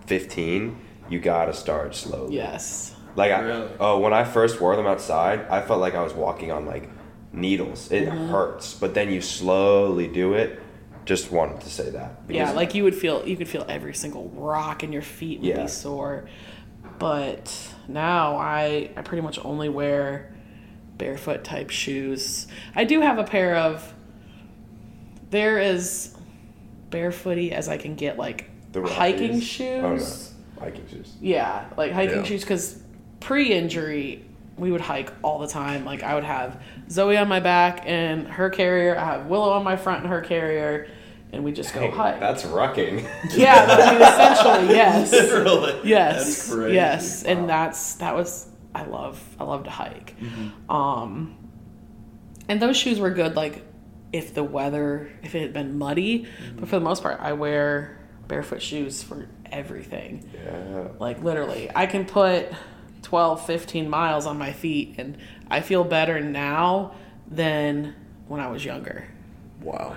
[0.06, 2.36] 15, you gotta start slowly.
[2.36, 2.94] Yes.
[3.16, 3.70] Like I, Really?
[3.80, 6.88] oh, when I first wore them outside, I felt like I was walking on like
[7.32, 7.90] needles.
[7.90, 8.28] It Mm-hmm.
[8.28, 10.60] hurts, but then you slowly do it.
[11.06, 12.20] Just wanted to say that.
[12.28, 15.48] Yeah, like you would feel you could feel every single rock in your feet would
[15.48, 15.62] Yeah.
[15.62, 16.26] be sore.
[16.98, 17.56] But
[17.88, 20.32] now I I pretty much only wear
[20.98, 22.46] barefoot type shoes.
[22.74, 23.94] I do have a pair of
[25.30, 26.14] there is
[26.90, 30.32] barefooty as I can get like the hiking shoes.
[30.58, 31.12] Oh no, hiking shoes.
[31.20, 32.22] Yeah, like hiking Yeah.
[32.24, 32.80] shoes because
[33.20, 34.24] pre-injury
[34.58, 35.84] we would hike all the time.
[35.84, 36.60] Like I would have
[36.90, 38.96] Zoe on my back and her carrier.
[38.96, 40.88] I have Willow on my front and her carrier,
[41.32, 42.20] and we just go hike.
[42.20, 43.02] That's rucking.
[43.36, 45.12] yeah, I mean, essentially, yes.
[45.12, 45.80] Literally.
[45.88, 46.24] Yes.
[46.24, 46.74] That's crazy.
[46.74, 47.24] Yes.
[47.24, 47.30] Wow.
[47.32, 50.14] And that's that was I love I love to hike.
[50.20, 50.70] Mm-hmm.
[50.70, 51.36] Um
[52.48, 53.62] and those shoes were good like
[54.12, 56.60] if the weather if it had been muddy, Mm-hmm.
[56.60, 57.98] but for the most part I wear
[58.28, 60.28] barefoot shoes for everything.
[60.34, 60.88] yeah.
[60.98, 62.46] Like literally, I can put
[63.02, 65.16] 12, 15 miles on my feet and
[65.48, 66.94] I feel better now
[67.30, 67.94] than
[68.26, 69.06] when I was younger.
[69.60, 69.96] Wow.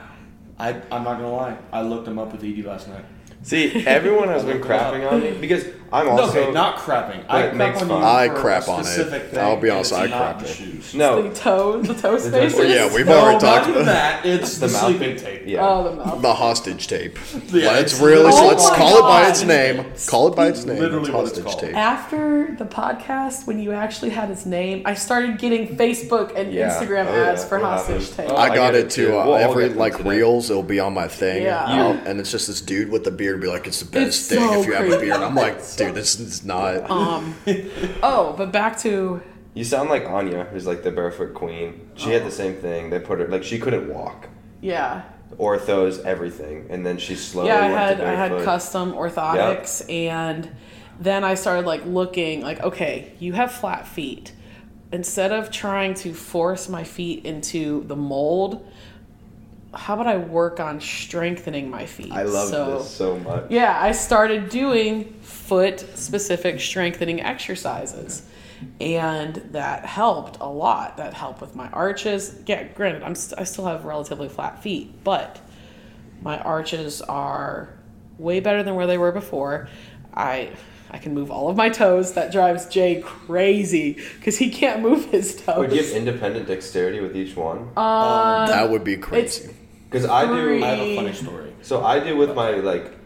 [0.59, 1.57] I, I'm not gonna lie.
[1.71, 3.05] I looked him up with Edie last night.
[3.43, 7.23] See, everyone has been crapping on me because I'm No, also okay, not crapping.
[7.27, 8.01] I it crap makes on fun.
[8.01, 8.85] you I for a crap on it.
[8.85, 10.55] Thing, I'll be and honest, it's I not crap the it.
[10.55, 10.93] shoes.
[10.93, 11.21] no.
[11.23, 12.57] The toe, the toe spaces.
[12.59, 13.85] Well, yeah, we've no, already not talked even about
[14.23, 14.25] that.
[14.25, 15.25] It's the, The mouth sleeping thing?
[15.25, 15.43] tape.
[15.47, 15.67] Yeah.
[15.67, 16.21] Oh, the mouth.
[16.21, 17.17] the hostage tape.
[17.47, 19.85] Yeah, let's it's really literally- let's Oh my call it by its name.
[20.07, 20.79] Call it by its name.
[20.79, 21.59] Literally it's what it's hostage called.
[21.59, 21.75] tape.
[21.75, 26.69] After the podcast, when you actually had its name, I started getting Facebook and Yeah.
[26.69, 27.31] Instagram Oh, yeah.
[27.31, 28.17] ads for What hostage happened?
[28.17, 28.29] tape.
[28.31, 29.07] Oh, I I got get it it too.
[29.07, 29.17] too.
[29.19, 30.09] Uh, We'll all every get them like today.
[30.09, 31.63] reels, it'll be on my thing, Yeah.
[31.65, 34.07] I'll- and it's just this dude with the beard and be like, "It's the best
[34.07, 35.05] It's thing so if you have a creepy.
[35.07, 36.89] beard." I'm like, dude, this is not.
[36.89, 37.35] Um,
[38.03, 39.21] oh, but back to
[39.53, 41.89] You sound like Anya, who's like the barefoot queen.
[41.95, 42.89] She had the same thing.
[42.89, 44.27] They put her like she couldn't walk.
[44.61, 45.03] yeah,
[45.37, 47.59] Orthos, everything, and then she slowly yeah.
[47.59, 50.49] I went had to I had custom orthotics, and
[50.99, 54.33] then I started like looking like, okay, you have flat feet.
[54.91, 58.67] Instead of trying to force my feet into the mold,
[59.73, 62.11] how about I work on strengthening my feet?
[62.11, 63.45] I love so, this so much.
[63.49, 65.13] Yeah, I started doing
[65.49, 68.21] foot specific strengthening exercises.
[68.79, 70.97] And that helped a lot.
[70.97, 72.35] That helped with my arches.
[72.45, 75.41] Yeah, granted, I'm st- I still have relatively flat feet, but
[76.21, 77.73] my arches are
[78.17, 79.69] way better than where they were before.
[80.13, 80.51] I
[80.91, 82.13] I can move all of my toes.
[82.13, 85.57] That drives Jay crazy because he can't move his toes.
[85.57, 87.69] Would you have independent dexterity with each one?
[87.77, 89.55] Uh, that would be crazy.
[89.89, 90.63] Because I do.
[90.63, 91.53] I have a funny story.
[91.61, 92.98] So I do with my like.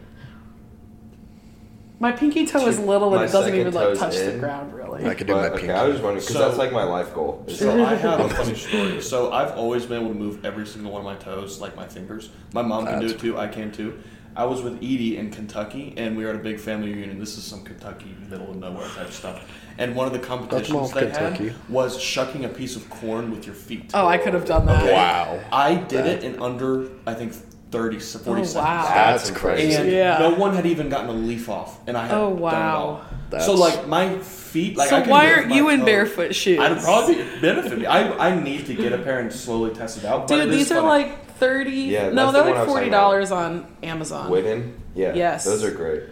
[2.04, 4.34] My pinky toe is little and My it doesn't second even like toe's touch the
[4.34, 4.38] in.
[4.38, 5.06] ground really.
[5.06, 5.72] I could do But, my okay, pinky.
[5.72, 7.42] I was just wondering because So- that's like my life goal.
[7.46, 9.00] is- So I have a funny story.
[9.00, 11.86] So I've always been able to move every single one of my toes, like my
[11.88, 12.28] fingers.
[12.52, 13.38] My mom can do it too.
[13.38, 13.98] I can too.
[14.36, 17.18] I was with Edie in Kentucky, and we were at a big family reunion.
[17.20, 19.48] This is some Kentucky middle of nowhere type stuff.
[19.78, 21.48] And one of the competitions off they Kentucky.
[21.50, 23.92] had was shucking a piece of corn with your feet.
[23.94, 24.92] Oh, I could have done that.
[24.92, 25.40] Wow.
[25.52, 27.32] I did it in under, I think,
[27.74, 28.54] 30, 40 Oh, seconds.
[28.54, 28.84] wow.
[28.88, 29.34] That's impressive.
[29.58, 29.74] crazy.
[29.74, 30.18] And Yeah.
[30.18, 33.00] no one had even gotten a leaf off, and I had Oh, wow.
[33.30, 35.86] That's- So like my feet, like so can why aren't you in toes.
[35.86, 36.60] barefoot shoes?
[36.60, 37.86] I'd probably benefit me.
[37.86, 40.28] I, I need to get a pair and slowly test it out.
[40.28, 41.04] Dude, it is these are funny.
[41.04, 41.72] like thirty.
[41.72, 44.30] Yeah, no, they're the like forty dollars on Amazon.
[44.30, 44.74] Whitin.
[44.94, 45.14] Yeah.
[45.14, 45.44] Yes.
[45.44, 46.02] Those are great.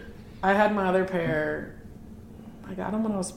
[0.42, 1.76] I had my other pair.
[2.68, 3.32] I got them when I was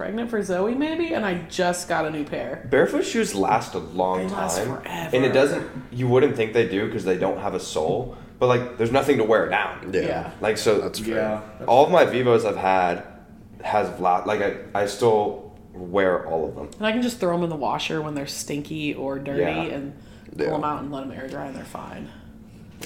[0.00, 2.66] pregnant for Zoe, maybe, and I just got a new pair.
[2.70, 5.10] Barefoot shoes last a long They last time, forever.
[5.16, 5.68] and it doesn't.
[5.92, 9.18] You wouldn't think they do because they don't have a sole, but like there's nothing
[9.18, 9.90] to wear down.
[9.92, 10.00] Yeah.
[10.00, 10.30] Yeah.
[10.40, 11.42] Like so, That's fair.
[11.60, 11.66] yeah.
[11.66, 13.04] all of my Vivos I've had
[13.62, 16.70] has la- like I I still wear all of them.
[16.78, 19.74] And I can just throw them in the washer when they're stinky or dirty, Yeah.
[19.76, 19.92] and
[20.34, 20.52] pull Yeah.
[20.52, 22.08] them out and let them air dry, and they're fine.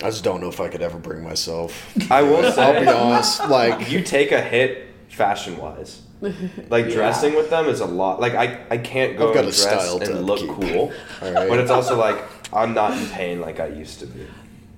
[0.02, 1.96] I just don't know if I could ever bring myself.
[2.10, 3.48] I will I'll be honest.
[3.48, 6.02] Like, you take a hit fashion wise.
[6.70, 8.18] Like dressing with them is a lot.
[8.18, 10.48] Like I, I can't go I've got and dress style to and look keep.
[10.48, 11.48] cool, Alright.
[11.50, 12.16] but it's also like
[12.52, 14.26] I'm not in pain like I used to be.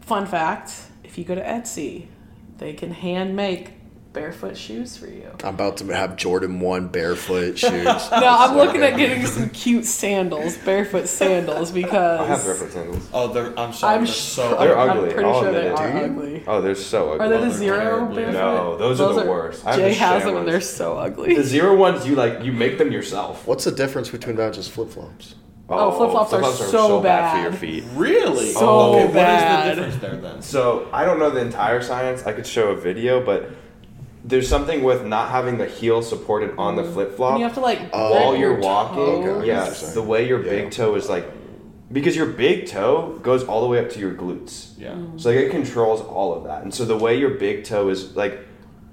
[0.01, 0.73] Fun fact:
[1.05, 2.07] if you go to Etsy,
[2.59, 3.75] they can hand make
[4.17, 5.31] barefoot shoes for you.
[5.45, 7.85] I'm about to have Jordan One barefoot shoes.
[7.85, 12.73] No, I'm so looking at getting some cute sandals, barefoot sandals, because I have barefoot
[12.73, 13.09] sandals.
[13.13, 13.57] Oh, they're.
[13.59, 13.95] I'm sorry.
[13.97, 14.59] I'm they're so.
[14.59, 16.45] They're I'm ugly, pretty I'll sure they are ugly.
[16.47, 17.27] Oh, they're so ugly.
[17.27, 18.33] Are they the they're Xero barefoot?
[18.33, 19.67] No, those are the worst.
[19.67, 20.39] I have Jay the has them Shamas.
[20.39, 21.35] and they're so ugly.
[21.37, 23.47] The Xero ones, you like, you make them yourself.
[23.47, 25.35] What's the difference between that and just flip flops?
[25.69, 27.85] Oh, oh, flip-flops are so bad for your feet.
[27.95, 28.53] Really?
[28.53, 29.77] So oh, okay, bad.
[29.77, 30.43] What is the difference there then?
[30.43, 32.25] So I don't know the entire science.
[32.25, 33.51] I could show a video, but
[34.27, 36.93] there's something with not having the heel supported on the mm.
[36.93, 38.09] flip And flop you have to like Oh.
[38.11, 39.29] grip while you're your walking.
[39.29, 40.51] Okay, yeah, the way your Yeah.
[40.51, 41.27] big toe is like,
[41.93, 44.71] because your big toe goes all the way up to your glutes.
[44.79, 44.91] Yeah.
[44.91, 45.21] Mm.
[45.21, 48.17] So like it controls all of that, and so the way your big toe is
[48.17, 48.41] like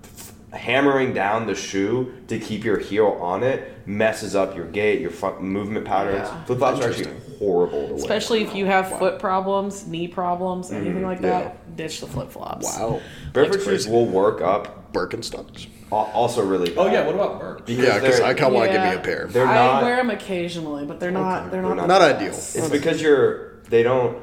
[0.04, 5.02] f- hammering down the shoe to keep your heel on it messes up your gait,
[5.02, 6.30] your fu- movement patterns.
[6.30, 6.44] Yeah.
[6.46, 8.02] Flip flops are actually horrible to wear.
[8.04, 11.06] Especially if you have foot problems, knee problems, anything mm-hmm.
[11.06, 11.42] like yeah.
[11.42, 12.78] that, ditch the flip flops.
[12.78, 13.02] Wow.
[13.34, 14.83] Barefoot shoes will work up.
[14.94, 15.68] Birkenstocks.
[15.92, 16.70] al- Also, really.
[16.70, 16.78] Bad.
[16.78, 17.06] Oh yeah.
[17.06, 17.64] What about Burke?
[17.68, 18.90] Yeah, because they're- I kind of want to give Yeah.
[18.92, 19.28] me a pair.
[19.30, 19.84] They're I not.
[19.84, 21.52] wear them occasionally, but they're not.
[21.52, 21.76] They're not.
[21.78, 22.30] They're Not the ideal.
[22.32, 22.56] best.
[22.56, 23.54] It's because you're.
[23.70, 24.18] They don't.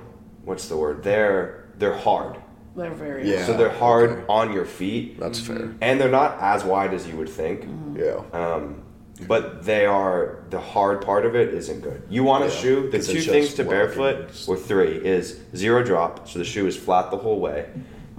[0.45, 1.03] What's the word?
[1.03, 2.37] They're they're hard.
[2.77, 3.29] They're very.
[3.31, 3.45] Yeah.
[3.47, 4.23] So they're hard okay.
[4.29, 5.75] on your feet, That's fair.
[5.81, 7.63] and they're not as wide as you would think.
[7.63, 7.97] Mm-hmm.
[7.99, 8.21] Yeah.
[8.33, 8.83] Um,
[9.27, 12.03] but they are the hard part of it isn't good.
[12.09, 12.91] You want a Yeah, shoe.
[12.91, 13.79] The 'cause two it's things just to walking.
[13.79, 17.67] barefoot or three is zero drop, so the shoe is flat the whole way.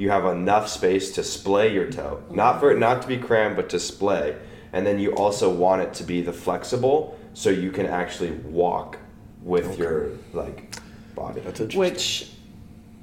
[0.02, 3.56] You have enough space to splay your toe, not for it not to be crammed,
[3.56, 4.36] but to splay.
[4.74, 8.98] And then you also want it to be the flexible, so you can actually walk
[9.44, 10.76] with your like
[11.14, 11.42] body.
[11.42, 11.80] That's interesting.
[11.80, 12.32] Which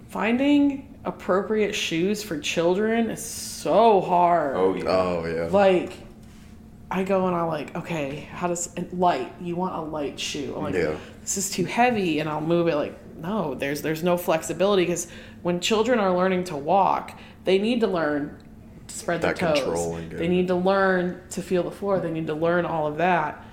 [0.08, 4.56] finding appropriate shoes for children is so hard.
[4.56, 4.84] Oh yeah.
[4.88, 5.48] oh yeah.
[5.52, 5.92] Like,
[6.90, 9.32] I go and I'm like, okay, how does and light?
[9.40, 10.52] You want a light shoe?
[10.56, 10.96] I'm like, Yeah.
[11.20, 12.74] this is too heavy, and I'll move it.
[12.74, 15.08] Like, no, there's there's no flexibility because
[15.42, 18.36] when children are learning to walk, they need to learn
[18.86, 20.08] to spread their toes.
[20.10, 22.00] They need to learn to feel the floor.
[22.00, 23.44] They need to learn all of that.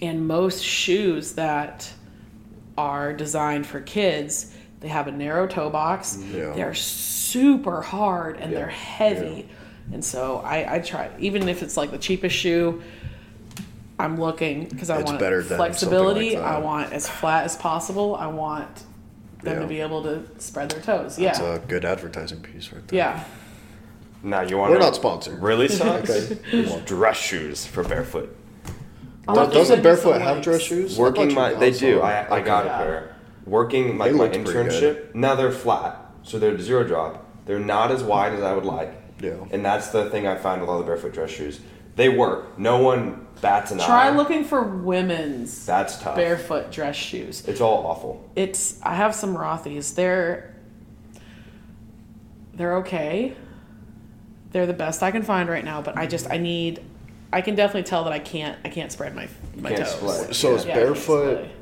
[0.00, 1.92] And most shoes that
[2.76, 6.18] are designed for kids, they have a narrow toe box.
[6.32, 6.52] Yeah.
[6.52, 8.58] They're super hard and Yeah.
[8.58, 9.46] they're heavy.
[9.48, 9.94] Yeah.
[9.94, 12.80] And so I, I try, even if it's like the cheapest shoe,
[13.98, 16.30] I'm looking because I It's want better flexibility.
[16.32, 16.54] something like.
[16.56, 18.14] I want as flat as possible.
[18.14, 18.84] I want
[19.42, 19.60] them Yeah.
[19.62, 21.18] to be able to spread their toes.
[21.18, 21.30] Yeah.
[21.30, 22.96] It's a good advertising piece right there.
[22.96, 23.24] yeah.
[24.22, 25.40] Now you want We're not sponsored.
[25.42, 26.08] Really sucks.
[26.50, 28.34] There's dress shoes for barefoot.
[29.28, 30.44] I'll Doesn't send Barefoot have links.
[30.44, 30.96] dress shoes?
[30.98, 32.00] Working my, they do.
[32.00, 33.14] I, I got a pair.
[33.44, 35.14] Working my, my internship.
[35.14, 37.26] Now they're flat, so they're zero drop.
[37.44, 38.90] They're not as wide as I would like.
[39.20, 39.32] Yeah.
[39.50, 41.60] And that's the thing I find with all the barefoot dress shoes.
[41.98, 42.56] They work.
[42.60, 43.86] No one bats an eye.
[43.86, 44.10] Try eye.
[44.16, 46.14] looking for women's That's tough.
[46.14, 47.44] barefoot dress shoes.
[47.48, 48.24] It's all awful.
[48.36, 49.94] It's I have some Rothy's.
[49.94, 50.54] They're
[52.54, 53.34] they're okay.
[54.52, 56.80] They're the best I can find right now, but I just I need
[57.32, 59.90] I can definitely tell that I can't I can't spread my my Can't toes.
[59.90, 60.32] splay.
[60.34, 61.52] So is Yeah, I can't barefoot splay.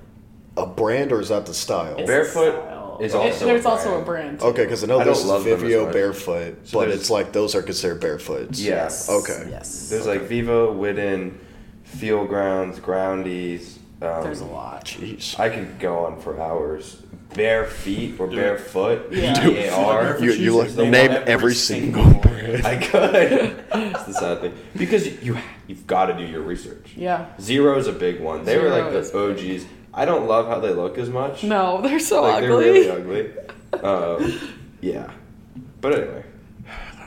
[0.58, 1.96] a brand or is that the style?
[1.96, 2.54] It's Barefoot
[3.01, 3.23] a style.
[3.27, 4.39] is It- also a there's also a brand.
[4.39, 4.43] brand.
[4.55, 5.93] Okay, because I know I don't this is love them as Vivo much.
[5.93, 8.60] Barefoot, So but there's- it's like those are considered barefoots.
[8.60, 8.74] Yeah.
[8.74, 9.09] Yes.
[9.10, 9.47] Okay.
[9.51, 9.89] Yes.
[9.89, 11.39] There's like Vivo, Whitin,
[11.85, 13.77] Field Grounds, Groundies.
[14.02, 14.85] Um, There's a lot.
[14.85, 15.39] Jeez.
[15.40, 16.98] I could go on for hours.
[17.35, 19.10] Bare feet or barefoot.
[19.10, 19.47] Yeah.
[19.48, 20.18] B A R.
[20.20, 22.66] You, you like, They want name every every single single brand.
[22.66, 23.64] I could.
[23.73, 25.36] That's the sad thing because you
[25.66, 26.93] you've got to do your research.
[26.94, 27.27] Yeah.
[27.39, 28.44] Xero is a big one.
[28.44, 29.60] They were like Xero is the big.
[29.60, 29.66] OGs.
[29.97, 31.43] I don't love how they look as much.
[31.43, 32.48] No, they're so like ugly.
[32.48, 33.32] they're really ugly.
[33.82, 34.40] Um,
[34.82, 35.10] yeah,
[35.81, 36.24] but anyway,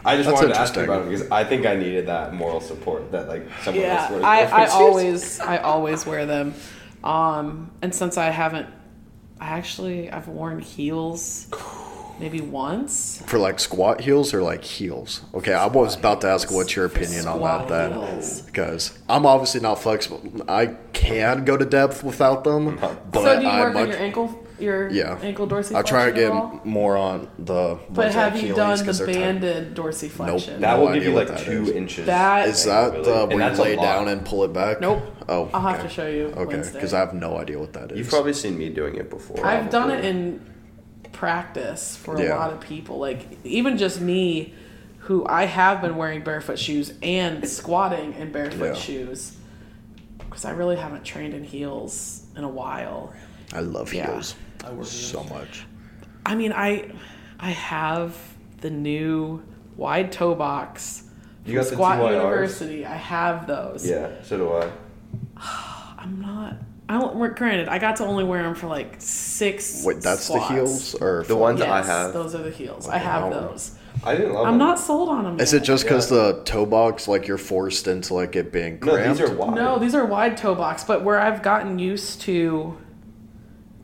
[0.03, 2.34] I just That's wanted to ask you about it because I think I needed that
[2.34, 4.24] moral support that like someone yeah, else would.
[4.24, 6.56] I, I always I always wear them,
[7.03, 8.68] um, and since I haven't,
[9.40, 11.48] I actually I've worn heels,
[12.20, 13.24] maybe once.
[13.26, 15.22] For like squat heels or like heels?
[15.34, 17.94] Okay, I was about to ask what's your opinion on that then.
[17.94, 18.41] heels.
[18.41, 20.22] Because I'm obviously not flexible.
[20.48, 22.78] I can go to depth without them,
[23.12, 25.18] but so do you I work on your ankle, your Yeah.
[25.22, 25.76] ankle dorsiflexion?
[25.76, 27.78] I try to get more on the.
[27.90, 29.16] But have you done the they're tight.
[29.16, 30.60] banded dorsiflexion?
[30.60, 31.70] that No will give idea you like two is.
[31.72, 32.06] inches.
[32.08, 33.04] That- Is that Really.
[33.06, 33.84] the where you lay lot.
[33.84, 34.82] down and pull it back?
[34.82, 35.02] Nope.
[35.30, 37.98] Oh, I'll have to show you Okay, because I have no idea what that is.
[38.00, 39.46] You've probably seen me doing it before.
[39.46, 40.41] I've done it in
[41.20, 42.98] practice for a lot of people.
[42.98, 44.54] Like even just me,
[45.00, 48.74] who I have been wearing barefoot shoes and squatting in barefoot Yeah.
[48.76, 49.36] shoes,
[50.20, 53.14] because I really haven't trained in heels in a while.
[53.54, 54.12] I love Yeah.
[54.14, 55.66] heels I work so much.
[56.26, 56.91] I mean, I
[57.40, 58.16] I have
[58.62, 59.41] the new
[59.76, 61.04] wide toe box.
[61.46, 62.12] You from got the Squat 2IRs?
[62.14, 62.86] University.
[62.86, 63.86] I have those.
[63.90, 64.70] Yeah, so do I.
[65.98, 66.56] I'm not.
[66.90, 67.36] I don't.
[67.38, 69.86] Granted, I got to only wear them for like six.
[69.86, 70.48] Wait, that's squats.
[70.48, 72.14] the heels or The ones Yes, I have.
[72.14, 72.90] those are the heels.
[72.90, 73.30] I have Wow.
[73.30, 73.76] those.
[74.03, 74.68] I didn't love I'm them.
[74.68, 75.40] not sold on them.
[75.40, 79.03] Is it just because the toe box, like you're forced into like it being cramped?
[79.03, 79.56] No, these are wide.
[79.56, 82.76] No, these are wide toe box, but where I've gotten used to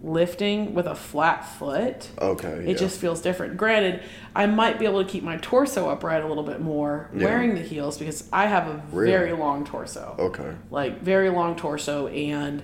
[0.02, 2.48] lifting with a flat foot, Okay.
[2.48, 2.74] it yeah.
[2.76, 3.58] just feels different.
[3.58, 4.02] Granted,
[4.36, 7.26] I might be able to keep my torso upright a little bit more Yeah.
[7.26, 9.12] wearing the heels because I have a Really?
[9.12, 10.16] very long torso.
[10.20, 10.52] Okay.
[10.72, 12.62] Like very long torso and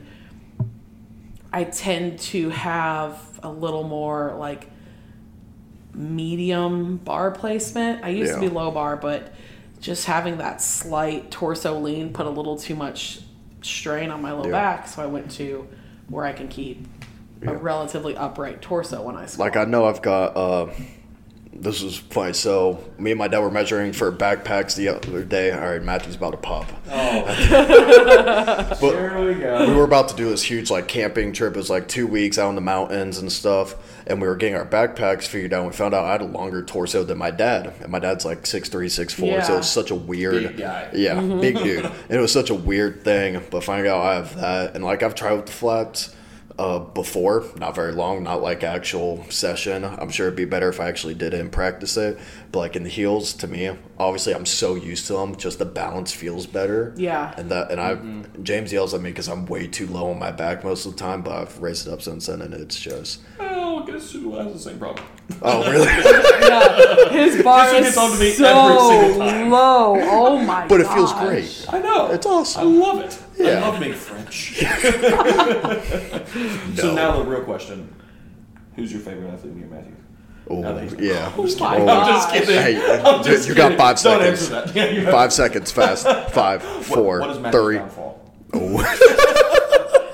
[1.53, 4.69] I tend to have a little more like
[5.93, 8.03] medium bar placement.
[8.03, 9.33] I used to be low bar, but
[9.79, 13.21] just having that slight torso lean put a little too much
[13.61, 14.51] strain on my low Yeah.
[14.51, 15.67] back, so I went to
[16.07, 16.87] where I can keep
[17.45, 19.47] a relatively upright torso when I squat.
[19.53, 20.35] Like I know I've got.
[20.37, 20.67] uh
[21.61, 22.33] This is funny.
[22.33, 25.51] So me and my dad were measuring for backpacks the other day.
[25.51, 26.67] All right, Matthew's about to pop.
[26.89, 27.21] Oh,
[28.81, 29.67] there we go.
[29.67, 31.53] we were about to do this huge like camping trip.
[31.53, 33.75] It was like two weeks out in the mountains and stuff.
[34.07, 35.59] And we were getting our backpacks figured out.
[35.61, 38.25] And we found out I had a longer torso than my dad, and my dad's
[38.25, 39.27] like six three, six four.
[39.27, 39.43] Yeah.
[39.43, 40.89] So it was such a weird, Big guy.
[40.93, 41.41] yeah, Mm-hmm.
[41.41, 41.85] big dude.
[41.85, 43.39] And it was such a weird thing.
[43.51, 46.15] But finding out I have that, and like I've tried with the flats.
[46.57, 49.83] Uh, before, not very long, not like actual session.
[49.83, 52.19] I'm sure it'd be better if I actually did it and practice it.
[52.51, 55.65] But like in the heels, to me, obviously I'm so used to them, just the
[55.65, 56.93] balance feels better.
[56.97, 57.33] Yeah.
[57.37, 57.95] And that, and I,
[58.41, 60.97] James yells at me because I'm way too low on my back most of the
[60.97, 63.21] time, but I've raised it up since then, and it's just.
[63.83, 65.05] Well, guess who has the same problem?
[65.41, 65.85] Oh really?
[65.87, 69.49] Yeah, his bar is on me so every single time.
[69.49, 69.95] low.
[69.99, 70.61] Oh my!
[70.61, 70.69] God.
[70.69, 71.65] But it feels great.
[71.69, 72.11] I know.
[72.11, 72.61] It's awesome.
[72.61, 73.19] I love it.
[73.39, 74.63] I love being French.
[76.75, 77.93] So now the real question:
[78.75, 79.95] Who's your favorite athlete, in your Matthew?
[80.49, 81.31] Oh Now that he's- yeah.
[81.37, 81.87] Oh, oh my Oh.
[81.87, 82.55] I'm just kidding.
[82.55, 84.51] Hey, I'm just you got five Don't seconds.
[84.51, 84.75] answer that.
[85.03, 86.05] Yeah, Five seconds fast.
[86.33, 87.77] Five, What- four, what is three.
[87.77, 88.19] downfall?
[88.53, 89.37] Oh.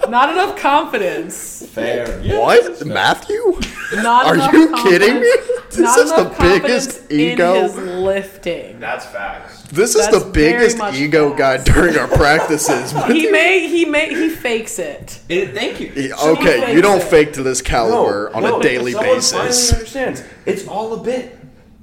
[0.09, 1.65] Not enough confidence.
[1.67, 2.21] Fair.
[2.21, 2.39] Yeah.
[2.39, 2.85] What?
[2.85, 3.59] Matthew?
[3.95, 5.31] Not Are you kidding me?
[5.69, 7.61] This not is the biggest ego.
[7.61, 8.79] his lifting.
[8.79, 9.61] That's facts.
[9.63, 11.69] This is That's the very biggest much ego guy facts.
[11.69, 12.91] during our practices.
[13.07, 15.19] He may he may he fakes it.
[15.29, 15.89] It- thank you.
[15.89, 17.03] He- So okay, you fakes don't it.
[17.03, 19.31] fake to this caliber on a daily someone basis.
[19.31, 20.23] Finally understands.
[20.45, 21.36] It's all a bit.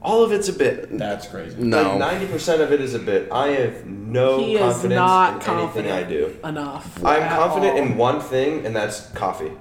[0.05, 0.97] All of it's a bit.
[0.98, 1.56] That's crazy.
[1.62, 1.82] No.
[1.90, 3.32] Like ninety percent of it is a bit.
[3.32, 6.09] I have no He is confidence not in confident anything I
[6.43, 6.47] do.
[6.48, 7.05] enough.
[7.05, 7.82] I'm at confident all.
[7.86, 9.52] in one thing, and that's coffee.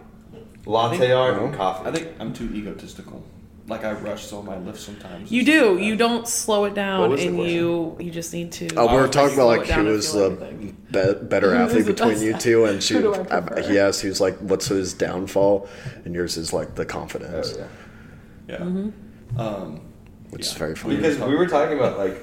[0.65, 1.87] Latte think- art and coffee.
[1.87, 3.23] I think I'm too egotistical.
[3.65, 5.31] Like I rush some of my lifts sometimes.
[5.31, 5.77] You do.
[5.77, 7.55] You don't slow it What down, was the and question?
[7.55, 8.67] you you just need to.
[8.75, 11.13] Oh, we were was talking slow about it like down who if was you the
[11.19, 13.39] be- better Who is athlete the between best you two, and she, Who do I
[13.39, 13.61] prefer?
[13.71, 15.69] he asked, he was like, "What's his downfall?"
[16.03, 17.59] And yours is like the confidence, Oh,
[18.49, 18.55] yeah.
[18.59, 18.65] Yeah.
[18.65, 19.39] Mm-hmm.
[19.39, 19.81] Um,
[20.34, 20.95] which is very funny.
[20.97, 22.18] Because we were talking about like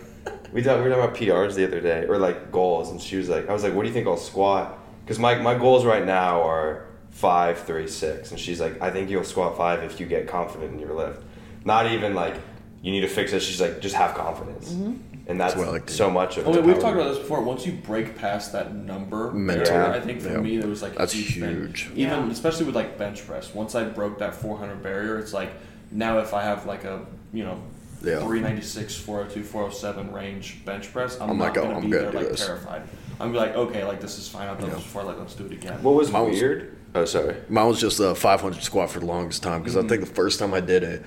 [0.53, 3.17] we talked we were talking about PRs the other day or like goals, and she
[3.17, 4.79] was like, I was like, what do you think I'll squat?
[5.05, 9.11] Because my my goals right now are five, three, six, and she's like, I think
[9.11, 11.23] you'll squat five if you get confident in your lift.
[11.65, 12.35] Not even like
[12.83, 13.41] you need to fix it.
[13.41, 15.29] She's like, just have confidence, Mm-hmm.
[15.31, 16.47] and that's, what I like to so much of.
[16.49, 16.57] Oh, it.
[16.57, 17.43] wait, we've talked about this before.
[17.43, 19.67] Once you break past that number, Mental.
[19.67, 20.39] barrier, I think for Yeah.
[20.39, 21.89] me it was like a That's huge, huge.
[21.89, 21.97] Thing.
[21.99, 22.31] Even Yeah.
[22.33, 23.55] especially with like bench press.
[23.55, 25.51] Once I broke that 400 barrier, it's like
[25.93, 27.05] now if I have like a
[27.35, 27.61] you know
[28.03, 28.21] Yeah.
[28.21, 32.03] 396, 402, 407 range bench press, I'm, I'm not like, oh, gonna I'm be gonna
[32.11, 32.47] there like this.
[32.47, 32.83] terrified.
[33.19, 34.49] I'm be like, okay, like this is fine.
[34.49, 34.77] I've done Yeah.
[34.77, 35.05] this before.
[35.05, 35.83] Like let's do it again.
[35.83, 36.77] What was Mine was- weird?
[36.95, 37.37] Oh, sorry.
[37.49, 39.89] Mine was just a 500 squat for the longest time because I mm-hmm.
[39.91, 41.05] think the first time I did it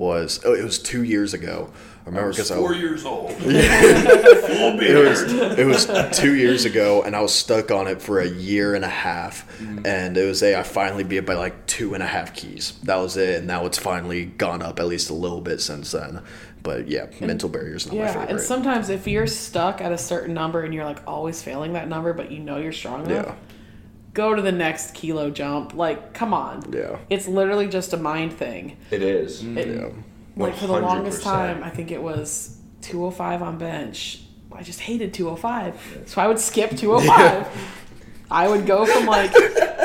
[0.00, 1.70] was oh, it was two years ago.
[1.72, 3.30] I I remember was because I four years old.
[3.34, 5.22] Full it was
[5.58, 8.84] it was two years ago, and I was stuck on it for a year and
[8.84, 9.84] a half, Mm-hmm.
[9.86, 12.72] and it was a I finally beat it by like two and a half keys.
[12.84, 15.92] That was it, and now it's finally gone up at least a little bit since
[15.92, 16.22] then.
[16.62, 18.30] But yeah, mental barriers not my Yeah, favorite.
[18.30, 21.88] and sometimes if you're stuck at a certain number and you're like always failing that
[21.88, 23.34] number, but you know you're strong enough, yeah,
[24.14, 25.74] go to the next kilo jump.
[25.74, 26.72] Like, come on.
[26.72, 28.76] yeah, It's literally just a mind thing.
[28.90, 29.42] It is.
[29.42, 29.56] Mm.
[29.56, 29.88] It- yeah.
[30.36, 31.24] Like for the longest 100%.
[31.24, 34.22] time, I think it was 205 on bench.
[34.52, 37.46] I just hated 205, so I would skip 205.
[38.30, 39.32] I would go from like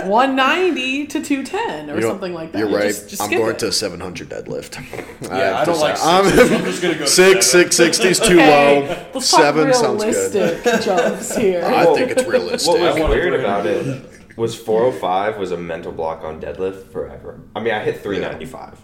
[0.06, 2.60] 190 to 210 or You know, something like that.
[2.60, 2.84] You're right.
[2.88, 3.60] Just, just I'm skip going it.
[3.60, 4.84] to 700 deadlift.
[5.26, 7.72] Yeah, I don't like I'm, I'm just gonna go to six, seven.
[7.72, 8.88] six, too Okay, low.
[9.14, 10.82] let's talk Seven sounds good.
[10.84, 11.66] jumps here.
[11.66, 12.70] I think it's realistic.
[12.74, 14.06] What was I wanna weird about it
[14.36, 17.42] was 405 was a mental block on deadlift forever.
[17.56, 18.80] I mean, I hit 395.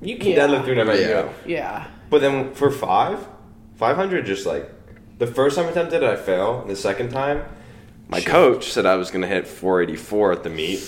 [0.00, 0.36] You can Yeah.
[0.46, 1.00] deadlift 395.
[1.00, 1.08] Yeah.
[1.08, 1.28] Yeah.
[1.46, 1.86] yeah.
[2.10, 3.26] But then for five,
[3.76, 4.68] 500 just like
[5.18, 6.60] the first time I attempted it, I fail.
[6.62, 7.44] And the second time,
[8.08, 10.78] my coach said I was going to hit 484 at the meet.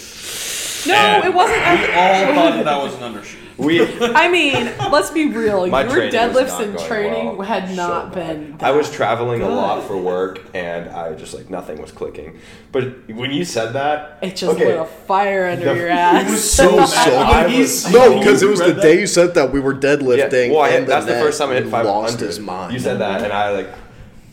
[0.86, 1.58] No, it wasn't.
[1.58, 3.38] We all thought that, that was an undershoot.
[3.56, 3.80] We.
[4.00, 5.66] I mean, let's be real.
[5.68, 7.46] My Your training was deadlifts not and going training well.
[7.46, 8.58] had So not bad.
[8.58, 8.66] been.
[8.66, 9.86] I was that traveling a lot good.
[9.86, 12.38] for work, and I just like nothing was clicking.
[12.72, 15.92] But when you said that, It just okay, lit a fire under The- your it
[15.92, 16.30] ass.
[16.30, 17.46] was so So, mad.
[17.46, 19.74] I was- he- no, because it was the that- day you said that we were
[19.74, 20.48] deadlifting.
[20.48, 21.88] Yeah, well, I and that's the net first time I hit 500.
[21.88, 22.72] Lost his mind.
[22.72, 23.68] You said that, and I like,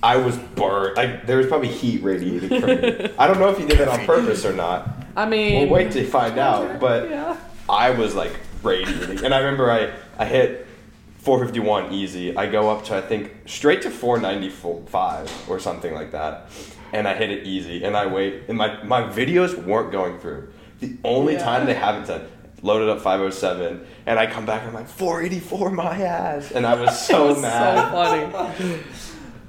[0.04, 0.98] I was burnt.
[0.98, 3.10] Like there was probably heat radiating from me.
[3.18, 4.90] I don't know if you did that on purpose or not.
[5.16, 6.80] I mean, We'll wait to find out.
[6.80, 7.38] But yeah.
[7.70, 8.34] I was like
[8.64, 10.68] radiating, and I remember I I hit
[11.20, 12.36] 451 easy.
[12.36, 16.50] I go up to I think straight to 495 or something like that,
[16.94, 17.84] and I hit it easy.
[17.84, 20.52] And I wait, and my my videos weren't going through.
[20.80, 21.44] The only Yeah.
[21.44, 22.28] time they haven't done
[22.64, 26.74] loaded up 507, and I come back and I'm like 484 my ass, and I
[26.76, 27.92] was so was mad.
[27.92, 28.80] so funny.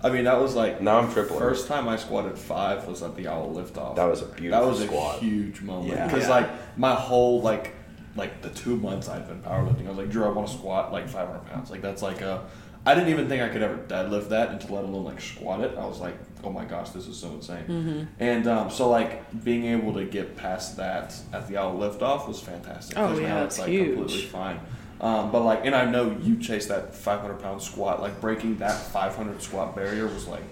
[0.04, 1.38] I mean, that was like Now I'm tripling.
[1.38, 3.96] First time I squatted five was at the owl liftoff.
[3.96, 4.50] That was a beautiful.
[4.70, 6.30] that beautiful was a huge moment because Yeah.
[6.30, 7.74] like my whole like
[8.16, 10.92] like the two months I've been powerlifting, I was like, Drew, I want to squat
[10.92, 11.70] like 500 pounds.
[11.70, 12.44] Like that's like a.
[12.84, 15.60] I didn't even think I could ever deadlift that and to let alone like squat
[15.60, 15.78] it.
[15.78, 17.64] I was like, oh my gosh, this is so insane.
[17.68, 18.02] Mm-hmm.
[18.18, 22.40] And um, so like being able to get past that at the owl liftoff was
[22.40, 22.98] fantastic.
[22.98, 23.94] Oh, 'cause yeah, now that's it's like huge.
[23.96, 24.58] completely fine.
[25.02, 28.00] Um, but like, and I know you chased that 500 pound squat.
[28.00, 30.42] Like breaking that 500 squat barrier was like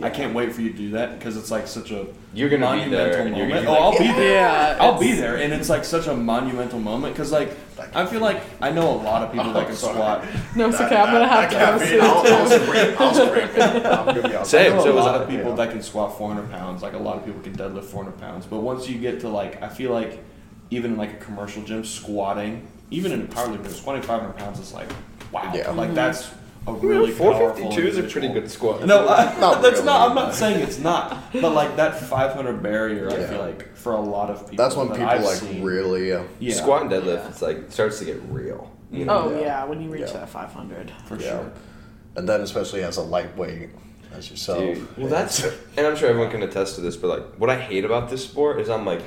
[0.00, 2.60] I can't wait for you to do that because it's like such a You're gonna
[2.72, 3.66] be monumental there, and you're moment.
[3.66, 4.32] gonna be oh, like, I'll be there.
[4.34, 7.50] Yeah, I'll be there, and it's like such a monumental moment because like
[7.94, 9.94] I feel like I know a lot of people that can sorry.
[9.94, 10.24] squat.
[10.54, 10.94] No, it's okay.
[10.96, 12.96] I'm gonna have to go sit I'll, I'll scream.
[12.98, 13.48] I'll scream.
[13.86, 14.50] I'm gonna be honest.
[14.50, 14.72] Same.
[14.72, 15.56] I know so a lot of people Yeah.
[15.56, 16.82] that can squat 400 pounds.
[16.82, 18.46] Like a lot of people can deadlift 400 pounds.
[18.46, 20.22] But once you get to like, I feel like
[20.70, 24.88] even in like a commercial gym, squatting, even in a powerlifting, 2,500 pounds is like,
[25.32, 25.52] wow.
[25.54, 25.70] Yeah.
[25.70, 26.30] Like that's
[26.66, 27.70] a really Four powerful.
[27.70, 28.84] fifty two is a pretty good squat.
[28.84, 30.08] No, I, Not that's really, not.
[30.10, 34.00] I'm not saying it's not, but like that 500 barrier, I feel like for a
[34.00, 36.12] lot of people, That's when that people I've like seen, really.
[36.12, 37.28] Uh, yeah, Squat and deadlift, Yeah.
[37.28, 38.70] it's like it starts to get real.
[38.90, 39.24] You know?
[39.24, 39.40] Oh Yeah.
[39.46, 40.12] yeah, when you reach Yeah.
[40.20, 40.92] that 500.
[41.06, 41.30] for yeah.
[41.30, 41.52] sure.
[42.16, 43.70] And then especially as a lightweight,
[44.14, 44.58] as yourself.
[44.60, 45.44] Dude, well, that's
[45.76, 48.24] and I'm sure everyone can attest to this, but like what I hate about this
[48.24, 49.02] sport is I'm like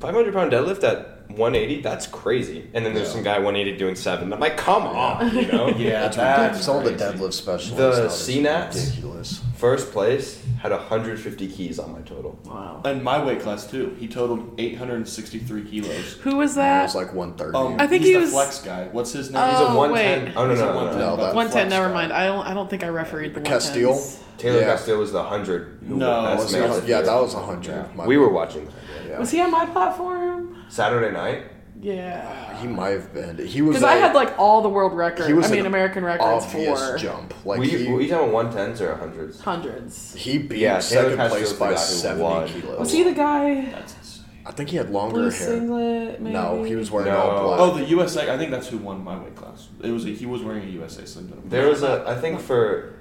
[0.00, 1.80] 500 pound deadlift at 180.
[1.82, 2.68] That's crazy.
[2.74, 3.14] And then there's Yeah.
[3.14, 4.32] some guy 180 doing seven.
[4.32, 5.68] I'm like, come on, you know?
[5.76, 6.64] Yeah, That's that's ridiculous.
[6.64, 6.90] Some the
[7.26, 8.26] deadlift specialists.
[8.26, 9.40] The now is Ridiculous.
[9.56, 12.38] First place had 150 keys on my total.
[12.44, 12.82] Wow.
[12.84, 13.96] And my weight class too.
[13.98, 16.14] He totaled 863 kilos.
[16.22, 17.56] Who was that It was like 130.
[17.56, 18.88] Um, I think he's he the was- flex guy.
[18.92, 19.42] What's his name?
[19.50, 20.24] He's a Oh, 110.
[20.26, 20.34] wait.
[20.36, 21.10] Oh no He's a no no, 110, no.
[21.10, 21.50] No, that- 110.
[21.52, 21.94] flex Never guy.
[21.94, 22.12] mind.
[22.12, 22.46] I don't.
[22.46, 24.02] I don't think I refereed the Castile?
[24.36, 24.64] Taylor Yeah.
[24.66, 25.78] Castillo was the 100.
[25.88, 26.72] who- No, was Was he male.
[26.72, 27.66] on- yeah, that was 100.
[27.96, 28.06] Yeah.
[28.06, 28.68] We were watching.
[29.08, 29.18] Yeah.
[29.20, 30.33] Was he on my platform?
[30.68, 31.44] Saturday night.
[31.80, 32.56] Yeah.
[32.60, 33.36] He might have been.
[33.46, 33.76] He was.
[33.76, 35.26] Because I a- had like all the world records.
[35.26, 37.34] He was I mean, an American records obvious for jump.
[37.44, 39.40] Like were, you, he, were you talking 110s or 100s?
[39.40, 40.14] hundreds.
[40.14, 42.48] he beat Yeah, second Castillo's place by guy 70 won.
[42.48, 42.78] kilos.
[42.80, 43.66] Was he the guy?
[43.66, 44.20] That's.
[44.46, 45.32] I think he had longer Blue hair.
[45.32, 46.34] singlet, maybe.
[46.34, 47.18] No, he was wearing No.
[47.18, 47.60] all black.
[47.60, 48.32] Oh, the USA.
[48.32, 49.68] I think that's who won my weight class.
[49.82, 51.28] It was a, he was wearing a USA slim.
[51.28, 51.48] fit.
[51.48, 52.94] There was a, I think for,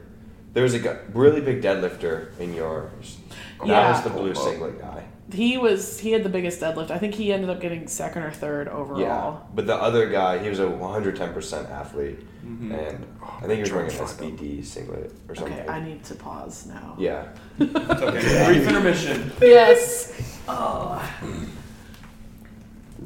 [0.53, 3.18] there was a really big deadlifter in yours.
[3.60, 3.91] That Yeah.
[3.91, 5.03] was the blue singlet guy.
[5.34, 5.99] He was.
[5.99, 6.91] He had the biggest deadlift.
[6.91, 8.99] I think he ended up getting second or third overall.
[9.01, 9.35] Yeah.
[9.55, 12.19] But the other guy, he was a 110% athlete.
[12.45, 12.72] Mhm.
[12.72, 14.10] And I think he was wearing an Fuck.
[14.10, 15.53] SBD singlet or something.
[15.60, 16.95] Okay, I need to pause now.
[16.99, 17.26] yeah.
[17.60, 18.45] It's okay.
[18.53, 19.31] Brief intermission.
[19.41, 20.39] Yes.
[20.47, 21.01] Oh.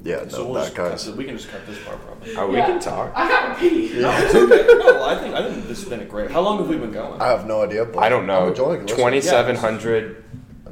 [0.04, 0.90] yeah, no, So we'll that guy.
[0.90, 2.36] cut we can just cut this part probably.
[2.36, 2.66] Oh, we Yeah.
[2.68, 3.12] can talk.
[3.16, 3.92] I gotta pee.
[4.00, 4.68] No, it's okay.
[4.80, 6.32] No, I think I think this has been a great.
[6.32, 7.22] How long have we been going?
[7.22, 8.44] I have no idea, but I don't know.
[8.44, 8.88] I'm enjoying it.
[8.88, 10.24] 2,700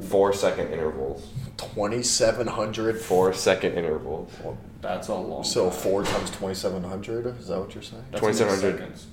[0.08, 1.26] four second intervals.
[1.56, 3.00] 2,700.
[3.00, 4.30] Four second intervals.
[4.80, 5.44] That's a long.
[5.44, 5.78] So time.
[5.78, 7.38] four times 2,700.
[7.38, 8.04] Is that what you're saying?
[8.10, 8.78] That's 2700.
[8.78, 9.06] seconds.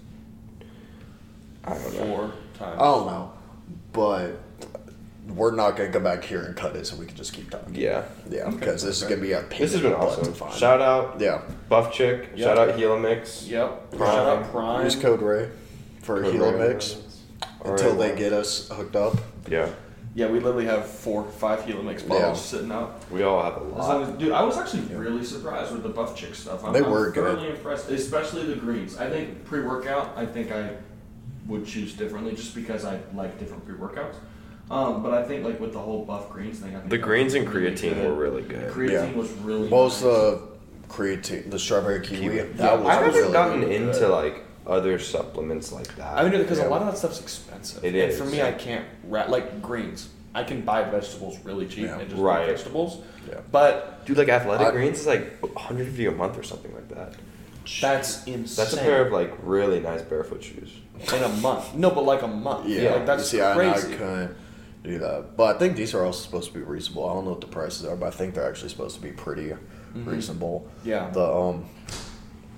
[1.64, 2.06] I don't know.
[2.16, 2.76] Four times.
[2.80, 3.32] Oh, I don't know,
[3.94, 4.40] but
[5.36, 7.74] we're not gonna go back here and cut it, so we can just keep talking.
[7.76, 8.04] Yeah.
[8.30, 10.34] Yeah, Okay, because this is gonna be a pain This has been awesome.
[10.34, 10.58] to.
[10.58, 11.42] Shout out Yeah.
[11.70, 12.30] Buff Chick.
[12.36, 12.40] Yep.
[12.40, 13.48] Shout out Hilo Mix.
[13.48, 13.92] Yep.
[13.92, 14.10] Prime.
[14.12, 14.84] Shout out Prime.
[14.84, 15.50] Use code Ray
[16.02, 16.68] for Code Hilo Ray.
[16.74, 16.98] Mix
[17.64, 19.16] until they get us hooked up.
[19.48, 19.70] Yeah.
[20.16, 22.60] Yeah, we literally have four, five Hilo Mix bottles Yeah.
[22.60, 23.02] sitting out.
[23.10, 24.10] We all have a As long lot.
[24.10, 26.64] as, dude, I was actually really surprised with the Buff Chick stuff.
[26.64, 27.16] I'm, They I'm good.
[27.16, 28.98] thoroughly impressed, especially the greens.
[28.98, 30.72] I think pre-workout, I think I
[31.48, 34.16] would choose differently just because I like different pre-workouts.
[34.70, 37.04] Um, but I think like with the whole Buff greens thing, I think The that
[37.04, 38.08] greens was and really creatine good.
[38.08, 38.72] were really The good.
[38.72, 39.18] creatine Yeah.
[39.18, 39.68] was really.
[39.68, 40.14] What was nice.
[40.14, 40.40] the
[40.90, 41.50] creatine?
[41.52, 42.38] The strawberry kiwi.
[42.56, 46.18] That was I haven't really, gotten really into like other supplements like that.
[46.18, 46.68] I mean, because Yeah.
[46.68, 47.84] a lot of that stuff's expensive.
[47.84, 48.18] It and is.
[48.18, 50.10] for me, I can't ra- like greens.
[50.36, 52.00] I can buy vegetables really cheap Yeah.
[52.00, 52.48] and just Right.
[52.48, 53.00] buy vegetables.
[53.30, 53.40] Yeah.
[53.52, 57.14] But Dude, like athletic I- greens is like 150 a month or something like that.
[57.82, 58.46] that's insane.
[58.58, 60.70] That's a pair of like really nice barefoot shoes.
[61.14, 61.74] in a month.
[61.76, 62.68] No, but like a month.
[62.68, 63.96] Yeah, like that's you see, I, I crazy.
[63.96, 64.36] couldn't
[64.84, 65.36] do that.
[65.38, 67.10] But I think these are also supposed to be reasonable.
[67.10, 69.12] I don't know what the prices are, but I think they're actually supposed to be
[69.12, 69.54] pretty
[69.96, 70.10] Mm-hmm.
[70.10, 70.68] reasonable.
[70.84, 71.10] Yeah.
[71.12, 71.66] The um,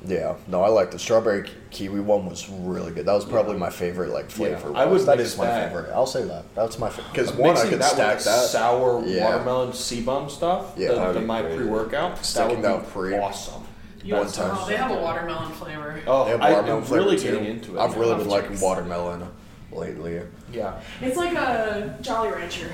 [0.07, 3.05] yeah, no, I like the strawberry kiwi one was really good.
[3.05, 4.71] That was probably my favorite like flavor.
[4.75, 5.69] I would that is my that.
[5.71, 5.91] favorite.
[5.93, 6.53] I'll say that.
[6.55, 8.47] That's my favorite because one I could that stack with that.
[8.47, 9.25] sour Yeah.
[9.25, 10.73] watermelon CBUM stuff.
[10.77, 12.23] Yeah, the, the my pre-workout.
[12.25, 13.63] Sticking that that would be pre- awesome.
[14.03, 14.51] You One time.
[14.55, 15.99] oh, they have a watermelon flavor.
[16.05, 17.31] Oh, They have I, watermelon am flavor really too.
[17.31, 17.79] getting into it.
[17.79, 19.27] I've really been liking watermelon
[19.71, 20.21] lately.
[20.53, 20.79] yeah.
[21.01, 22.69] It's like a Jolly Rancher.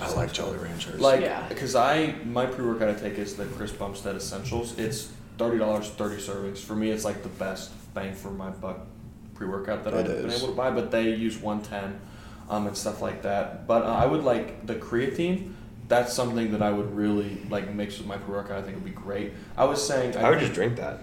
[0.00, 1.00] I like Jolly Ranchers.
[1.00, 1.46] Like, Yeah.
[1.48, 4.76] because I my pre-workout I take is the Chris Bumstead Essentials.
[4.78, 5.08] It's
[5.42, 6.58] thirty dollars, thirty servings.
[6.58, 8.80] For me, it's like the best bang for my buck
[9.34, 10.70] pre-workout that It I've been able to buy.
[10.70, 12.00] But they use one ten,
[12.48, 13.66] um, and stuff like that.
[13.66, 15.54] But uh, I would like the creatine.
[15.88, 18.58] That's something that I would really like mix with my pre-workout.
[18.58, 19.32] I think it would be great.
[19.56, 21.00] I was saying I would just drink that.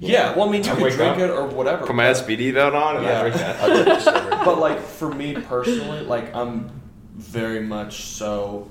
[0.00, 1.84] Yeah, well, I mean, you I could drink up, it or whatever.
[1.84, 3.18] Put my SBD belt on and Yeah.
[3.18, 3.60] I drink that.
[3.60, 6.70] I like the strawberry but like for me personally, like I'm
[7.16, 8.70] very much so.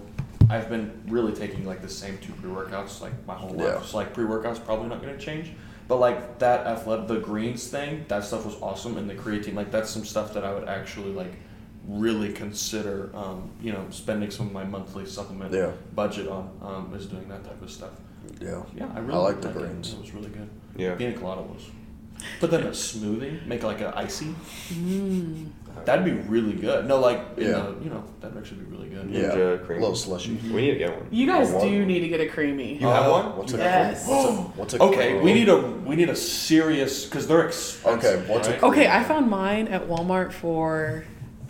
[0.49, 3.76] I've been really taking like the same two pre workouts like my whole Yeah.
[3.76, 3.86] life.
[3.88, 5.52] So like pre workouts probably not going to change.
[5.88, 9.72] But like that athletic, the greens thing, that stuff was awesome, and the creatine, like
[9.72, 11.32] that's some stuff that I would actually like
[11.88, 15.72] really consider, um, you know, spending some of my monthly supplement Yeah.
[15.95, 17.91] budget on um, is doing that type of stuff.
[18.41, 18.64] Yeah.
[18.76, 19.94] Yeah, I really I like the liked greens.
[19.94, 20.49] It was really good.
[20.76, 20.95] Yeah.
[20.95, 21.64] Pina colada was
[22.40, 23.45] Put that in a smoothie.
[23.45, 24.34] Make like a icy.
[24.74, 25.49] Mm.
[25.86, 26.88] That'd be really good.
[26.88, 27.52] No, like in Yeah.
[27.54, 29.10] the, you know, that'd actually be really good.
[29.10, 29.80] Yeah, Ninja Creami.
[29.80, 30.38] little slushy.
[30.52, 31.08] We need to get one.
[31.12, 31.66] You guys do what?
[31.66, 32.80] need to get a Creami.
[32.82, 33.38] You have Uh, one?
[33.38, 34.08] What's a Yes.
[34.08, 38.22] What's a, what's a Okay, we need a we need a serious because they're expensive.
[38.24, 38.64] Okay, what's a right?
[38.64, 41.04] Okay, I found mine at Walmart for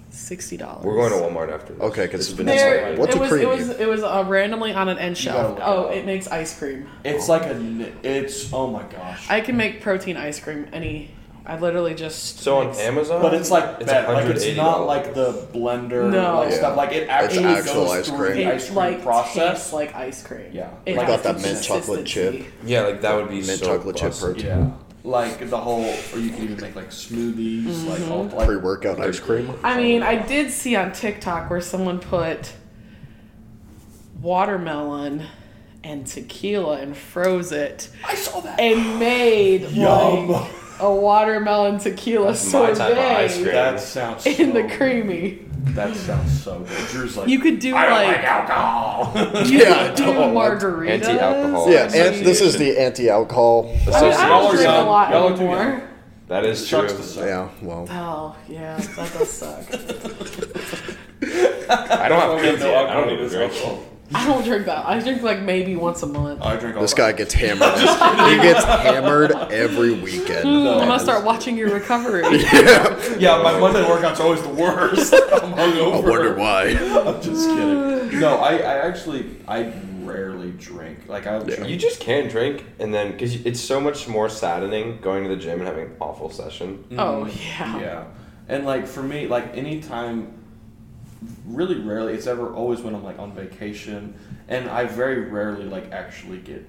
[0.10, 0.84] sixty dollars.
[0.86, 1.82] We're going to Walmart after this.
[1.84, 2.64] Okay, 'cause It's it's been Vanessa.
[2.66, 3.00] There, inside.
[3.00, 3.42] What's it a was, Creami?
[3.42, 5.50] It was it was uh, randomly on an end gotta shelf.
[5.50, 5.94] look it Oh, up.
[5.96, 6.88] it makes ice cream.
[7.06, 9.26] It's like a it's oh my gosh.
[9.30, 11.12] I can make protein ice cream any.
[11.50, 13.22] I literally just So on Amazon?
[13.22, 14.10] But it's like It's that.
[14.10, 16.40] Like it's not like the blender No.
[16.42, 16.58] like Yeah.
[16.58, 16.76] stuff.
[16.78, 18.34] Like it actually actual goes ice through cream.
[18.36, 19.34] the it ice cream like process.
[19.54, 20.50] tastes like ice cream.
[20.52, 20.70] Yeah.
[20.86, 22.46] it Like has got that mint chocolate chip.
[22.66, 24.34] Yeah, like that would be Mint so chocolate chip busted.
[24.36, 24.46] protein.
[24.48, 24.72] Yeah.
[25.04, 28.12] Like the whole, or you can even make like smoothies, like mm-hmm.
[28.12, 29.54] all like pre-workout ice cream.
[29.64, 32.52] I mean, I did see on TikTok where someone put
[34.22, 35.24] watermelon
[35.84, 38.60] and tequila and froze it I saw that.
[38.60, 40.30] and made Yum.
[40.32, 43.46] like a watermelon tequila That's my type of ice sorbet cream.
[43.56, 45.44] That sounds in the Creami.
[45.76, 46.88] That sounds so good.
[46.90, 49.46] Drew's like You could do I don't like, like alcohol.
[49.46, 50.90] you Yeah, could do don't margaritas.
[50.90, 51.72] Anti-alcohol.
[51.72, 53.66] Yeah, and this is the anti-alcohol.
[53.66, 55.84] I mean, I don't drink a lot Y'all anymore.
[56.28, 56.90] That is true.
[56.90, 57.26] Sucks to suck.
[57.26, 59.64] Yeah, well, Oh yeah, that does suck.
[61.70, 62.90] I don't have We kids no yet.
[62.90, 63.84] I don't alcohol in even drink.
[64.12, 64.16] Household.
[64.16, 64.86] I don't drink that.
[64.86, 66.42] I drink like maybe once a month.
[66.42, 67.78] I drink all this the- guy gets hammered.
[67.78, 70.44] he gets hammered every weekend.
[70.46, 70.80] No.
[70.80, 72.24] I'm gonna start watching your recovery.
[72.58, 75.14] Yeah, yeah, my Monday workout's always the worst.
[75.34, 76.06] I'm hungover.
[76.06, 76.70] I wonder why.
[76.70, 77.88] I'm just kidding.
[78.20, 81.08] No, I, I actually I rarely drink.
[81.08, 81.68] Like I drink.
[81.68, 85.36] You just can't drink, and then because it's so much more saddening going to the
[85.36, 86.86] gym and having an awful session.
[86.94, 87.46] oh mm.
[87.46, 87.80] yeah.
[87.80, 88.04] Yeah.
[88.48, 90.37] And like for me, like anytime,
[91.48, 94.14] really rarely, it's ever always when I'm like on vacation,
[94.48, 96.68] and I very rarely like actually get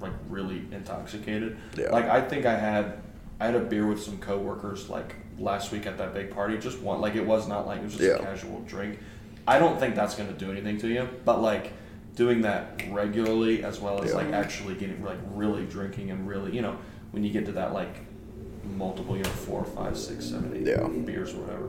[0.00, 1.56] like really intoxicated.
[1.76, 1.90] Yeah.
[1.90, 3.02] Like I think I had,
[3.38, 6.56] I had a beer with some coworkers like last week at that big party.
[6.58, 8.16] Just one, like it was not like it was just Yeah.
[8.16, 8.98] a casual drink.
[9.46, 11.72] I don't think that's gonna do anything to you, but like
[12.16, 14.16] doing that regularly as well as Yeah.
[14.16, 16.76] like actually getting like really drinking and really you know
[17.12, 17.94] when you get to that like
[18.76, 20.86] multiple you know four five six seven eight Yeah.
[20.88, 21.68] beers or whatever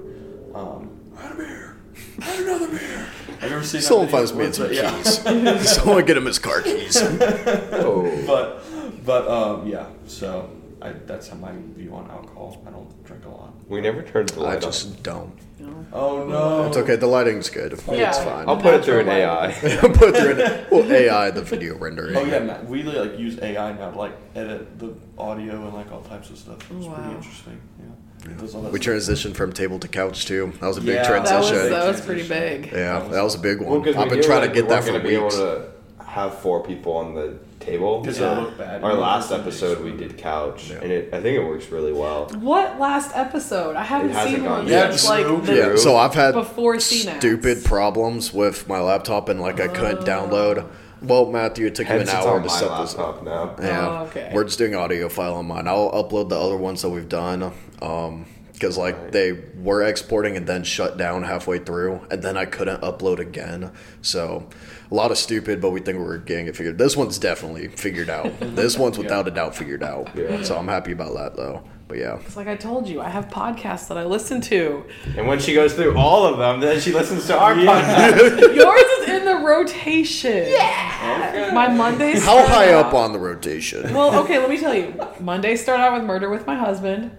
[0.57, 1.77] um I had a beer
[2.19, 3.07] I had another beer
[3.39, 4.19] have you ever seen Someone video?
[4.27, 5.61] finds me in some that?
[5.63, 5.71] keys.
[5.75, 6.97] Someone get him his car keys.
[7.01, 8.23] Oh.
[8.27, 8.63] but
[9.05, 10.49] but um yeah so
[10.81, 14.29] I, that's how my view on alcohol I don't drink a lot We never turned
[14.29, 14.61] the I light on.
[14.61, 15.33] just don't.
[15.59, 15.85] No.
[15.93, 16.95] oh no It's okay.
[16.95, 17.79] The lighting's good.
[17.87, 18.09] Yeah.
[18.09, 18.47] It's fine.
[18.49, 19.87] I'll put it through an Natural AI.
[19.93, 22.15] put through an, well, AI the video rendering.
[22.15, 25.91] Oh yeah, Matt, we like use AI now to like edit the audio and like
[25.91, 26.57] all types of stuff.
[26.71, 26.95] It's Wow.
[26.95, 27.61] pretty interesting.
[27.79, 27.85] Yeah,
[28.25, 30.53] It does all that We transitioned from table to couch too.
[30.61, 31.71] That was a big Yeah, That was transition.
[31.71, 32.71] that was pretty big.
[32.71, 34.91] yeah, that was a big Well, I've been trying like, to get we that for
[34.91, 35.35] gonna be able weeks.
[35.37, 35.61] to
[36.05, 38.03] have four people on the table.
[38.03, 38.83] 'Cause So it looked bad.
[38.83, 40.79] Our last episode we did couch, Yeah.
[40.81, 42.29] and it I think it works really well.
[42.39, 43.75] What last episode?
[43.75, 44.91] I haven't seen gone one yet.
[44.91, 47.17] since Yeah, like the, Yeah, so I've had before CNATS.
[47.19, 50.03] stupid problems with my laptop and like I couldn't oh.
[50.03, 50.65] download.
[51.01, 53.23] Well, Matthew, it took you an hour to set this up.
[53.23, 53.55] now.
[53.59, 54.29] Yeah, Oh, okay.
[54.33, 55.67] we're just doing audio file on mine.
[55.67, 57.51] I'll upload the other ones that we've done.
[57.81, 59.11] Um, because like Right.
[59.11, 59.31] they
[59.63, 63.71] were exporting and then shut down halfway through, and then I couldn't upload again.
[64.03, 64.47] So
[64.91, 66.77] a lot of stupid, but we think we're getting it figured.
[66.77, 68.31] This one's definitely figured out.
[68.39, 70.11] this one's without a doubt figured out.
[70.15, 70.43] Yeah.
[70.43, 71.63] So I'm happy about that though.
[71.91, 74.85] But yeah, It's like I told you, I have podcasts that I listen to.
[75.17, 78.55] And when she goes through all of them, then she listens to our podcast.
[78.55, 80.45] Yours is in the rotation.
[80.47, 81.51] Yeah.
[81.53, 82.23] My Mondays.
[82.23, 83.93] how start high out- up on the rotation?
[83.93, 84.95] Well, okay, let me tell you.
[85.19, 87.11] Mondays start out with Murder with My Husband.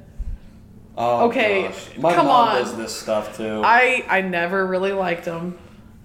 [0.96, 1.98] Oh, Okay, gosh.
[1.98, 2.54] My come mom on.
[2.62, 3.60] does this stuff too.
[3.62, 5.58] I I never really liked them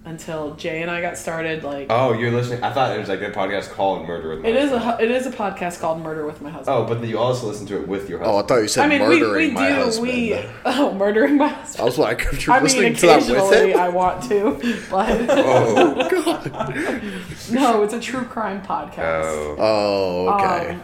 [0.04, 1.62] until Jay and I got started.
[1.64, 2.62] Like oh, you're listening.
[2.62, 5.08] I thought it was like a podcast called Murder with My it is a Husband.
[5.10, 6.76] hu- it is a podcast called Murder with My Husband.
[6.76, 8.36] Oh, but you also listen to it with your husband.
[8.36, 10.08] Oh, I thought you said I mean, we, murdering we my do husband.
[10.08, 10.34] we
[10.64, 11.80] oh murdering my husband.
[11.82, 13.78] I was like, if you're I mean, listening to that with occasionally him.
[13.80, 16.08] I want to, but oh.
[16.24, 17.02] God,
[17.50, 19.24] no, it's a true crime podcast.
[19.24, 19.56] oh.
[19.58, 20.70] Oh, okay.
[20.74, 20.82] Um,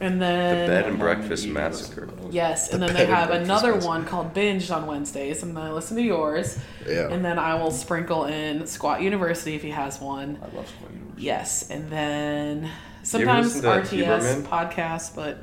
[0.00, 2.06] and then the Bed and Breakfast eats Massacre.
[2.06, 2.32] those.
[2.32, 3.86] yes, and The then they have another Massacre.
[3.88, 6.58] one called Binged on Wednesdays, and then I listen to yours.
[6.86, 7.08] yeah.
[7.10, 10.38] And then I will sprinkle in Squat University if he has one.
[10.42, 11.22] I love Squat University.
[11.22, 12.70] Yes, and then
[13.02, 14.42] sometimes RTS Huberman?
[14.44, 15.42] podcasts, but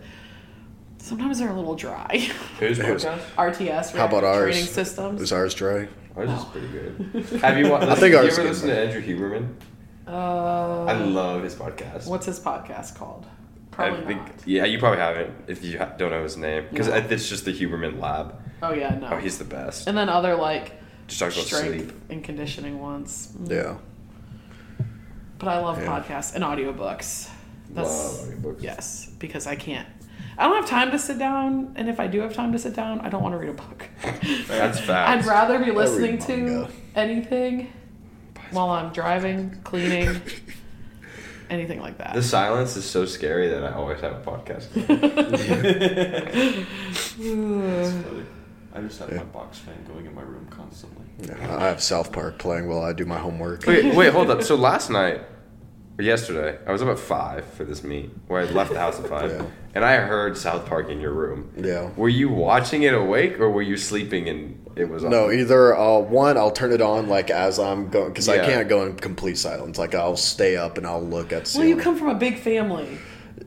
[0.99, 2.17] sometimes they're a little dry.
[2.59, 3.21] Who's- podcast?
[3.37, 4.53] RTS How about ours?
[4.53, 5.21] training systems.
[5.21, 5.87] Is ours dry?
[6.15, 7.25] Ours is pretty good.
[7.41, 7.69] Have you?
[7.69, 9.49] wa- I think you ours ever listen to Andrew Huberman?
[10.07, 12.07] Uh, I love his podcast.
[12.07, 13.25] what's his podcast called?
[13.77, 14.47] I think, not.
[14.47, 16.95] yeah, you probably haven't if you ha- don't know his name because No.
[16.95, 18.35] it's just the Huberman Lab.
[18.61, 19.09] Oh yeah, no.
[19.11, 19.87] Oh, he's the best.
[19.87, 20.73] and then other like
[21.07, 21.91] Just talks about sleep.
[22.09, 23.33] and conditioning ones.
[23.39, 23.51] Mm.
[23.51, 23.75] Yeah.
[25.39, 25.87] But I love Yeah.
[25.87, 27.29] podcasts and audiobooks.
[27.71, 28.61] That's Love audiobooks.
[28.63, 29.87] yes, because I can't.
[30.37, 32.73] I don't have time to sit down, and if I do have time to sit
[32.75, 33.87] down, I don't want to read a book.
[34.47, 35.09] That's fact.
[35.09, 37.71] I'd rather be listening to anything
[38.51, 40.21] while I'm driving, cleaning,
[41.49, 42.13] anything like that.
[42.15, 44.67] The silence is so scary that I always have a podcast.
[48.73, 49.17] I just have Yeah.
[49.17, 51.05] my box fan going in my room constantly.
[51.21, 53.65] Yeah, I have South Park playing while I do my homework.
[53.65, 54.43] wait, wait, hold up.
[54.43, 55.25] So last night or
[56.03, 59.07] yesterday, I was up at five for this meet where I left the house at
[59.07, 59.45] five, Yeah.
[59.75, 61.51] and I heard South Park in your room.
[61.55, 61.89] Yeah.
[61.95, 65.11] Were you watching it awake or were you sleeping and it was on?
[65.11, 68.67] No, either uh, one, I'll turn it on like as I'm going because I can't
[68.67, 69.77] go in complete silence.
[69.77, 71.51] Like I'll stay up and I'll look at.
[71.55, 72.97] well, you come from a big family.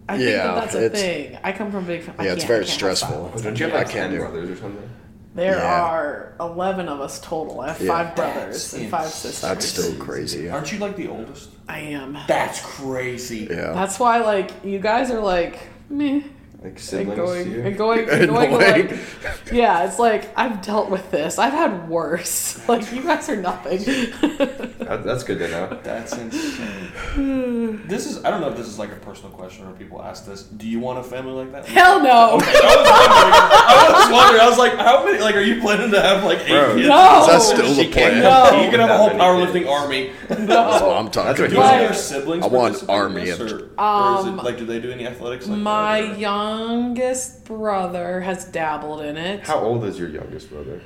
[0.08, 1.38] I think Yeah, that that's a thing.
[1.44, 2.24] I come from a big family.
[2.26, 3.32] Yeah, it's very stressful.
[3.42, 4.90] Don't you have I like can't ten brothers or something?
[5.38, 5.82] There Yeah.
[5.84, 7.60] are 11 of us total.
[7.60, 7.92] I have Yeah.
[7.92, 9.30] five brothers That's and five insane.
[9.30, 9.40] sisters.
[9.48, 10.50] That's still crazy.
[10.50, 11.50] Aren't you like the oldest?
[11.68, 12.18] I am.
[12.26, 13.46] That's crazy.
[13.48, 13.70] Yeah.
[13.72, 16.22] That's why, like, you guys are like, meh.
[16.60, 17.62] Like And siblings going, to you?
[17.62, 18.90] and going, and going like,
[19.52, 21.38] yeah, it's like I've dealt with this.
[21.38, 22.56] I've had worse.
[22.68, 23.78] Like you guys are nothing.
[23.80, 25.78] That, that's good to know.
[25.82, 27.82] That's insane.
[27.86, 30.26] this is I don't know if this is like a personal question or people ask
[30.26, 30.42] this.
[30.42, 31.64] Do you want a family like that?
[31.66, 32.38] Hell no.
[32.42, 34.40] I was wondering.
[34.42, 35.18] I was like, how many?
[35.18, 36.74] Like, are you planning to have like eight Bro.
[36.76, 36.88] kids?
[36.88, 37.20] No.
[37.22, 38.22] Is that still She the can't plan?
[38.22, 38.62] No.
[38.64, 39.68] You can have a whole powerlifting kids.
[39.70, 40.10] army.
[40.28, 41.74] That's what I'm That's talking what Do you about.
[41.74, 42.44] any Like- of your siblings?
[42.44, 43.60] I want participate army this, and- or, or
[44.20, 45.46] is Um, it like do they do any athletics?
[45.48, 46.16] Like My that, or-
[46.52, 49.46] youngest brother has dabbled in it.
[49.46, 50.80] How old is your youngest brother?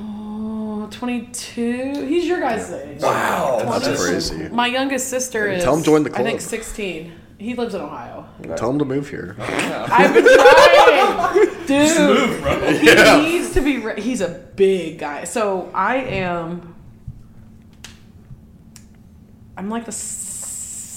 [0.00, 2.04] Oh, 22.
[2.06, 3.00] He's your guys' age.
[3.00, 4.48] Wow, That's Twenty- crazy.
[4.48, 5.62] My youngest sister is.
[5.62, 6.20] Tell him join the club.
[6.20, 7.12] I think 16.
[7.38, 8.26] He lives in Ohio.
[8.56, 9.36] Tell him to move here.
[9.40, 11.98] I've been trying, dude.
[11.98, 12.72] Move, bro.
[12.72, 13.20] He Yeah.
[13.22, 13.78] needs to be.
[13.78, 15.24] Re- he's a big guy.
[15.24, 16.74] So I am.
[19.56, 19.92] I'm like the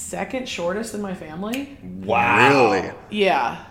[0.08, 1.78] second shortest in my family.
[1.84, 2.72] Wow.
[2.72, 2.92] Really?
[3.10, 3.64] Yeah,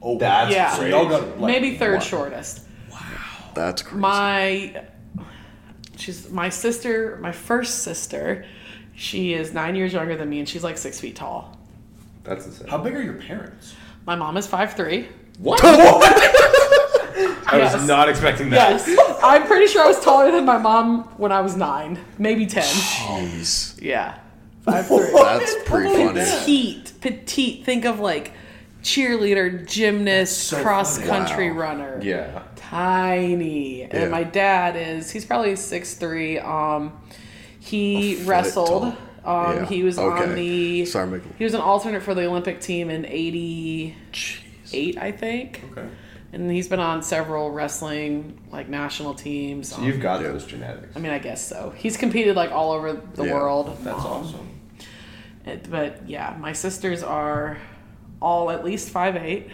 [0.00, 0.70] Oh, That's Yeah.
[0.72, 0.90] So crazy.
[0.90, 2.02] y'all got like, maybe third what?
[2.02, 2.60] shortest.
[2.90, 2.98] Wow.
[3.54, 4.00] That's crazy.
[4.00, 4.84] My,
[5.96, 7.18] she's my sister.
[7.20, 8.44] My first sister.
[8.94, 11.56] She is nine years younger than me, and she's like six feet tall.
[12.24, 12.68] That's insane.
[12.68, 13.74] How big are your parents?
[14.06, 15.08] My mom is five three.
[15.38, 15.60] What?
[15.64, 17.74] I Yes.
[17.74, 18.70] was not expecting that.
[18.86, 22.46] Yes, I'm pretty sure I was taller than my mom when I was nine, maybe
[22.46, 22.62] ten.
[22.64, 23.80] Jeez.
[23.80, 24.18] Yeah,
[24.62, 25.10] five three.
[25.12, 26.20] That's pretty funny.
[26.20, 27.64] petite, petite.
[27.64, 28.32] Think of like
[28.82, 31.08] cheerleader, gymnast, so cross funny.
[31.08, 31.58] country Wow.
[31.58, 32.00] runner.
[32.02, 32.42] Yeah.
[32.56, 33.80] Tiny.
[33.80, 33.88] Yeah.
[33.92, 36.38] And my dad is he's probably six three.
[36.38, 36.92] Um
[37.60, 38.94] he wrestled.
[39.24, 39.48] tall.
[39.50, 39.66] Um Yeah.
[39.66, 41.30] he was on the Sorry, Michael.
[41.38, 43.94] he was an alternate for the Olympic team in eighty
[44.72, 45.62] eight, I think.
[45.70, 45.86] Okay.
[46.32, 49.68] And he's been on several wrestling like national teams.
[49.68, 50.96] So Um, you've got those genetics.
[50.96, 51.72] I mean, I guess so.
[51.76, 53.34] He's competed like all over the Yeah.
[53.34, 53.76] world.
[53.84, 54.48] That's Um, awesome.
[55.46, 57.58] It- but yeah, my sisters are
[58.20, 59.50] all at least five eight.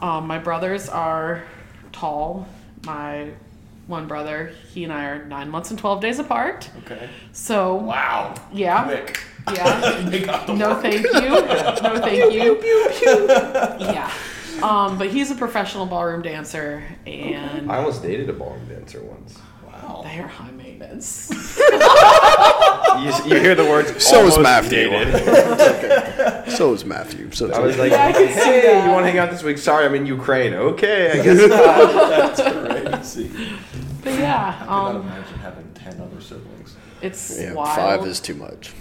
[0.00, 1.42] Um, my brothers are
[1.92, 2.46] tall.
[2.86, 3.30] My
[3.86, 6.70] one brother, he and I are nine months and twelve days apart.
[6.84, 7.08] Okay.
[7.32, 8.34] So Wow.
[8.52, 9.20] yeah, Quick.
[9.52, 10.00] yeah.
[10.08, 10.82] they got the No, work.
[10.82, 11.10] thank you.
[11.82, 12.58] No, thank you.
[13.80, 14.10] Yeah.
[14.62, 19.38] Um, but he's a professional ballroom dancer, and I almost dated a ballroom dancer once.
[19.66, 20.02] Wow.
[20.04, 21.30] they are high maintenance.
[23.00, 24.04] You, you hear the words.
[24.04, 24.90] So is Matthew.
[24.90, 26.48] dated.
[26.50, 27.30] So is Matthew.
[27.30, 28.84] So is I was like, Yeah, I can see hey, that.
[28.84, 29.56] you want to hang out this week?
[29.56, 30.52] Sorry, I'm in Ukraine.
[30.52, 32.36] Okay, I guess not.
[32.36, 33.30] That's crazy.
[34.02, 36.76] But yeah, I cannot um, imagine having ten other siblings.
[37.00, 37.74] it's yeah, wild.
[37.76, 38.72] five is too much.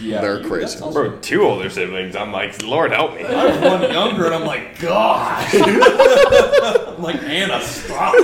[0.00, 0.78] Yeah, They're you- crazy.
[0.80, 2.14] also- Bro, two older siblings.
[2.14, 3.24] I'm like, Lord help me.
[3.24, 5.44] I have one younger, and I'm like, God.
[5.54, 8.14] I'm like, Anna, stop.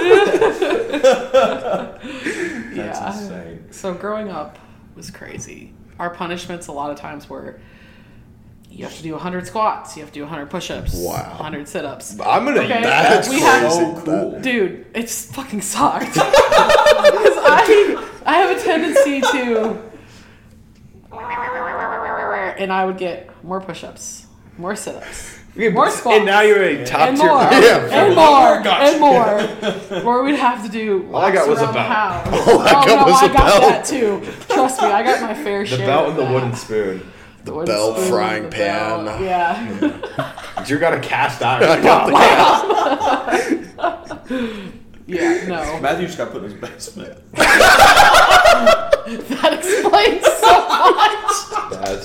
[1.96, 3.12] That's yeah.
[3.12, 3.55] insane.
[3.70, 4.58] So growing up
[4.94, 5.72] was crazy.
[5.98, 7.60] Our punishments a lot of times were
[8.68, 11.12] you have to do 100 squats, you have to do 100 push-ups, Wow.
[11.38, 12.18] 100 sit-ups.
[12.20, 12.60] I'm gonna.
[12.60, 12.82] Okay.
[12.82, 13.72] That's We have-.
[13.72, 14.40] So cool.
[14.40, 16.18] Dude, it's fucking sucked.
[16.96, 19.78] Because I I have a tendency to
[22.58, 24.26] and I would get more push-ups,
[24.58, 26.16] more sit-ups, more but- squats.
[26.18, 27.26] And now you're a top and tier.
[27.26, 28.30] more, Yeah, and more.
[28.30, 28.92] more, Gotcha.
[28.92, 29.40] and more.
[30.04, 31.76] Or we'd have to do All I got was a belt.
[31.76, 33.62] All I oh got no, was I a got belt.
[33.62, 34.20] that too.
[34.48, 35.78] Trust me, I got my fair The share.
[35.78, 37.10] The belt of and the wooden spoon.
[37.44, 39.04] The wooden belt, spoon, frying the pan.
[39.04, 41.62] belt, Yeah, You got a cast iron.
[45.06, 45.78] yeah, no.
[45.80, 47.18] Matthew just got put in his basement.
[47.34, 48.90] That
[49.52, 51.32] explains so much.
[51.70, 52.04] That's,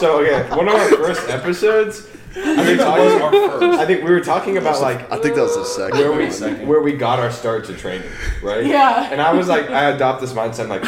[0.00, 2.06] so okay, one of our first episodes.
[2.38, 3.30] I think, That
[3.60, 3.78] first.
[3.80, 5.98] I think we were talking about like I think that was the second.
[5.98, 6.68] where we Second.
[6.68, 8.08] where we got our start to training,
[8.42, 8.64] right?
[8.66, 9.10] Yeah.
[9.10, 10.82] And I was like, I adopt this mindset, like,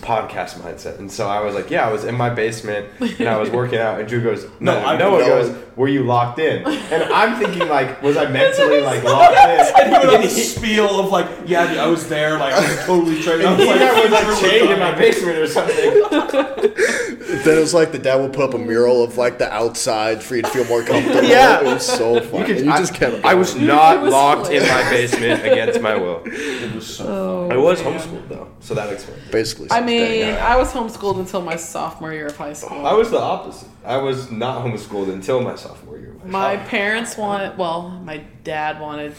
[0.00, 0.98] podcast mindset.
[0.98, 3.78] And so I was like, yeah, I was in my basement and I was working
[3.78, 3.98] out.
[4.00, 5.26] And Drew goes, no, No, I- Noah no.
[5.26, 6.64] goes, were you locked in?
[6.66, 10.00] And I'm thinking like, was I mentally like locked And he in?
[10.00, 12.84] went on And the spiel of like, yeah, dude, I was there, like I was
[12.86, 13.42] totally trained.
[13.46, 16.76] I was he like, was "We're like chained in my basement or something.
[17.30, 20.22] Then it was like the dad would put up a mural of like the outside
[20.22, 21.22] for you to feel more comfortable.
[21.28, 21.60] Yeah.
[21.60, 22.40] it was so fun.
[22.40, 23.24] You, could- you I- just kept.
[23.24, 26.22] I was not was locked in my basement against my will.
[26.26, 27.98] It was so Oh, I was man.
[27.98, 29.28] homeschooled though, so that explains.
[29.30, 29.68] basically.
[29.70, 30.34] I mean, thing.
[30.36, 32.86] I was homeschooled until my sophomore year of high school.
[32.86, 33.68] I was the opposite.
[33.84, 36.12] I was not homeschooled until my sophomore year.
[36.12, 39.14] of high My parents wanted, well, my dad wanted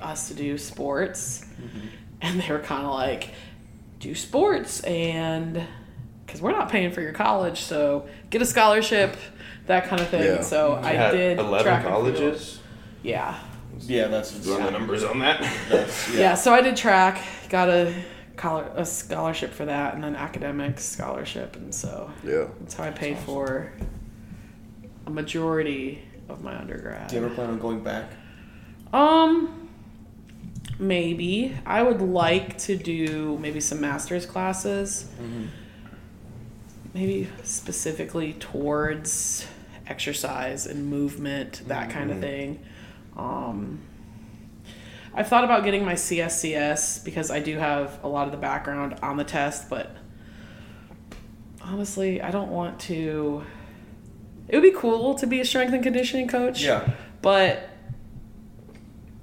[0.00, 1.86] us to do sports, mm-hmm.
[2.22, 3.30] and they were kind of like,
[4.00, 5.62] do sports, and
[6.26, 9.16] because we're not paying for your college, so get a scholarship,
[9.66, 10.22] that kind of thing.
[10.22, 10.40] Yeah.
[10.42, 12.16] So You I had did eleven track and field.
[12.16, 12.58] colleges.
[13.02, 13.38] Yeah.
[13.80, 15.40] Yeah, that's Run the numbers on that.
[15.68, 17.92] That's, yeah, So I did track, got a
[18.36, 22.44] collar, a scholarship for that, and then academic scholarship, and so yeah.
[22.60, 23.72] that's how I paid for
[25.06, 27.08] a majority of my undergrad.
[27.08, 28.10] Do you ever plan on going back?
[28.92, 29.68] Um,
[30.78, 35.08] maybe I would like to do maybe some master's classes,
[36.94, 39.46] maybe specifically towards
[39.86, 42.60] exercise and movement, that kind of thing.
[43.16, 43.80] Um,
[45.14, 48.94] I've thought about getting my CSCS because I do have a lot of the background
[49.02, 49.94] on the test, but
[51.62, 53.44] honestly, I don't want to.
[54.48, 56.62] It would be cool to be a strength and conditioning coach.
[56.62, 56.90] Yeah.
[57.22, 57.68] But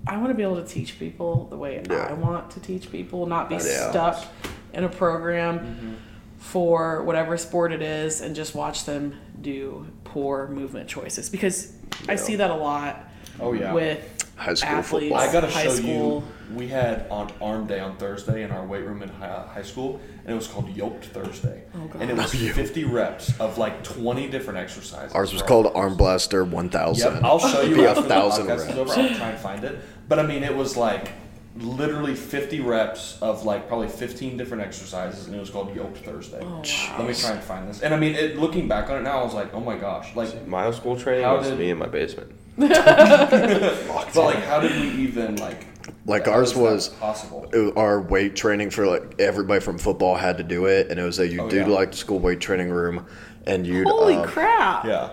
[0.07, 1.97] I want to be able to teach people the way Yeah.
[1.97, 3.89] I want to teach people, not be Yeah.
[3.91, 4.25] stuck
[4.73, 5.93] in a program Mm-hmm.
[6.39, 11.73] For whatever sport it is and just watch them do poor movement choices because
[12.07, 13.05] I see that a lot
[13.39, 13.71] Oh yeah.
[13.73, 15.09] with High school athletes.
[15.13, 15.17] football.
[15.29, 16.23] I gotta show school.
[16.49, 16.55] you.
[16.55, 19.99] We had on arm day on Thursday in our weight room in high, high school,
[20.23, 21.63] and it was called Yoked Thursday.
[21.75, 25.13] Oh, and it was 50 reps of like 20 different exercises.
[25.13, 27.13] Ours was called Arm Blaster 1000.
[27.15, 28.77] Yep, I'll show you Be a after the thousand podcast is reps.
[28.77, 28.91] over.
[29.01, 29.79] I'll try and find it.
[30.07, 31.11] But I mean, it was like
[31.59, 36.39] literally 50 reps of like probably 15 different exercises, and it was called Yoked Thursday.
[36.41, 36.61] Oh,
[36.97, 37.81] Let me try and find this.
[37.81, 40.15] And I mean, it, looking back on it now, I was like, oh my gosh,
[40.15, 42.31] like, My school training was did- me in my basement.
[42.59, 45.65] but like, how did we even like?
[46.05, 47.49] Like how ours is was- possible.
[47.53, 51.03] it our weight training for like everybody from football had to do it, and it
[51.03, 51.67] was that you Oh, do yeah.
[51.67, 53.05] like the school weight training room,
[53.45, 54.85] and you'd Holy um, crap!
[54.85, 55.09] Yeah,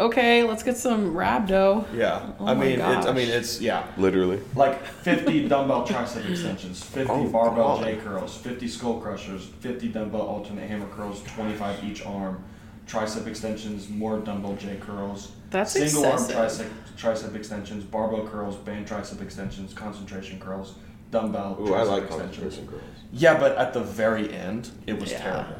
[0.00, 1.84] Okay, let's get some rhabdo.
[1.94, 2.32] yeah.
[2.40, 3.86] Oh I my mean, it's, I mean, it's yeah.
[3.98, 4.40] Literally.
[4.54, 7.84] Like 50 dumbbell tricep extensions, 50 Oh, barbell God.
[7.84, 12.42] J curls, 50 skull crushers, 50 dumbbell alternate hammer curls, 25 each arm,
[12.88, 16.36] tricep extensions, more dumbbell J curls, That's single excessive.
[16.36, 16.96] arm tricep,
[17.28, 20.76] tricep extensions, barbell curls, band tricep extensions, concentration curls,
[21.10, 22.36] dumbbell Ooh, I tricep like extensions.
[22.56, 22.82] concentration girls.
[23.12, 25.18] Yeah, but at the very end, it was Yeah.
[25.22, 25.56] terrible.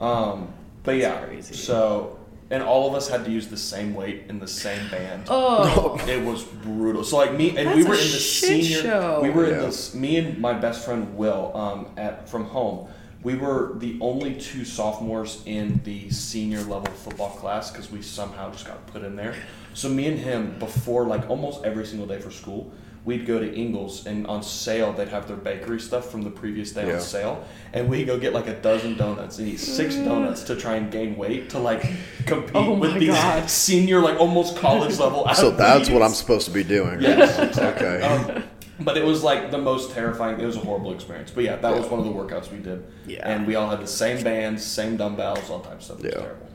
[0.00, 0.48] Um,
[0.84, 1.54] but yeah, crazy.
[1.54, 2.18] so
[2.50, 5.24] and all of us had to use the same weight in the same band.
[5.28, 7.04] Oh, It was brutal.
[7.04, 8.82] So like me and That's we a were in the shit senior.
[8.82, 9.20] show.
[9.22, 9.60] We were in Yeah.
[9.66, 9.94] this.
[9.94, 12.88] Me and my best friend Will um, at from home.
[13.22, 18.50] We were the only two sophomores in the senior level football class because we somehow
[18.50, 19.34] just got put in there.
[19.74, 22.72] So me and him before like almost every single day for school,
[23.04, 26.72] we'd go to Ingles and on sale they'd have their bakery stuff from the previous
[26.72, 26.94] day Yeah.
[26.96, 30.56] on sale, and we go get like a dozen donuts and eat six donuts to
[30.56, 31.82] try and gain weight to like
[32.26, 33.48] compete Oh with my these God.
[33.66, 35.26] senior like almost college level.
[35.34, 37.00] So that's what I'm supposed to be doing.
[37.00, 37.86] Yes, exactly.
[37.86, 38.02] Okay.
[38.02, 38.44] Um,
[38.82, 40.40] but it was like the most terrifying.
[40.40, 41.30] It was a horrible experience.
[41.30, 42.82] But yeah, that was one of the workouts we did.
[43.06, 43.28] Yeah.
[43.28, 46.00] And we all had the same bands, same dumbbells, all types of stuff.
[46.00, 46.20] It was Yeah.
[46.22, 46.46] terrible.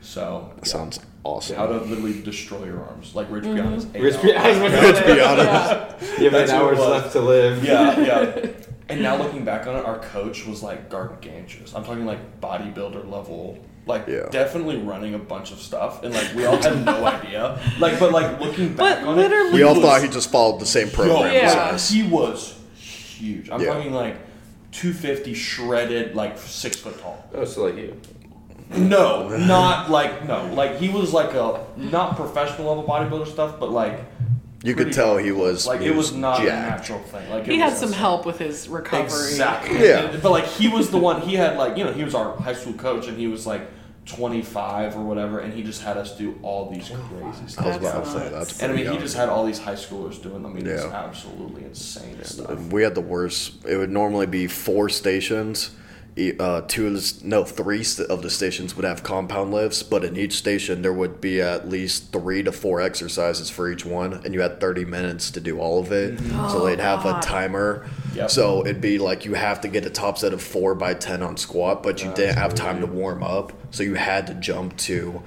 [0.00, 0.72] So That yeah.
[0.72, 1.56] sounds awesome.
[1.56, 3.58] how to literally destroy your arms, like Rich Mm-hmm.
[3.74, 6.18] Piana's eight Rich hour- Pi- I was about to Let's say, be honest.
[6.18, 7.64] You have That's eight hours left to live.
[7.64, 8.48] Yeah, yeah.
[8.86, 11.74] And now looking back on it, our coach was like gargantuous.
[11.74, 13.58] I'm talking like bodybuilder level.
[13.86, 14.28] Like Yeah.
[14.30, 17.58] definitely running a bunch of stuff, and like we all had no idea.
[17.78, 20.30] Like, but like looking back But on literally- it, We all was- thought he just
[20.30, 21.60] followed the same program Yo, as Yeah.
[21.64, 21.90] us.
[21.90, 23.48] He was huge.
[23.50, 23.72] I'm Yeah.
[23.72, 24.16] talking like
[24.72, 27.24] 250 shredded, like six foot tall.
[27.34, 27.98] Oh, so like you.
[28.70, 33.70] No, not like no, like he was like a not professional level bodybuilder stuff, but
[33.70, 34.00] like
[34.64, 37.28] You could tell he was like he it was not a natural thing.
[37.30, 38.00] Like he had some insane.
[38.00, 39.28] help with his recovery.
[39.28, 39.86] Exactly.
[39.86, 40.16] Yeah.
[40.22, 41.20] But like he was the one.
[41.22, 43.62] He had like you know he was our high school coach, and he was like
[44.06, 47.64] 25 or whatever, and he just had us do all these crazy I was stuff.
[47.64, 48.30] That's about to say nuts.
[48.30, 48.62] that's.
[48.62, 50.46] And I mean, pretty he just had all these high schoolers doing them.
[50.46, 52.58] I mean, it's absolutely insane stuff.
[52.72, 53.64] We had the worst.
[53.66, 55.70] It would normally be four stations,
[56.16, 60.16] uh, two of the, no three of the stations would have compound lifts, but in
[60.16, 64.32] each station there would be at least three to four exercises for each one, and
[64.32, 66.18] you had thirty minutes to do all of it.
[66.50, 67.86] So they'd have a timer.
[68.14, 68.30] Yep.
[68.30, 71.22] So it'd be like you have to get a top set of four by ten
[71.22, 74.76] on squat, but you didn't have time to warm up, so you had to jump
[74.78, 75.22] to.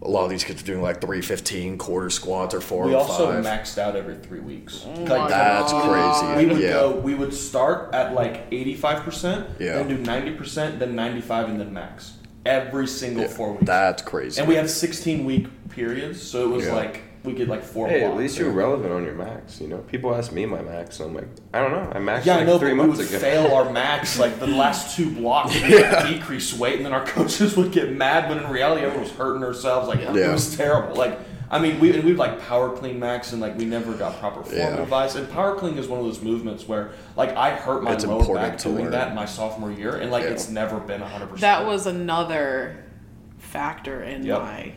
[0.00, 2.94] A lot of these kids are doing like three fifteen quarter squats or four We
[2.94, 3.44] or also five.
[3.44, 4.84] maxed out every three weeks.
[4.86, 6.22] Oh my That's God.
[6.30, 6.46] crazy.
[6.46, 6.70] We would yeah.
[6.72, 6.92] go.
[6.96, 9.74] We would start at like eighty-five percent, Yeah.
[9.74, 12.12] then do ninety percent, then ninety-five, and then max
[12.46, 13.64] every single four weeks.
[13.66, 14.38] That's crazy.
[14.40, 16.74] and we had sixteen-week periods, so it was Yeah.
[16.74, 17.88] like we get like four.
[17.88, 19.60] Hey, at least you're relevant on your max.
[19.60, 21.90] You know, people ask me my max, and I'm like, I don't know.
[21.94, 23.18] I maxed Yeah, like I know, three but we months would ago.
[23.18, 25.54] fail our max like the last two blocks.
[25.54, 28.28] We would decrease weight, and then our coaches would get mad.
[28.28, 29.86] But in reality, everyone was hurting ourselves.
[29.88, 30.96] Like it was terrible.
[30.96, 31.18] Like
[31.50, 34.42] I mean, we and we'd like power clean max, and like we never got proper
[34.42, 34.76] form Yeah.
[34.82, 35.14] advice.
[35.14, 38.34] And power clean is one of those movements where like I hurt my It's lower
[38.34, 38.90] back to doing learn.
[38.92, 40.30] that my sophomore year, and like Yeah.
[40.30, 41.40] it's never been hundred percent.
[41.40, 42.84] That was another
[43.38, 44.42] factor in Yep.
[44.42, 44.72] my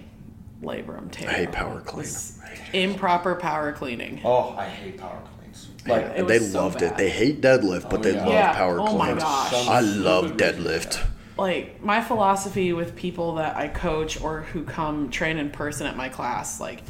[0.61, 1.29] labrum tear.
[1.29, 2.03] I hate power clean.
[2.03, 2.37] was
[2.73, 4.21] Improper power cleaning.
[4.23, 5.69] oh, I hate power cleans.
[5.87, 6.91] Like It And was they so loved bad.
[6.93, 6.97] it.
[6.97, 8.19] They hate deadlift, but Oh, they yeah.
[8.25, 8.53] love Yeah.
[8.53, 9.23] power Oh my cleans.
[9.23, 9.67] gosh.
[9.67, 11.03] I love deadlift.
[11.37, 15.95] like my philosophy with people that I coach or who come train in person at
[15.97, 16.83] my class, like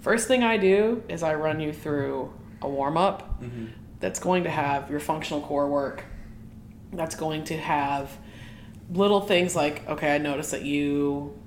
[0.00, 3.66] first thing I do is I run you through a warm up mm-hmm.
[4.00, 6.04] that's going to have your functional core work.
[6.92, 8.16] That's going to have
[8.90, 11.38] little things like okay, I noticed that you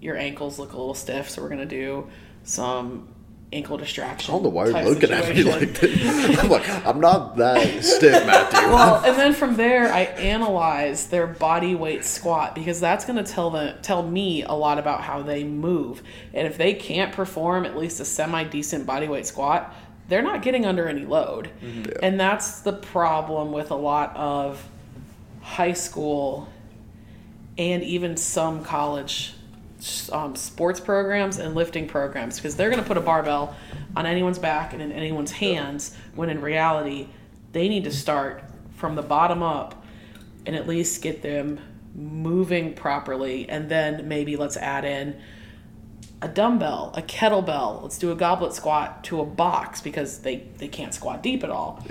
[0.00, 2.08] your ankles look a little stiff, so we're gonna do
[2.44, 3.08] some
[3.52, 4.32] ankle distraction.
[4.32, 6.38] I don't know why you're type looking at me like this.
[6.38, 8.68] I'm like, I'm not that stiff, Matthew.
[8.68, 13.30] well, and then from there, I analyze their body weight squat because that's going to
[13.30, 16.02] tell the tell me a lot about how they move.
[16.32, 19.74] And if they can't perform at least a semi decent body weight squat,
[20.08, 21.50] they're not getting under any load.
[21.60, 22.04] Mm-hmm.
[22.04, 24.64] And that's the problem with a lot of
[25.40, 26.48] high school
[27.58, 29.34] and even some college
[30.12, 33.56] um, sports programs and lifting programs because they're going to put a barbell
[33.96, 37.08] on anyone's back and in anyone's hands when in reality
[37.52, 38.44] they need to start
[38.76, 39.84] from the bottom up
[40.46, 41.60] and at least get them
[41.94, 43.48] moving properly.
[43.48, 45.20] And then maybe let's add in
[46.22, 47.82] a dumbbell a kettlebell.
[47.82, 51.50] Let's do a goblet squat to a box because they they can't squat deep at
[51.50, 51.84] all.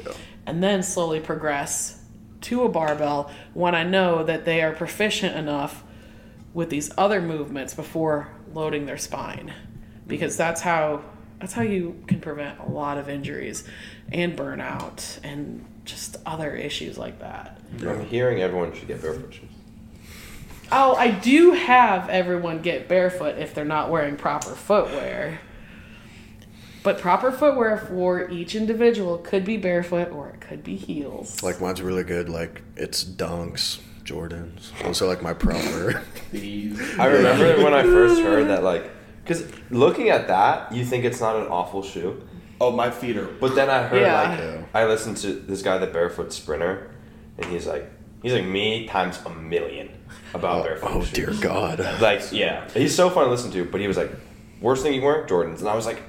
[0.46, 2.00] And then slowly progress
[2.42, 5.84] to a barbell when i know that they are proficient enough
[6.60, 9.54] with these other movements before loading their spine
[10.08, 10.40] because mm-hmm.
[10.40, 11.02] that's how
[11.40, 13.64] that's how you can prevent a lot of injuries
[14.12, 17.58] and burnout and just other issues like that.
[17.80, 19.50] I'm hearing everyone should get barefoot shoes.
[20.70, 25.40] Oh, I do have everyone get barefoot if they're not wearing proper footwear.
[26.84, 31.42] But proper footwear for each individual could be barefoot or it could be heels.
[31.42, 32.28] Like mine's really good.
[32.28, 33.80] Like it's Dunks,
[34.10, 34.72] Jordans.
[34.84, 36.02] Those are like my proper.
[36.34, 38.90] I remember when I first heard that, like,
[39.24, 42.22] because looking at that, you think it's not an awful shoe.
[42.60, 43.26] Oh, my feet are.
[43.26, 44.22] But then I heard, Yeah.
[44.30, 44.62] like, Yeah.
[44.74, 46.90] I listened to this guy, the Barefoot Sprinter,
[47.38, 47.90] and he's like,
[48.24, 49.90] he's like me times a million
[50.34, 51.12] about oh, barefoot oh shoes.
[51.12, 51.80] dear God.
[52.02, 53.64] Like, yeah, he's so fun to listen to.
[53.66, 54.12] But he was like,
[54.60, 56.02] worst thing you wear, Jordans, and I was like.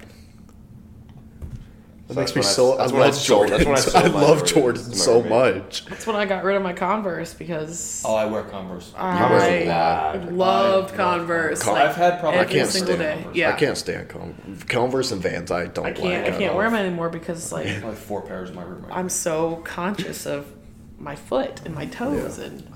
[2.10, 2.76] That that's makes me so.
[2.78, 5.84] I I love sold- that's when I I love Jordans Jordans so much.
[5.86, 8.92] That's when I got rid of my Converse because Oh, I wear Converse.
[8.96, 11.62] Converse I loved love Converse.
[11.62, 13.22] Con- like, I've had probably- I every can't single stand day.
[13.22, 13.36] Converse.
[13.36, 15.50] Yeah, I can't stand Con- Converse and Vans.
[15.52, 16.34] I don't I can't.
[16.34, 19.08] I can't wear them anymore because like Probably four pairs in my room right I'm
[19.08, 20.46] so conscious of
[20.98, 22.66] my foot and my toes and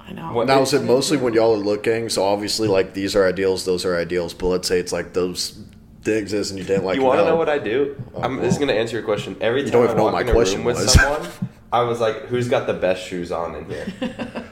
[0.00, 0.32] I know.
[0.32, 2.08] What- Now is it mostly when y'all are looking?
[2.08, 4.34] So obviously, like these are ideals, those are ideals.
[4.34, 5.58] But let's say it's like those
[6.02, 6.96] didn't exist and you didn't like.
[6.96, 7.32] you want to them.
[7.32, 8.02] know what I do?
[8.14, 9.36] Oh, I'm, this is going to answer your question.
[9.40, 10.92] Every time don't I even know walk what in my a question room with was.
[10.92, 11.28] someone,
[11.72, 14.44] I was like, "Who's got the best shoes on in here?"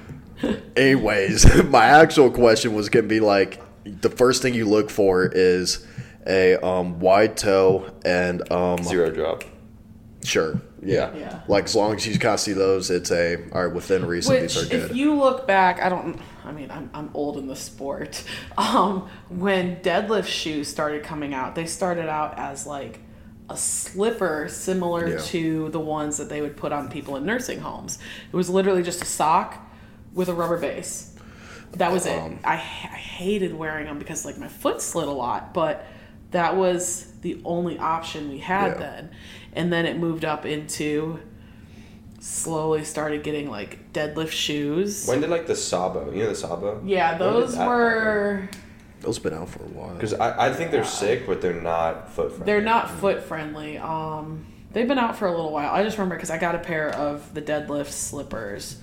[0.77, 5.87] Anyways, my actual question was gonna be like the first thing you look for is
[6.27, 9.45] a um, wide toe and um, Zero drop.
[10.23, 11.15] Sure, yeah.
[11.17, 11.41] Yeah.
[11.49, 14.35] Like as long as you kind of see those, it's a all right within reason.
[14.35, 16.21] Which, these are if you look back, I don't.
[16.49, 18.25] I mean, I'm, I'm old in the sport.
[18.59, 22.99] Um, when deadlift shoes started coming out, they started out as like
[23.49, 25.19] a slipper similar Yeah.
[25.19, 27.99] to the ones that they would put on people in nursing homes.
[28.33, 29.57] It was literally just a sock
[30.13, 31.15] with a rubber base.
[31.73, 32.19] That was it.
[32.19, 35.87] Um, I, I hated wearing them because like my foot slid a lot, but
[36.33, 38.79] that was the only option we had Yeah.
[38.79, 39.11] then.
[39.53, 41.21] And then it moved up into
[42.21, 45.07] slowly started getting like deadlift shoes.
[45.07, 46.11] When did like the Sabo?
[46.13, 46.81] You know the Sabo?
[46.85, 48.49] yeah, those were
[49.01, 49.95] Those have been out for a while.
[49.95, 52.47] Because I, I think they're sick, but they're not foot friendly.
[52.47, 53.79] they're not foot friendly.
[53.79, 55.73] Um they've been out for a little while.
[55.73, 58.79] I just remember cuz I got a pair of the deadlift slippers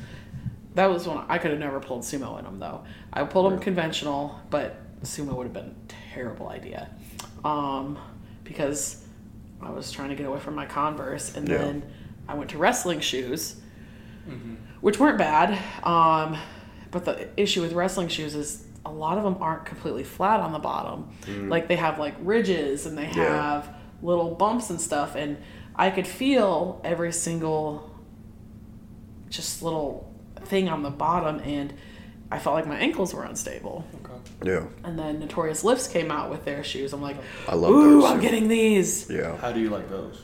[0.75, 2.83] that was when I could have never pulled sumo in them though.
[3.13, 6.89] I pulled them conventional, but sumo would have been a terrible idea,
[7.45, 7.97] um,
[8.43, 9.05] because
[9.61, 11.59] I was trying to get away from my Converse, and Yeah.
[11.59, 11.83] then
[12.27, 13.55] I went to wrestling shoes,
[14.81, 15.57] which weren't bad.
[15.83, 16.37] Um,
[16.91, 20.51] but the issue with wrestling shoes is a lot of them aren't completely flat on
[20.51, 21.09] the bottom.
[21.49, 23.51] Like they have like ridges and they Yeah.
[23.53, 25.37] have little bumps and stuff, and
[25.75, 27.89] I could feel every single
[29.29, 30.11] just little
[30.45, 31.73] thing on the bottom, and
[32.31, 33.85] I felt like my ankles were unstable.
[34.43, 34.65] Yeah.
[34.83, 36.93] And then Notorious Lifts came out with their shoes.
[36.93, 38.11] I'm like, I love ooh, those.
[38.11, 39.09] I'm getting these.
[39.09, 39.37] Yeah.
[39.37, 40.21] How do you like those?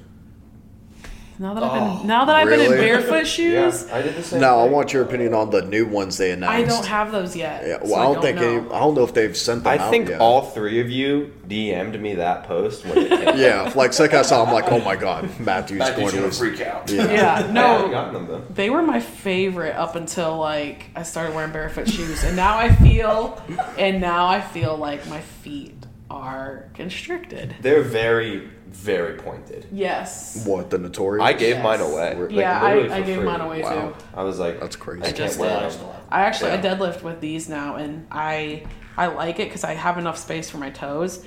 [1.41, 2.85] Now that I've been Oh, now that I've been in really?
[2.85, 4.41] barefoot Yeah, shoes, I did the same.
[4.41, 4.71] Now I thing.
[4.73, 6.53] want your opinion on the new ones they announced.
[6.53, 7.63] I don't have those yet.
[7.65, 7.79] Yeah.
[7.83, 8.57] so Well, I don't think know.
[8.59, 8.69] any.
[8.71, 10.21] I don't know if they've sent them I out think yet.
[10.21, 13.37] all three of you DM'd me that post when it came.
[13.39, 13.73] Yeah.
[13.75, 16.37] Like second I saw, I'm like, oh my god, Matthew's, Matthew's going to gonna his.
[16.37, 16.89] freak out.
[16.91, 17.05] Yeah.
[17.11, 18.43] Yeah, I haven't no, gotten them though.
[18.53, 22.71] they were my favorite up until like I started wearing barefoot shoes, and now I
[22.75, 23.41] feel,
[23.79, 25.73] and now I feel like my feet
[26.11, 27.55] are constricted.
[27.61, 29.67] They're very, very pointed.
[29.71, 30.43] Yes.
[30.45, 31.23] What the notorious?
[31.23, 31.63] I gave Yes.
[31.63, 32.15] mine away.
[32.15, 33.25] Like, Yeah, I, I gave free.
[33.25, 33.89] mine away Wow.
[33.89, 33.95] too.
[34.15, 35.03] I was like, That's crazy.
[35.03, 35.79] I I can't just wear did.
[36.09, 38.63] I actually I deadlift with these now, and I
[38.97, 41.23] I like it because I have enough space for my toes,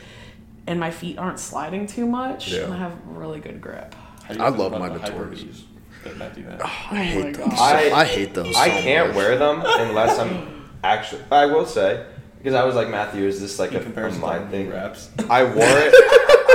[0.66, 2.64] and my feet aren't sliding too much, Yeah.
[2.64, 3.94] and I have really good grip.
[4.24, 5.40] How do you I love my the Notorious.
[5.42, 5.64] Hyper-Vs
[6.04, 6.60] that Matthew had?
[6.62, 7.48] I Oh hate those.
[7.58, 8.56] I- I, hate those.
[8.56, 9.16] I can't much.
[9.16, 11.22] wear them unless I'm actually.
[11.30, 12.04] I will say
[12.38, 14.70] because I was like Matthew, is this like He a, compares a it mind thing?
[14.70, 15.10] wraps.
[15.30, 15.94] I wore it.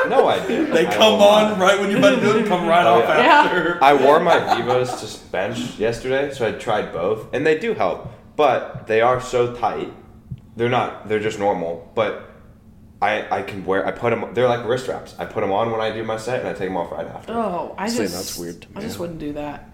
[0.10, 0.72] No, I did.
[0.74, 1.60] They I come on mine.
[1.60, 3.18] right when you're about to do it, come right Oh, off yeah.
[3.18, 3.42] Yeah.
[3.44, 3.84] after.
[3.84, 8.10] I wore my Vivos to bench yesterday, so I tried both, and they do help,
[8.36, 9.94] but they are so tight.
[10.56, 11.08] They're not.
[11.08, 12.26] They're just normal, but.
[13.02, 15.72] I, I can wear I put them they're like wrist wraps I put them on
[15.72, 18.00] when I do my set and I take them off right after Oh, I See,
[18.00, 19.74] just that's weird to I just wouldn't do that.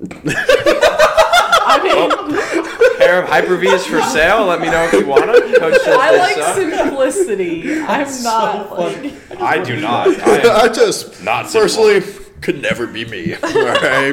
[1.66, 5.54] I mean, pair of Hyper V's for sale let me know if you want them
[5.60, 6.56] Coach says I they like suck.
[6.56, 7.80] simplicity.
[7.80, 12.02] I'm not like I do not I am I just Not personally
[12.40, 13.34] could never be me.
[13.34, 14.12] All right.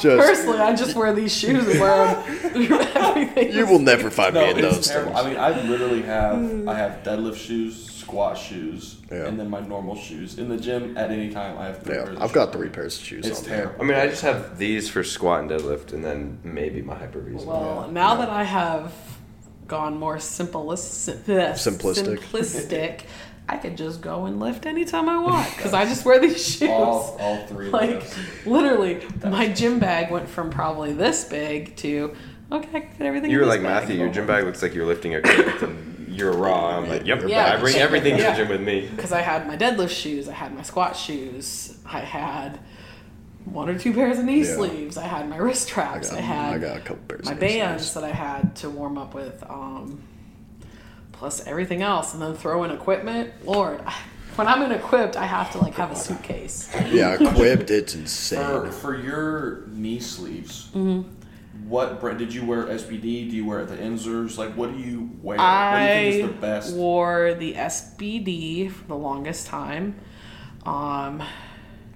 [0.00, 0.58] Just personally.
[0.58, 3.52] I just wear these shoes and wear them everything.
[3.52, 5.12] you will never find No, me in it's those terrible.
[5.14, 5.24] things.
[5.26, 9.26] I mean, I literally have I have deadlift shoes, squat shoes, Yeah.
[9.26, 10.38] and then my normal shoes.
[10.38, 12.68] In the gym, at any time, I have three Yeah, pairs of I've got three
[12.70, 13.44] pairs of shoes It's on.
[13.44, 13.74] terrible.
[13.82, 17.20] I mean, I just have these for squat and deadlift, and then maybe my hyper
[17.20, 17.44] V's.
[17.44, 17.92] Well, Yeah.
[17.92, 18.92] now that I have
[19.66, 22.18] gone more simplistic, Simplistic.
[22.20, 23.00] simplistic,
[23.50, 26.70] I could just go and lift anytime I want because I just wear these shoes.
[26.70, 28.46] All, all three like those.
[28.46, 32.14] literally, my gym bag went from probably this big to
[32.50, 33.30] okay, I can fit everything.
[33.30, 33.60] you in were like.
[33.60, 33.96] Matthew.
[33.96, 36.78] Your gym bag looks like you're lifting a crate, and you're raw.
[36.78, 37.22] I'm like, yep.
[37.26, 37.54] Yeah.
[37.54, 38.88] I bring everything to the gym with me.
[38.94, 42.58] because I had my deadlift shoes, I had my squat shoes, I had
[43.44, 44.54] one or two pairs of knee Yeah.
[44.56, 47.24] sleeves, I had my wrist I straps, got, I had I got a couple pairs.
[47.26, 47.94] my of bands things.
[47.94, 50.02] that I had to warm up with, um,
[51.12, 53.32] plus everything else, and then throw in equipment.
[53.44, 53.80] Lord,
[54.36, 56.68] when I'm in equipped, I have to like have a suitcase.
[56.90, 57.70] Yeah, equipped.
[57.70, 58.70] It's For, insane.
[58.70, 61.08] for your knee sleeves, Mm-hmm.
[61.66, 62.64] What brand did you wear?
[62.64, 63.30] SBD?
[63.30, 64.38] Do you wear the Inzers?
[64.38, 65.36] Like, what do you wear?
[65.38, 66.74] what do you I think is the best?
[66.74, 69.96] wore the SBD for the longest time.
[70.64, 71.22] Um,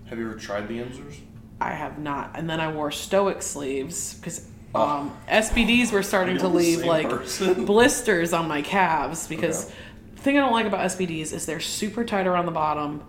[0.06, 1.16] Have you ever tried the Inzers?
[1.60, 4.80] I have not, and then I wore Stoic sleeves because Oh.
[4.88, 7.64] um, SBDs were starting to leave like person.
[7.66, 9.74] blisters on my calves because Okay.
[10.16, 13.02] the thing I don't like about SBDs is they're super tight around the bottom,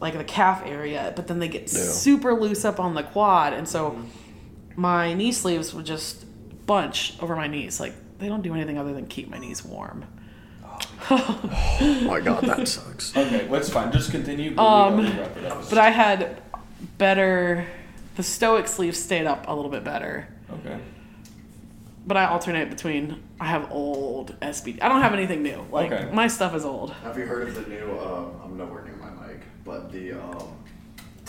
[0.00, 1.80] like the calf area, but then they get Yeah.
[1.80, 4.06] super loose up on the quad, and so Mm-hmm.
[4.76, 6.24] My knee sleeves would just
[6.66, 7.80] bunch over my knees.
[7.80, 10.04] Like they don't do anything other than keep my knees warm.
[11.10, 13.16] Oh my god, that sucks.
[13.16, 13.92] Okay, that's fine.
[13.92, 14.56] Just continue.
[14.58, 15.68] Um, we wrap it up.
[15.68, 16.42] But I had
[16.98, 17.66] better.
[18.16, 20.28] The Stoic sleeves stayed up a little bit better.
[20.50, 20.78] okay.
[22.06, 23.22] But I alternate between.
[23.40, 24.82] I have old SBD.
[24.82, 25.66] I don't have anything new.
[25.70, 26.10] Like Okay.
[26.12, 26.90] my stuff is old.
[27.02, 27.92] Have you heard of the new?
[27.98, 30.12] Uh, I'm nowhere near my mic, but the.
[30.12, 30.48] Um,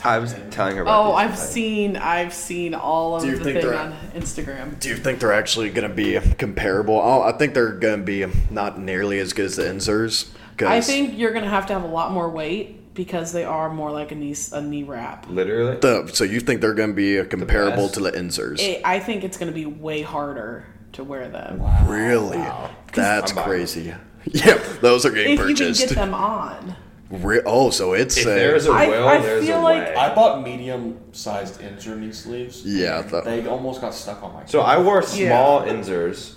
[0.06, 1.06] I was telling her about.
[1.07, 1.41] Oh, I've today.
[1.45, 1.98] seen.
[1.98, 4.80] I've seen all of Do you the think thing on Instagram.
[4.80, 6.95] do you think they're actually going to be comparable?
[6.95, 10.30] Oh, I think they're going to be not nearly as good as the Inzers.
[10.57, 13.69] 'cause- I think you're gonna have to have a lot more weight because they are
[13.69, 15.26] more like a knee a knee wrap.
[15.30, 15.77] Literally.
[15.82, 17.95] The, so you think they're going to be comparable best.
[17.95, 18.60] to the Inzers?
[18.61, 21.61] It, I think it's gonna be way harder to wear them.
[21.88, 22.38] Really?
[22.94, 23.94] That's I'm buying crazy.
[24.32, 26.76] Yeah, those are getting If you can get them on.
[27.11, 29.86] Re- oh, so it's If a there's a I- will, I there's feel a like-
[29.88, 29.95] way.
[29.95, 32.64] I bought medium-sized Inzer knee sleeves.
[32.65, 33.02] yeah.
[33.03, 34.45] The, They almost got stuck on my.
[34.45, 35.27] So I wore Yeah.
[35.30, 36.34] small Inzers,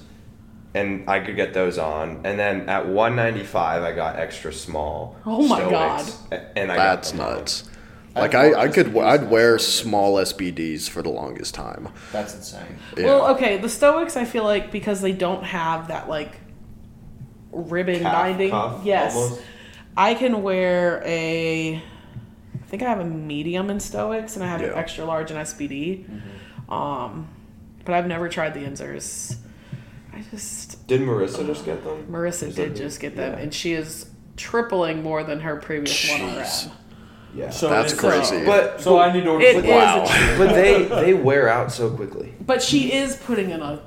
[0.75, 2.21] and I could get those on.
[2.25, 5.17] And then at 195, I got extra small.
[5.25, 5.71] Oh my Stoics,
[6.31, 6.41] God.
[6.55, 7.35] And I that's got them on.
[7.39, 7.65] nuts.
[8.15, 11.89] Like have I, I could I'd wear small SBDs for the longest time.
[12.13, 12.63] That's insane.
[12.97, 13.07] Yeah.
[13.07, 16.33] Well, okay, the Stoics, I feel like because they don't have that like
[17.53, 18.51] ribbon Calf, binding.
[18.51, 19.41] cuff, yes, almost.
[19.99, 21.75] I can wear a.
[21.75, 25.37] I think I have a medium in Stoics, and I have an extra large in
[25.37, 26.05] SBD.
[26.07, 26.73] Mm-hmm.
[26.73, 27.29] Um,
[27.85, 29.37] but I've never tried the Inzers.
[30.15, 32.07] I just Did Marissa just get them?
[32.11, 33.39] Marissa did that the- just get them, yeah.
[33.41, 36.67] and she is tripling more than her previous one Jeez.
[36.67, 36.73] RM.
[37.35, 37.51] Yeah.
[37.51, 38.45] So That's it's- crazy.
[38.47, 39.45] but So I need to order.
[39.45, 40.05] It some- is Wow.
[40.39, 42.35] but they they wear out so quickly.
[42.41, 43.81] But she is putting in a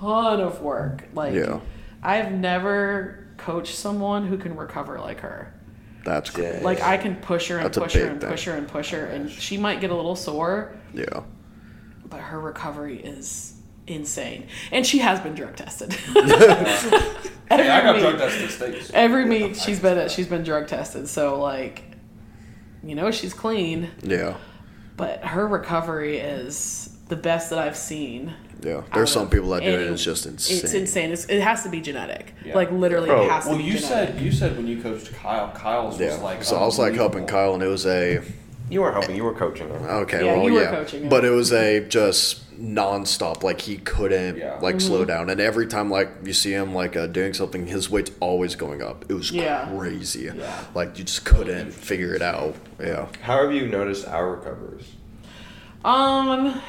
[0.00, 1.04] ton of work.
[1.14, 1.60] Like, Yeah.
[2.02, 5.52] I've never coached someone who can recover like her.
[6.04, 6.62] That's great.
[6.62, 8.30] Like, I can push her and That's push her and thing.
[8.30, 11.22] push her and push her, and she might get a little sore, Yeah.
[12.06, 13.54] but her recovery is
[13.86, 14.48] insane.
[14.72, 15.94] And she has been drug tested.
[16.16, 16.98] every,
[17.48, 18.90] Hey, I got meet, drug tested states.
[18.94, 21.08] every meet she's been at, she's been drug tested.
[21.08, 21.84] So like,
[22.82, 24.36] you know, she's clean, Yeah.
[24.96, 28.34] but her recovery is the best that I've seen.
[28.64, 28.82] Yeah.
[28.94, 30.60] There's some people that do it and it's just insane.
[30.62, 31.10] It's insane.
[31.12, 32.34] It's, it has to be genetic.
[32.44, 32.54] Yeah.
[32.54, 33.56] Like literally, Bro, it has to be.
[33.56, 34.14] Well, be you genetic.
[34.14, 36.44] said you said when you coached Kyle, Kyle's was like.
[36.44, 37.28] so I was like helping unbelievable.
[37.46, 38.22] Kyle and it was a
[38.70, 39.16] You weren't helping.
[39.16, 39.82] You were coaching them.
[39.82, 40.70] okay, Yeah, well you were yeah.
[40.70, 41.08] coaching him.
[41.08, 43.42] But it was a just nonstop.
[43.42, 44.58] Like he couldn't Yeah.
[44.60, 44.86] like Mm-hmm.
[44.86, 45.28] slow down.
[45.30, 48.80] And every time like you see him like uh, doing something, his weight's always going
[48.82, 49.04] up.
[49.08, 49.68] It was Yeah.
[49.76, 50.30] crazy.
[50.34, 50.64] Yeah.
[50.74, 52.54] Like you just couldn't figure it out.
[52.80, 53.08] Yeah.
[53.22, 54.86] How have you noticed our recoveries?
[55.84, 56.60] Um,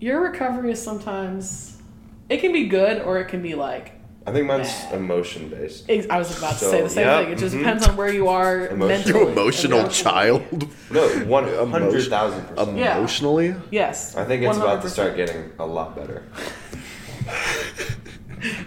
[0.00, 1.80] your recovery is sometimes
[2.28, 3.92] it can be good or it can be like.
[4.26, 4.94] I think mine's Bad.
[4.94, 5.88] emotion based.
[5.88, 7.32] I was about to So, say the same yeah, thing.
[7.32, 7.58] It just mhm.
[7.60, 8.88] depends on where you are Emotional.
[8.88, 9.20] mentally.
[9.20, 10.42] You emotional child.
[10.90, 12.76] No, one hundred thousand percent.
[12.76, 12.98] Yeah.
[12.98, 13.54] Emotionally?
[13.70, 16.24] Yes, I think it's about to start getting a lot better.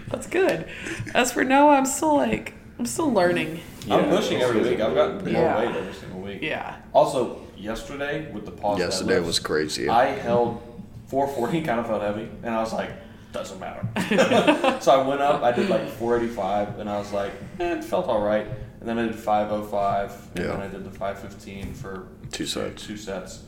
[0.08, 0.66] That's good.
[1.14, 3.60] As for Noah, I'm still like I'm still learning.
[3.90, 4.80] I'm pushing every week.
[4.80, 5.58] I've gotten more Yeah.
[5.58, 6.38] weight every single week.
[6.40, 6.76] Yeah.
[6.94, 8.78] Also, yesterday with the pause.
[8.78, 9.88] Yesterday deadlifts, was crazy.
[9.90, 10.62] I held
[11.10, 12.90] 440, kind of felt heavy, and I was like,
[13.32, 13.86] doesn't matter.
[14.80, 18.06] so I went up, I did like 485, and I was like, eh, it felt
[18.06, 18.46] all right.
[18.80, 20.52] And then I did 505, and Yeah.
[20.52, 22.86] then I did the 515 for Two sets.
[22.86, 23.42] Two sets.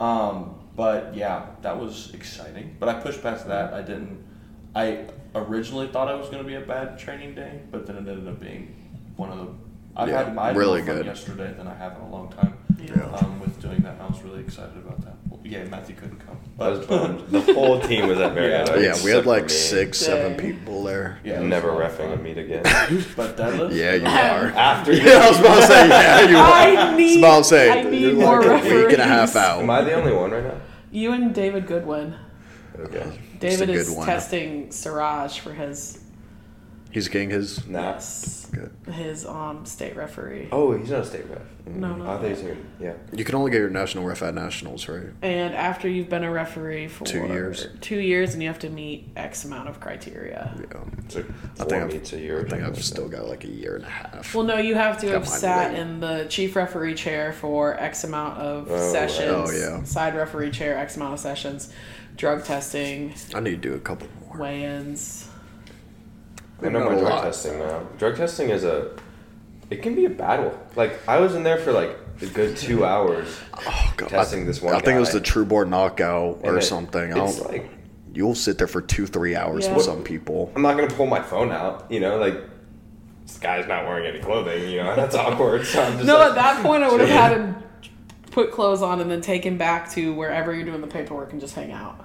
[0.00, 2.76] Um, but yeah, that was exciting.
[2.80, 3.74] But I pushed past that.
[3.74, 4.24] I didn't.
[4.74, 8.08] I originally thought it was going to be a bad training day, but then it
[8.08, 8.74] ended up being
[9.16, 9.46] one of the.
[9.96, 11.04] I've Yeah, had I had really good.
[11.04, 12.54] yesterday than I have in a long time.
[12.80, 13.02] Yeah.
[13.06, 15.16] Um, with doing that, and I was really excited about that.
[15.28, 16.38] Well, yeah, Matthew couldn't come.
[16.60, 17.20] I was bummed.
[17.28, 18.80] The whole team was at Marietta.
[18.80, 18.94] Yeah.
[18.96, 19.48] yeah, we had like me.
[19.50, 20.54] six, seven Dang.
[20.56, 21.20] people there.
[21.22, 22.62] Yeah, I'm never a lot refing a meet again.
[23.16, 23.74] But deadlift.
[23.76, 24.46] Yeah, you are.
[24.56, 26.42] After Yeah, I was about to say, yeah, you are.
[26.42, 27.18] I I was need.
[27.18, 29.36] about say, I need you're more like a week and a half referees.
[29.36, 29.62] out.
[29.62, 30.60] Am I the only one right now?
[30.90, 32.16] You and David Goodwin.
[32.78, 33.18] Okay.
[33.38, 34.04] David is one.
[34.06, 36.00] testing Siraj for his
[36.90, 37.66] He's getting his.
[37.66, 38.00] Nah.
[38.50, 38.70] Good.
[38.94, 40.48] his um state referee.
[40.50, 41.42] Oh, he's not a state ref.
[41.66, 42.04] No, no.
[42.04, 42.56] I thought he was here.
[42.80, 42.94] Yeah.
[43.12, 45.08] You can only get your national ref at nationals, right?
[45.20, 47.66] And after you've been a referee for Two years.
[47.82, 50.54] two years, and you have to meet X amount of criteria.
[50.58, 50.80] Yeah.
[51.08, 51.24] So
[51.60, 52.46] I think I've, meets a year.
[52.46, 54.34] I think I've still got like a year and a half.
[54.34, 55.80] Well, no, you have to Got have mine sat late.
[55.80, 58.90] in the chief referee chair for X amount of Oh, right.
[58.90, 59.50] sessions.
[59.50, 59.84] Oh, yeah.
[59.84, 61.70] Side referee chair, X amount of sessions.
[62.16, 64.38] Drug testing, I need to do a couple more.
[64.38, 65.27] weigh-ins.
[66.62, 67.22] I know Not my drug lot.
[67.24, 67.80] testing now.
[67.98, 68.90] Drug testing is a.
[69.70, 70.58] It can be a battle.
[70.76, 74.08] Like I was in there for like a good two hours Oh, God.
[74.08, 74.74] testing this one.
[74.74, 77.12] I think it was the True Born knockout and or it- something.
[77.12, 77.70] I It's don't, like
[78.14, 79.74] you'll sit there for two, three hours Yeah.
[79.76, 80.50] with some people.
[80.56, 81.86] I'm not gonna pull my phone out.
[81.90, 82.36] You know, like
[83.26, 84.68] this guy's not wearing any clothing.
[84.70, 85.64] You know, that's awkward.
[85.66, 87.56] So I'm just No, like, at that point, I would have had him
[88.32, 91.40] put clothes on and then take him back to wherever you're doing the paperwork and
[91.40, 92.04] just hang out.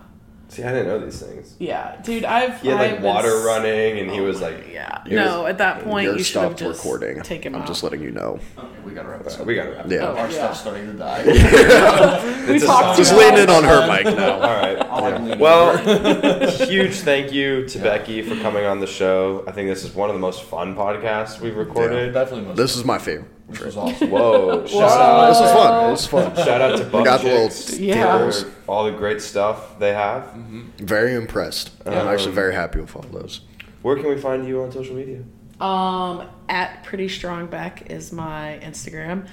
[0.54, 1.56] See, I didn't know these things.
[1.58, 4.68] Yeah, dude, I've He had I've like been water running, and he was oh like,
[4.72, 7.22] Yeah, You're- no, at that point You're you should have stopped just recording.
[7.24, 7.68] take him I'm out.
[7.68, 8.40] just letting you know.
[8.58, 9.48] Okay, we gotta wrap this up.
[9.48, 10.10] "We gotta wrap." Yeah.
[10.10, 10.30] Oh, Our yeah.
[10.30, 11.24] stuff's starting to die.
[12.52, 12.98] we talked.
[12.98, 14.34] Just too lean in on her mic now.
[14.34, 14.78] All right.
[14.80, 15.76] I'll like lean Well,
[16.68, 19.44] huge thank you to Becci for coming on the show.
[19.48, 22.14] I think this is one of the most fun podcasts we've recorded.
[22.14, 22.58] Definitely most.
[22.58, 23.32] This is my favorite.
[23.50, 24.10] This was awesome.
[24.10, 24.66] Whoa!
[24.66, 24.86] Shout Whoa.
[24.86, 25.30] out!
[25.30, 25.86] This was fun.
[25.88, 26.36] It was fun.
[26.46, 28.32] Shout out to Buck got the little Yeah.
[28.32, 30.34] for all the great stuff they have.
[30.80, 31.72] Very impressed.
[31.86, 33.42] I'm Um, actually very happy with all those.
[33.82, 35.20] Where can we find you on social media?
[35.60, 39.28] Um, at Pretty Strong Bec is my Instagram,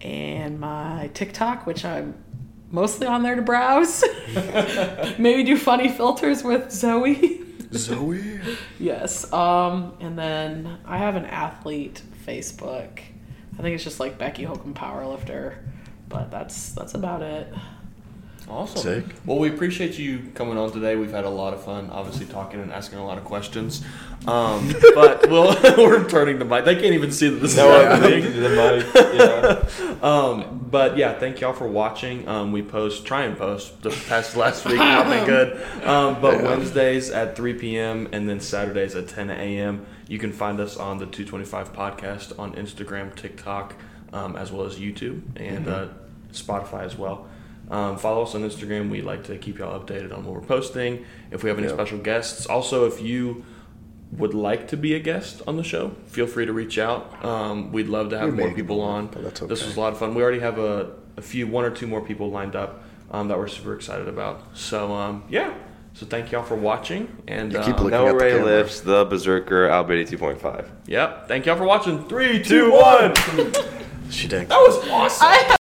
[0.00, 2.14] and my TikTok, which I'm
[2.70, 4.02] mostly on there to browse.
[5.18, 7.42] Maybe do funny filters with Zoe.
[7.74, 8.40] Zoe.
[8.80, 9.30] yes.
[9.32, 13.00] Um, and then I have an athlete Facebook.
[13.62, 15.54] I think it's just like Becci Holcomb Powerlifter,
[16.08, 17.46] but that's that's about it.
[18.48, 18.82] Awesome.
[18.82, 19.04] Sick.
[19.24, 20.96] Well, we appreciate you coming on today.
[20.96, 23.84] We've had a lot of fun, obviously talking and asking a lot of questions.
[24.26, 26.64] Um, but we'll, we're turning the mic.
[26.64, 28.22] They can't even see that this No, is I happening.
[28.24, 29.14] think the mic.
[29.14, 29.88] Yeah.
[30.02, 32.26] Um, but yeah, thank y'all for watching.
[32.26, 33.80] Um, we post, try and post.
[33.82, 35.62] The past last week not been good.
[35.84, 36.42] Um, but Yeah.
[36.48, 38.08] Wednesdays at 3 p.m.
[38.10, 39.86] and then Saturdays at 10 a.m.
[40.08, 43.74] You can find us on the 225 podcast on Instagram, TikTok,
[44.12, 45.88] um, as well as YouTube and uh,
[46.32, 47.26] Spotify as well.
[47.70, 48.90] Um, follow us on Instagram.
[48.90, 51.04] We like to keep y'all updated on what we're posting.
[51.30, 51.74] If we have any Yeah.
[51.74, 53.44] special guests, also if you
[54.18, 57.24] would like to be a guest on the show, feel free to reach out.
[57.24, 59.08] Um, we'd love to have more people on.
[59.16, 60.14] that's This was a lot of fun.
[60.14, 63.38] We already have a, a few, one or two more people lined up um, that
[63.38, 64.42] we're super excited about.
[64.54, 65.54] So um, yeah,
[65.94, 67.08] so thank y'all for watching.
[67.28, 68.44] And You keep um, looking Noah at the Ray camera.
[68.46, 70.66] lifts the Berserker Albany 2.5.
[70.86, 72.04] yep, thank y'all for watching.
[72.08, 73.12] Three, Two, one.
[73.12, 73.52] one.
[74.10, 74.48] She did.
[74.50, 75.56] That was awesome.